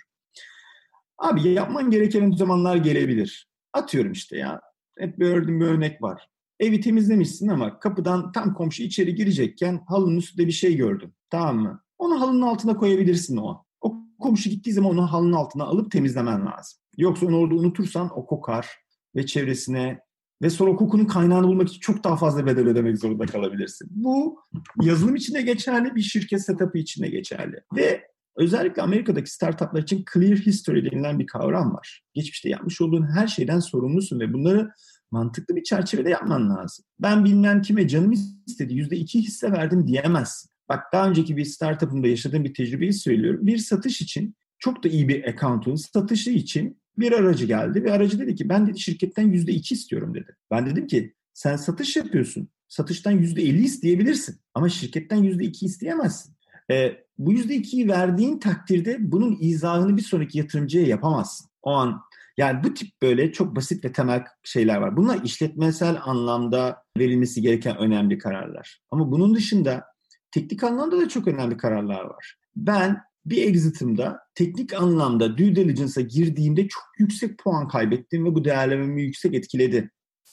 Abi 1.18 1.48
yapman 1.48 1.90
gereken 1.90 2.30
zamanlar 2.30 2.76
gelebilir. 2.76 3.48
Atıyorum 3.72 4.12
işte 4.12 4.38
ya. 4.38 4.60
Hep 4.98 5.18
gördüğüm 5.18 5.60
bir 5.60 5.66
örnek 5.66 6.02
var. 6.02 6.28
Evi 6.60 6.80
temizlemişsin 6.80 7.48
ama 7.48 7.78
kapıdan 7.80 8.32
tam 8.32 8.54
komşu 8.54 8.82
içeri 8.82 9.14
girecekken 9.14 9.80
halının 9.88 10.16
üstünde 10.16 10.46
bir 10.46 10.52
şey 10.52 10.76
gördün. 10.76 11.14
Tamam 11.30 11.58
mı? 11.58 11.82
Onu 11.98 12.20
halının 12.20 12.42
altına 12.42 12.76
koyabilirsin 12.76 13.36
o 13.36 13.48
an. 13.48 13.56
O 13.80 13.94
komşu 14.18 14.50
gittiği 14.50 14.72
zaman 14.72 14.90
onu 14.90 15.12
halının 15.12 15.32
altına 15.32 15.64
alıp 15.64 15.90
temizlemen 15.90 16.46
lazım. 16.46 16.78
Yoksa 16.96 17.26
onu 17.26 17.38
orada 17.38 17.54
unutursan 17.54 18.18
o 18.18 18.26
kokar 18.26 18.68
ve 19.16 19.26
çevresine 19.26 20.00
ve 20.42 20.50
sonra 20.50 20.76
kokunun 20.76 21.04
kaynağını 21.04 21.46
bulmak 21.46 21.68
için 21.68 21.80
çok 21.80 22.04
daha 22.04 22.16
fazla 22.16 22.46
bedel 22.46 22.66
ödemek 22.66 22.98
zorunda 22.98 23.26
kalabilirsin. 23.26 23.88
Bu 23.90 24.38
yazılım 24.82 25.16
içinde 25.16 25.42
geçerli, 25.42 25.94
bir 25.94 26.02
şirket 26.02 26.42
setup'ı 26.42 26.78
içinde 26.78 27.08
geçerli. 27.08 27.60
Ve 27.76 28.02
özellikle 28.36 28.82
Amerika'daki 28.82 29.30
startuplar 29.30 29.82
için 29.82 30.04
clear 30.14 30.38
history 30.38 30.90
denilen 30.90 31.18
bir 31.18 31.26
kavram 31.26 31.74
var. 31.74 32.02
Geçmişte 32.14 32.48
yapmış 32.48 32.80
olduğun 32.80 33.06
her 33.16 33.26
şeyden 33.26 33.60
sorumlusun 33.60 34.20
ve 34.20 34.32
bunları 34.32 34.70
mantıklı 35.10 35.56
bir 35.56 35.62
çerçevede 35.62 36.10
yapman 36.10 36.50
lazım. 36.50 36.84
Ben 37.00 37.24
bilmem 37.24 37.62
kime 37.62 37.88
canım 37.88 38.12
istedi, 38.46 38.74
yüzde 38.74 38.96
iki 38.96 39.20
hisse 39.20 39.52
verdim 39.52 39.86
diyemezsin. 39.86 40.50
Bak 40.68 40.80
daha 40.92 41.08
önceki 41.08 41.36
bir 41.36 41.44
startup'ımda 41.44 42.08
yaşadığım 42.08 42.44
bir 42.44 42.54
tecrübeyi 42.54 42.92
söylüyorum. 42.92 43.46
Bir 43.46 43.58
satış 43.58 44.00
için 44.00 44.36
çok 44.58 44.84
da 44.84 44.88
iyi 44.88 45.08
bir 45.08 45.24
account'un 45.24 45.74
satışı 45.74 46.30
için 46.30 46.80
bir 47.00 47.12
aracı 47.12 47.46
geldi 47.46 47.84
ve 47.84 47.92
aracı 47.92 48.18
dedi 48.18 48.34
ki 48.34 48.48
ben 48.48 48.66
dedi 48.66 48.80
şirketten 48.80 49.26
yüzde 49.32 49.52
iki 49.52 49.74
istiyorum 49.74 50.14
dedi. 50.14 50.36
Ben 50.50 50.66
dedim 50.66 50.86
ki 50.86 51.14
sen 51.34 51.56
satış 51.56 51.96
yapıyorsun. 51.96 52.48
Satıştan 52.68 53.10
yüzde 53.10 53.42
elli 53.42 53.64
isteyebilirsin 53.64 54.36
ama 54.54 54.68
şirketten 54.68 55.16
yüzde 55.16 55.44
iki 55.44 55.66
isteyemezsin. 55.66 56.34
E, 56.70 56.92
bu 57.18 57.32
yüzde 57.32 57.54
ikiyi 57.54 57.88
verdiğin 57.88 58.38
takdirde 58.38 58.96
bunun 59.00 59.38
izahını 59.40 59.96
bir 59.96 60.02
sonraki 60.02 60.38
yatırımcıya 60.38 60.86
yapamazsın. 60.86 61.50
O 61.62 61.70
an 61.70 62.00
yani 62.36 62.64
bu 62.64 62.74
tip 62.74 62.88
böyle 63.02 63.32
çok 63.32 63.56
basit 63.56 63.84
ve 63.84 63.92
temel 63.92 64.24
şeyler 64.42 64.76
var. 64.76 64.96
Bunlar 64.96 65.22
işletmesel 65.24 65.96
anlamda 66.04 66.82
verilmesi 66.98 67.42
gereken 67.42 67.76
önemli 67.76 68.18
kararlar. 68.18 68.80
Ama 68.90 69.12
bunun 69.12 69.34
dışında 69.34 69.84
teknik 70.30 70.64
anlamda 70.64 71.00
da 71.00 71.08
çok 71.08 71.28
önemli 71.28 71.56
kararlar 71.56 72.04
var. 72.04 72.34
Ben 72.56 73.02
bir 73.26 73.46
exit'imda 73.46 74.18
teknik 74.34 74.74
anlamda 74.74 75.38
due 75.38 75.56
diligence'a 75.56 76.04
girdiğimde 76.04 76.68
çok 76.68 76.84
yüksek 76.98 77.38
puan 77.38 77.68
kaybettim 77.68 78.24
ve 78.24 78.34
bu 78.34 78.44
değerlememi 78.44 79.02
yüksek 79.02 79.34
etkiledi. 79.34 79.90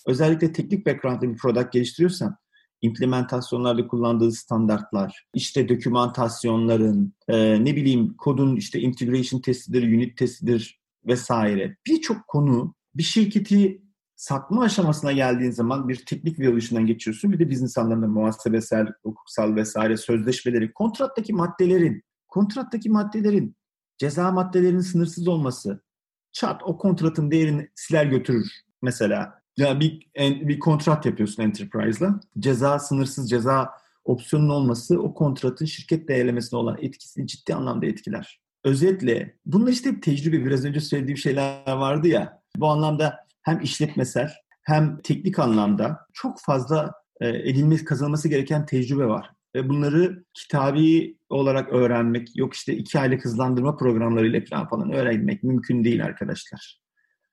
Özellikle 0.08 0.52
teknik 0.52 0.86
background'da 0.86 1.34
bir 1.34 1.38
product 1.38 1.72
geliştiriyorsan 1.72 2.36
implementasyonlarda 2.82 3.88
kullandığı 3.88 4.32
standartlar, 4.32 5.26
işte 5.34 5.70
dokümantasyonların, 5.70 7.14
e, 7.28 7.66
ne 7.66 7.76
bileyim 7.76 8.14
kodun 8.18 8.56
işte 8.56 8.80
integration 8.80 9.42
testidir, 9.42 9.84
unit 9.84 10.18
testidir 10.18 10.82
vesaire. 11.08 11.78
Birçok 11.88 12.28
konu 12.28 12.76
bir 12.96 13.04
şirketi 13.04 13.82
satma 14.16 14.64
aşamasına 14.64 15.12
geldiğin 15.12 15.52
zaman 15.52 15.90
bir 15.90 16.06
teknik 16.06 16.40
valuation'dan 16.40 16.88
geçiyorsun. 16.88 17.32
Bir 17.32 17.40
de 17.40 17.52
business 17.52 17.78
anlamda 17.78 18.08
muhasebesel, 18.08 18.88
hukuksal 19.04 19.56
vesaire 19.56 19.98
sözleşmelerin, 19.98 20.72
kontrattaki 20.76 21.34
maddelerin, 21.34 22.04
kontrattaki 22.36 22.90
maddelerin, 22.90 23.56
ceza 23.98 24.32
maddelerinin 24.32 24.82
sınırsız 24.82 25.28
olması, 25.28 25.84
çat 26.32 26.62
o 26.64 26.78
kontratın 26.78 27.32
değerini 27.32 27.70
siler 27.76 28.06
götürür 28.06 28.48
mesela. 28.82 29.42
Ya 29.58 29.80
bir 29.80 30.10
bir 30.18 30.60
kontrat 30.60 31.06
yapıyorsun 31.06 31.44
Enterprise'la. 31.44 32.20
Ceza 32.40 32.80
sınırsız 32.80 33.30
ceza 33.30 33.70
opsiyonun 34.06 34.50
olması 34.50 35.02
o 35.02 35.14
kontratın 35.14 35.66
şirket 35.66 36.08
değerlemesine 36.08 36.60
olan 36.60 36.78
etkisini 36.82 37.28
ciddi 37.28 37.56
anlamda 37.56 37.86
etkiler. 37.86 38.42
Özetle 38.64 39.38
bunlar 39.46 39.72
işte 39.72 40.00
tecrübe 40.00 40.46
biraz 40.46 40.66
önce 40.66 40.80
söylediğim 40.80 41.18
şeyler 41.18 41.72
vardı 41.72 42.08
ya. 42.08 42.42
Bu 42.58 42.68
anlamda 42.68 43.26
hem 43.42 43.62
işletmesel 43.62 44.32
hem 44.64 45.02
teknik 45.02 45.40
anlamda 45.40 46.08
çok 46.14 46.40
fazla 46.40 46.94
e, 47.22 47.28
edilmesi, 47.30 47.86
kazanılması 47.86 48.30
gereken 48.30 48.66
tecrübe 48.66 49.06
var. 49.06 49.36
Ve 49.56 49.70
bunları 49.70 50.24
kitabi 50.34 51.18
olarak 51.30 51.74
öğrenmek, 51.74 52.38
yok 52.38 52.54
işte 52.54 52.74
iki 52.74 53.00
aylık 53.00 53.26
hızlandırma 53.26 53.78
programlarıyla 53.78 54.42
falan 54.50 54.70
falan 54.70 54.92
öğrenmek 54.92 55.44
mümkün 55.44 55.84
değil 55.84 56.06
arkadaşlar. 56.06 56.80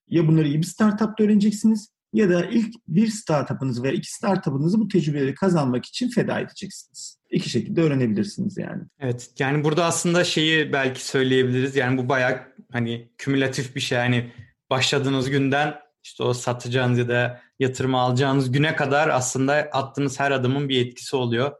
Ya 0.09 0.29
bunları 0.29 0.49
iyi 0.49 0.59
bir 0.59 0.66
startupta 0.66 1.25
öğreneceksiniz 1.25 1.93
ya 2.12 2.31
da 2.31 2.47
ilk 2.47 2.75
bir 2.89 3.07
startup'ınızı 3.07 3.83
veya 3.83 3.95
iki 3.95 4.14
startup'ınızı 4.14 4.81
bu 4.81 4.89
tecrübeleri 4.89 5.35
kazanmak 5.35 5.85
için 5.85 6.09
feda 6.09 6.41
edeceksiniz. 6.41 7.18
İki 7.31 7.51
şekilde 7.51 7.83
öğrenebilirsiniz 7.83 8.59
yani. 8.59 8.83
Evet 9.01 9.31
yani 9.39 9.64
burada 9.64 9.85
aslında 9.85 10.25
şeyi 10.25 10.73
belki 10.73 11.07
söyleyebiliriz. 11.07 11.77
Yani 11.77 11.99
bu 11.99 12.09
bayağı 12.09 12.41
hani 12.73 13.12
kümülatif 13.18 13.77
bir 13.77 13.81
şey. 13.81 13.99
Yani 13.99 14.33
başladığınız 14.70 15.31
günden 15.31 15.75
işte 16.05 16.23
o 16.23 16.35
satacağınız 16.35 16.99
ya 16.99 17.09
da 17.09 17.41
yatırım 17.59 17.95
alacağınız 17.95 18.53
güne 18.53 18.77
kadar 18.77 19.09
aslında 19.09 19.53
attığınız 19.53 20.20
her 20.20 20.31
adımın 20.31 20.68
bir 20.68 20.87
etkisi 20.87 21.16
oluyor. 21.16 21.53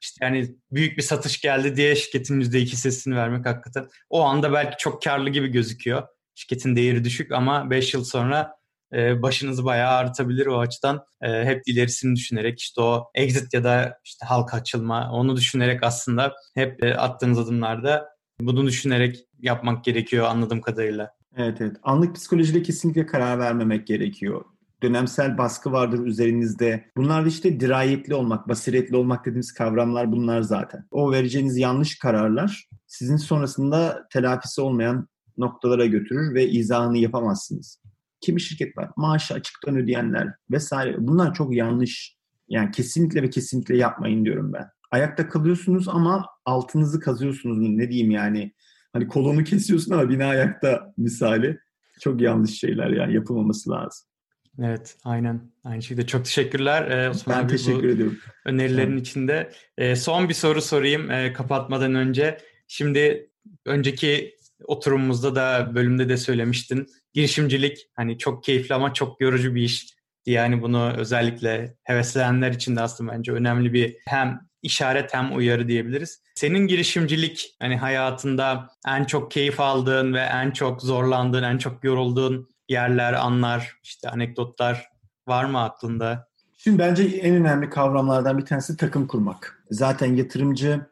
İşte 0.00 0.24
yani 0.24 0.56
büyük 0.72 0.98
bir 0.98 1.02
satış 1.02 1.40
geldi 1.40 1.76
diye 1.76 1.96
şirketin 1.96 2.40
%2 2.40 2.60
hissesini 2.60 3.16
vermek 3.16 3.46
hakikaten 3.46 3.88
o 4.10 4.22
anda 4.22 4.52
belki 4.52 4.76
çok 4.78 5.02
karlı 5.02 5.30
gibi 5.30 5.48
gözüküyor. 5.48 6.02
Şirketin 6.34 6.76
değeri 6.76 7.04
düşük 7.04 7.32
ama 7.32 7.70
5 7.70 7.94
yıl 7.94 8.04
sonra 8.04 8.60
e, 8.92 9.22
başınızı 9.22 9.64
bayağı 9.64 9.92
artabilir 9.92 10.46
o 10.46 10.58
açıdan. 10.58 11.04
E, 11.22 11.44
hep 11.44 11.62
ilerisini 11.66 12.16
düşünerek 12.16 12.60
işte 12.60 12.80
o 12.80 13.10
exit 13.14 13.54
ya 13.54 13.64
da 13.64 13.98
işte 14.04 14.26
halka 14.26 14.56
açılma 14.56 15.10
onu 15.12 15.36
düşünerek 15.36 15.82
aslında 15.82 16.34
hep 16.54 16.84
e, 16.84 16.94
attığınız 16.94 17.38
adımlarda 17.38 18.08
bunu 18.40 18.66
düşünerek 18.66 19.16
yapmak 19.38 19.84
gerekiyor 19.84 20.26
anladığım 20.26 20.60
kadarıyla. 20.60 21.10
Evet 21.36 21.60
evet. 21.60 21.76
Anlık 21.82 22.14
psikolojide 22.14 22.62
kesinlikle 22.62 23.06
karar 23.06 23.38
vermemek 23.38 23.86
gerekiyor. 23.86 24.44
Dönemsel 24.82 25.38
baskı 25.38 25.72
vardır 25.72 26.06
üzerinizde. 26.06 26.90
Bunlar 26.96 27.26
işte 27.26 27.60
dirayetli 27.60 28.14
olmak, 28.14 28.48
basiretli 28.48 28.96
olmak 28.96 29.24
dediğimiz 29.24 29.52
kavramlar 29.52 30.12
bunlar 30.12 30.42
zaten. 30.42 30.86
O 30.90 31.12
vereceğiniz 31.12 31.56
yanlış 31.56 31.98
kararlar 31.98 32.68
sizin 32.86 33.16
sonrasında 33.16 34.06
telafisi 34.12 34.60
olmayan 34.60 35.08
noktalara 35.38 35.86
götürür 35.86 36.34
ve 36.34 36.48
izahını 36.48 36.98
yapamazsınız. 36.98 37.80
Kimi 38.20 38.40
şirket 38.40 38.76
var? 38.76 38.90
Maaşı 38.96 39.34
açıktan 39.34 39.76
ödeyenler 39.76 40.34
vesaire. 40.50 40.96
Bunlar 40.98 41.34
çok 41.34 41.56
yanlış. 41.56 42.16
Yani 42.48 42.70
kesinlikle 42.70 43.22
ve 43.22 43.30
kesinlikle 43.30 43.76
yapmayın 43.76 44.24
diyorum 44.24 44.52
ben. 44.52 44.66
Ayakta 44.90 45.28
kalıyorsunuz 45.28 45.88
ama 45.88 46.26
altınızı 46.44 47.00
kazıyorsunuz. 47.00 47.58
Ne 47.58 47.90
diyeyim 47.90 48.10
yani 48.10 48.52
hani 48.92 49.08
kolonu 49.08 49.44
kesiyorsun 49.44 49.92
ama 49.92 50.08
bina 50.08 50.26
ayakta 50.26 50.92
misali. 50.96 51.58
Çok 52.00 52.20
yanlış 52.20 52.58
şeyler 52.58 52.90
yani 52.90 53.14
yapılmaması 53.14 53.70
lazım. 53.70 54.09
Evet, 54.58 54.96
aynen. 55.04 55.52
Aynı 55.64 55.82
şekilde 55.82 56.06
çok 56.06 56.24
teşekkürler 56.24 56.90
ee, 56.90 57.10
Osman 57.10 57.38
ben 57.38 57.44
abi 57.44 57.52
teşekkür 57.52 57.88
ediyorum. 57.88 58.18
önerilerin 58.44 58.86
tamam. 58.86 58.98
içinde. 58.98 59.52
Ee, 59.78 59.96
son 59.96 60.28
bir 60.28 60.34
soru 60.34 60.62
sorayım 60.62 61.10
e, 61.10 61.32
kapatmadan 61.32 61.94
önce. 61.94 62.38
Şimdi 62.68 63.30
önceki 63.66 64.36
oturumumuzda 64.64 65.34
da 65.34 65.74
bölümde 65.74 66.08
de 66.08 66.16
söylemiştin. 66.16 66.86
Girişimcilik 67.14 67.78
hani 67.96 68.18
çok 68.18 68.44
keyifli 68.44 68.74
ama 68.74 68.92
çok 68.92 69.20
yorucu 69.20 69.54
bir 69.54 69.62
iş. 69.62 69.86
Yani 70.26 70.62
bunu 70.62 70.92
özellikle 70.96 71.76
heveslenenler 71.84 72.50
için 72.50 72.76
de 72.76 72.80
aslında 72.80 73.12
bence 73.12 73.32
önemli 73.32 73.72
bir 73.72 73.96
hem 74.06 74.40
işaret 74.62 75.14
hem 75.14 75.36
uyarı 75.36 75.68
diyebiliriz. 75.68 76.22
Senin 76.34 76.66
girişimcilik 76.66 77.56
hani 77.60 77.76
hayatında 77.76 78.70
en 78.88 79.04
çok 79.04 79.30
keyif 79.30 79.60
aldığın 79.60 80.14
ve 80.14 80.20
en 80.20 80.50
çok 80.50 80.82
zorlandığın, 80.82 81.42
en 81.42 81.58
çok 81.58 81.84
yorulduğun 81.84 82.48
yerler, 82.70 83.12
anlar, 83.12 83.78
işte 83.82 84.08
anekdotlar 84.08 84.88
var 85.28 85.44
mı 85.44 85.60
aklında? 85.60 86.28
Şimdi 86.58 86.78
bence 86.78 87.02
en 87.02 87.34
önemli 87.34 87.70
kavramlardan 87.70 88.38
bir 88.38 88.44
tanesi 88.44 88.76
takım 88.76 89.06
kurmak. 89.06 89.64
Zaten 89.70 90.14
yatırımcı 90.14 90.86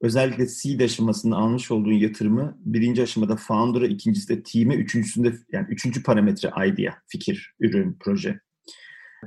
özellikle 0.00 0.46
seed 0.46 0.80
aşamasında 0.80 1.36
almış 1.36 1.70
olduğun 1.70 1.92
yatırımı 1.92 2.58
birinci 2.58 3.02
aşamada 3.02 3.36
founder'a, 3.36 3.86
ikincisi 3.86 4.28
de 4.28 4.42
team'e, 4.42 4.74
üçüncüsünde 4.74 5.34
yani 5.52 5.66
üçüncü 5.70 6.02
parametre 6.02 6.50
idea, 6.68 6.92
fikir, 7.06 7.54
ürün, 7.60 7.96
proje. 8.00 8.40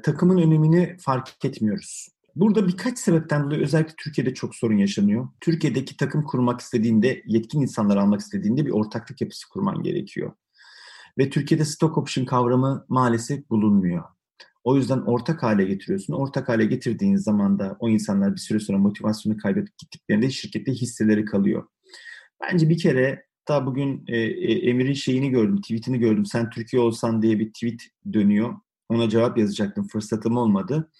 Takımın 0.03 0.38
önemini 0.38 0.97
fark 0.99 1.45
etmiyoruz. 1.45 2.08
Burada 2.36 2.68
birkaç 2.68 2.99
sebepten 2.99 3.45
dolayı 3.45 3.62
özellikle 3.62 3.93
Türkiye'de 3.97 4.34
çok 4.34 4.55
sorun 4.55 4.78
yaşanıyor. 4.78 5.28
Türkiye'deki 5.41 5.97
takım 5.97 6.24
kurmak 6.24 6.62
istediğinde, 6.62 7.24
yetkin 7.26 7.62
insanlar 7.62 7.97
almak 7.97 8.20
istediğinde 8.20 8.66
bir 8.66 8.72
ortaklık 8.72 9.22
yapısı 9.22 9.49
kurman 9.49 9.84
gerekiyor. 9.84 10.32
Ve 11.18 11.30
Türkiye'de 11.30 11.65
stock 11.65 11.97
option 11.97 12.26
kavramı 12.26 12.86
maalesef 12.89 13.49
bulunmuyor. 13.49 14.03
O 14.63 14.76
yüzden 14.76 14.99
ortak 14.99 15.43
hale 15.43 15.63
getiriyorsun. 15.63 16.13
Ortak 16.13 16.49
hale 16.49 16.65
getirdiğin 16.65 17.15
zaman 17.15 17.59
da 17.59 17.78
o 17.80 17.89
insanlar 17.89 18.32
bir 18.36 18.39
süre 18.39 18.59
sonra 18.59 18.78
motivasyonu 18.78 19.38
kaybedip 19.38 19.78
gittiklerinde 19.78 20.30
şirkette 20.30 20.72
hisseleri 20.72 21.26
kalıyor. 21.26 21.68
Bence 22.41 22.70
bir 22.70 22.78
kere 22.78 23.26
daha 23.47 23.65
bugün 23.65 24.03
e, 24.07 24.18
e, 24.18 24.70
Emir'in 24.70 24.93
şeyini 24.93 25.30
gördüm, 25.30 25.61
tweetini 25.61 25.99
gördüm. 25.99 26.26
Sen 26.26 26.49
Türkiye 26.49 26.82
olsan 26.82 27.22
diye 27.22 27.39
bir 27.39 27.53
tweet 27.53 27.82
dönüyor. 28.13 28.55
Ona 28.89 29.09
cevap 29.09 29.38
yazacaktım. 29.38 29.88
Fırsatım 29.88 30.38
olmadı. 30.38 30.91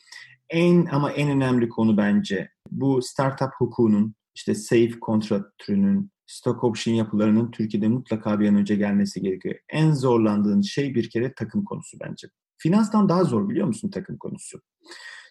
En 0.50 0.86
ama 0.86 1.12
en 1.12 1.30
önemli 1.30 1.70
konu 1.70 1.98
bence 1.98 2.50
bu 2.72 3.02
startup 3.02 3.50
hukukunun 3.58 4.16
işte 4.36 4.56
safe 4.56 5.00
kontrat 5.02 5.46
türünün 5.58 6.12
stock 6.28 6.64
option 6.64 6.96
yapılarının 6.96 7.52
Türkiye'de 7.52 7.88
mutlaka 7.88 8.40
bir 8.40 8.50
an 8.50 8.56
önce 8.56 8.76
gelmesi 8.76 9.22
gerekiyor. 9.22 9.56
En 9.70 9.92
zorlandığın 9.92 10.62
şey 10.62 10.96
bir 10.96 11.10
kere 11.10 11.34
takım 11.34 11.66
konusu 11.66 11.98
bence. 12.00 12.28
Finanstan 12.58 13.10
daha 13.10 13.24
zor 13.24 13.50
biliyor 13.50 13.68
musun 13.68 13.90
takım 13.90 14.18
konusu? 14.18 14.62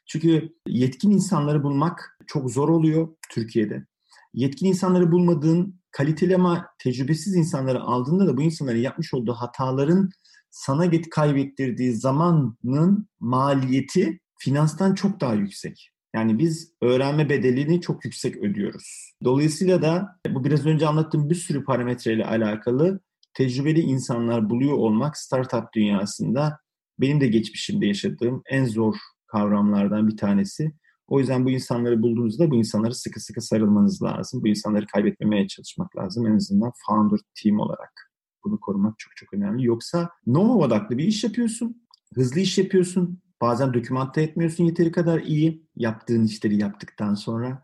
Çünkü 0.08 0.54
yetkin 0.66 1.10
insanları 1.10 1.62
bulmak 1.62 2.18
çok 2.26 2.50
zor 2.50 2.68
oluyor 2.68 3.08
Türkiye'de. 3.30 3.86
Yetkin 4.34 4.66
insanları 4.66 5.12
bulmadığın, 5.12 5.80
kaliteli 5.90 6.34
ama 6.36 6.66
tecrübesiz 6.78 7.36
insanları 7.36 7.80
aldığında 7.80 8.26
da 8.26 8.36
bu 8.36 8.42
insanların 8.42 8.78
yapmış 8.78 9.14
olduğu 9.14 9.32
hataların 9.32 10.10
sana 10.50 10.86
get 10.86 11.10
kaybettirdiği 11.10 11.92
zamanın 11.92 13.08
maliyeti 13.20 14.20
finanstan 14.38 14.94
çok 14.94 15.20
daha 15.20 15.34
yüksek. 15.34 15.90
Yani 16.14 16.38
biz 16.38 16.72
öğrenme 16.82 17.28
bedelini 17.28 17.80
çok 17.80 18.04
yüksek 18.04 18.36
ödüyoruz. 18.36 19.12
Dolayısıyla 19.24 19.82
da 19.82 20.18
bu 20.28 20.44
biraz 20.44 20.66
önce 20.66 20.86
anlattığım 20.86 21.30
bir 21.30 21.34
sürü 21.34 21.64
parametreyle 21.64 22.26
alakalı 22.26 23.00
tecrübeli 23.34 23.80
insanlar 23.80 24.50
buluyor 24.50 24.72
olmak 24.72 25.16
startup 25.16 25.64
dünyasında 25.74 26.58
benim 27.00 27.20
de 27.20 27.26
geçmişimde 27.26 27.86
yaşadığım 27.86 28.42
en 28.46 28.64
zor 28.64 28.94
kavramlardan 29.26 30.08
bir 30.08 30.16
tanesi. 30.16 30.72
O 31.08 31.20
yüzden 31.20 31.44
bu 31.44 31.50
insanları 31.50 32.02
bulduğunuzda 32.02 32.50
bu 32.50 32.56
insanları 32.56 32.94
sıkı 32.94 33.20
sıkı 33.20 33.40
sarılmanız 33.40 34.02
lazım. 34.02 34.42
Bu 34.42 34.48
insanları 34.48 34.86
kaybetmemeye 34.86 35.48
çalışmak 35.48 35.96
lazım. 35.96 36.26
En 36.26 36.36
azından 36.36 36.72
founder 36.86 37.20
team 37.42 37.60
olarak. 37.60 38.12
Bunu 38.44 38.60
korumak 38.60 38.98
çok 38.98 39.16
çok 39.16 39.34
önemli. 39.34 39.66
Yoksa 39.66 40.10
know 40.24 40.64
odaklı 40.64 40.98
bir 40.98 41.04
iş 41.04 41.24
yapıyorsun. 41.24 41.86
Hızlı 42.14 42.40
iş 42.40 42.58
yapıyorsun. 42.58 43.20
Bazen 43.40 43.74
dokümante 43.74 44.22
etmiyorsun 44.22 44.64
yeteri 44.64 44.92
kadar 44.92 45.20
iyi 45.20 45.66
yaptığın 45.76 46.24
işleri 46.24 46.56
yaptıktan 46.56 47.14
sonra. 47.14 47.62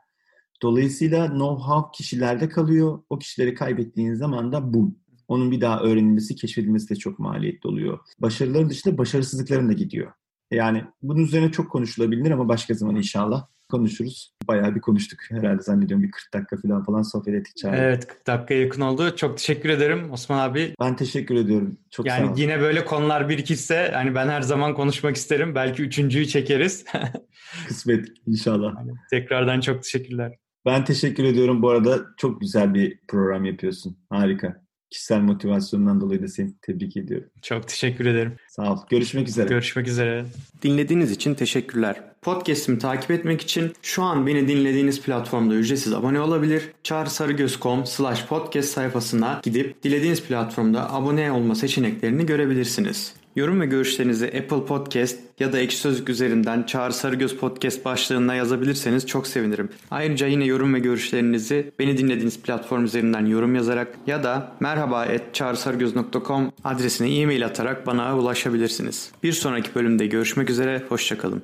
Dolayısıyla 0.63 1.27
know-how 1.27 1.93
kişilerde 1.93 2.49
kalıyor. 2.49 3.03
O 3.11 3.19
kişileri 3.19 3.55
kaybettiğin 3.55 4.15
zaman 4.15 4.53
da 4.53 4.75
bu. 4.75 4.95
Onun 5.29 5.51
bir 5.51 5.61
daha 5.61 5.81
öğrenilmesi, 5.81 6.37
keşfedilmesi 6.37 6.89
de 6.89 6.97
çok 6.97 7.19
maliyetli 7.19 7.69
oluyor. 7.69 7.99
Başarıların 8.19 8.71
dışında 8.71 8.99
başarısızlıkların 8.99 9.69
da 9.69 9.73
gidiyor. 9.73 10.13
Yani 10.51 10.85
bunun 11.03 11.21
üzerine 11.21 11.53
çok 11.53 11.71
konuşulabilir 11.71 12.31
ama 12.31 12.49
başka 12.49 12.75
zaman 12.75 12.97
inşallah 12.97 13.47
konuşuruz. 13.73 14.35
Bayağı 14.49 14.75
bir 14.75 14.81
konuştuk 14.81 15.21
herhalde 15.31 15.63
zannediyorum 15.63 16.05
bir 16.05 16.11
40 16.11 16.35
dakika 16.35 16.57
falan 16.57 16.85
falan 16.85 17.03
sohbet 17.03 17.35
ettik 17.35 17.57
çağrı. 17.57 17.77
Evet 17.77 18.07
40 18.07 18.27
dakika 18.27 18.55
yakın 18.55 18.81
oldu. 18.81 19.17
Çok 19.17 19.39
teşekkür 19.39 19.69
ederim 19.69 20.13
Osman 20.13 20.39
abi. 20.39 20.75
Ben 20.81 20.97
teşekkür 20.97 21.35
ediyorum. 21.35 21.79
Çok 21.91 22.07
yani 22.07 22.27
sağ 22.27 22.33
ol. 22.33 22.39
yine 22.39 22.61
böyle 22.61 22.85
konular 22.85 23.29
birikirse 23.29 23.91
hani 23.95 24.15
ben 24.15 24.29
her 24.29 24.43
zaman 24.43 24.75
konuşmak 24.75 25.17
isterim. 25.17 25.55
Belki 25.55 25.83
üçüncüyü 25.83 26.27
çekeriz. 26.27 26.85
Kısmet 27.69 28.09
inşallah. 28.27 28.75
Yani 28.79 28.93
tekrardan 29.11 29.61
çok 29.61 29.83
teşekkürler. 29.83 30.33
Ben 30.67 30.85
teşekkür 30.85 31.25
ediyorum. 31.25 31.63
Bu 31.63 31.71
arada 31.71 32.01
çok 32.17 32.41
güzel 32.41 32.75
bir 32.75 33.01
program 33.09 33.45
yapıyorsun. 33.45 33.99
Harika. 34.11 34.63
Kişisel 34.91 35.21
motivasyonundan 35.21 36.01
dolayı 36.01 36.23
da 36.23 36.29
seni 36.29 36.53
tebrik 36.63 36.97
ediyorum. 36.97 37.31
Çok 37.43 37.69
teşekkür 37.69 38.07
ederim. 38.07 38.37
Sağ 38.49 38.73
ol. 38.73 38.79
Görüşmek 38.91 39.29
üzere. 39.29 39.49
Görüşmek 39.49 39.89
üzere. 39.89 40.25
Dinlediğiniz 40.63 41.11
için 41.11 41.35
teşekkürler. 41.35 42.12
Podcast'imi 42.23 42.79
takip 42.79 43.11
etmek 43.11 43.41
için 43.41 43.73
şu 43.83 44.03
an 44.03 44.27
beni 44.27 44.49
dinlediğiniz 44.49 45.03
platformda 45.03 45.55
ücretsiz 45.55 45.93
abone 45.93 46.21
olabilir. 46.21 46.63
çağrısarıgöz.com 46.83 47.87
slash 47.87 48.27
podcast 48.27 48.69
sayfasına 48.69 49.41
gidip 49.43 49.83
dilediğiniz 49.83 50.23
platformda 50.23 50.93
abone 50.93 51.33
olma 51.33 51.55
seçeneklerini 51.55 52.27
görebilirsiniz. 52.27 53.15
Yorum 53.37 53.61
ve 53.61 53.67
görüşlerinizi 53.67 54.27
Apple 54.27 54.67
Podcast 54.67 55.19
ya 55.41 55.53
da 55.53 55.59
Ekşi 55.59 55.77
Sözlük 55.77 56.09
üzerinden 56.09 56.63
Çağrı 56.63 56.93
Sarıgöz 56.93 57.37
Podcast 57.37 57.85
başlığına 57.85 58.35
yazabilirseniz 58.35 59.07
çok 59.07 59.27
sevinirim. 59.27 59.69
Ayrıca 59.91 60.27
yine 60.27 60.45
yorum 60.45 60.75
ve 60.75 60.79
görüşlerinizi 60.79 61.73
beni 61.79 61.99
dinlediğiniz 61.99 62.41
platform 62.41 62.85
üzerinden 62.85 63.27
yorum 63.27 63.55
yazarak 63.55 63.99
ya 64.07 64.25
da 64.25 64.53
merhaba.çağrısarıgöz.com 64.61 66.53
adresine 66.65 67.15
e-mail 67.15 67.47
atarak 67.47 67.87
bana 67.87 68.19
ulaşabilirsiniz. 68.19 69.11
Bir 69.23 69.33
sonraki 69.33 69.75
bölümde 69.75 70.07
görüşmek 70.07 70.51
üzere, 70.51 70.83
hoşçakalın. 70.89 71.43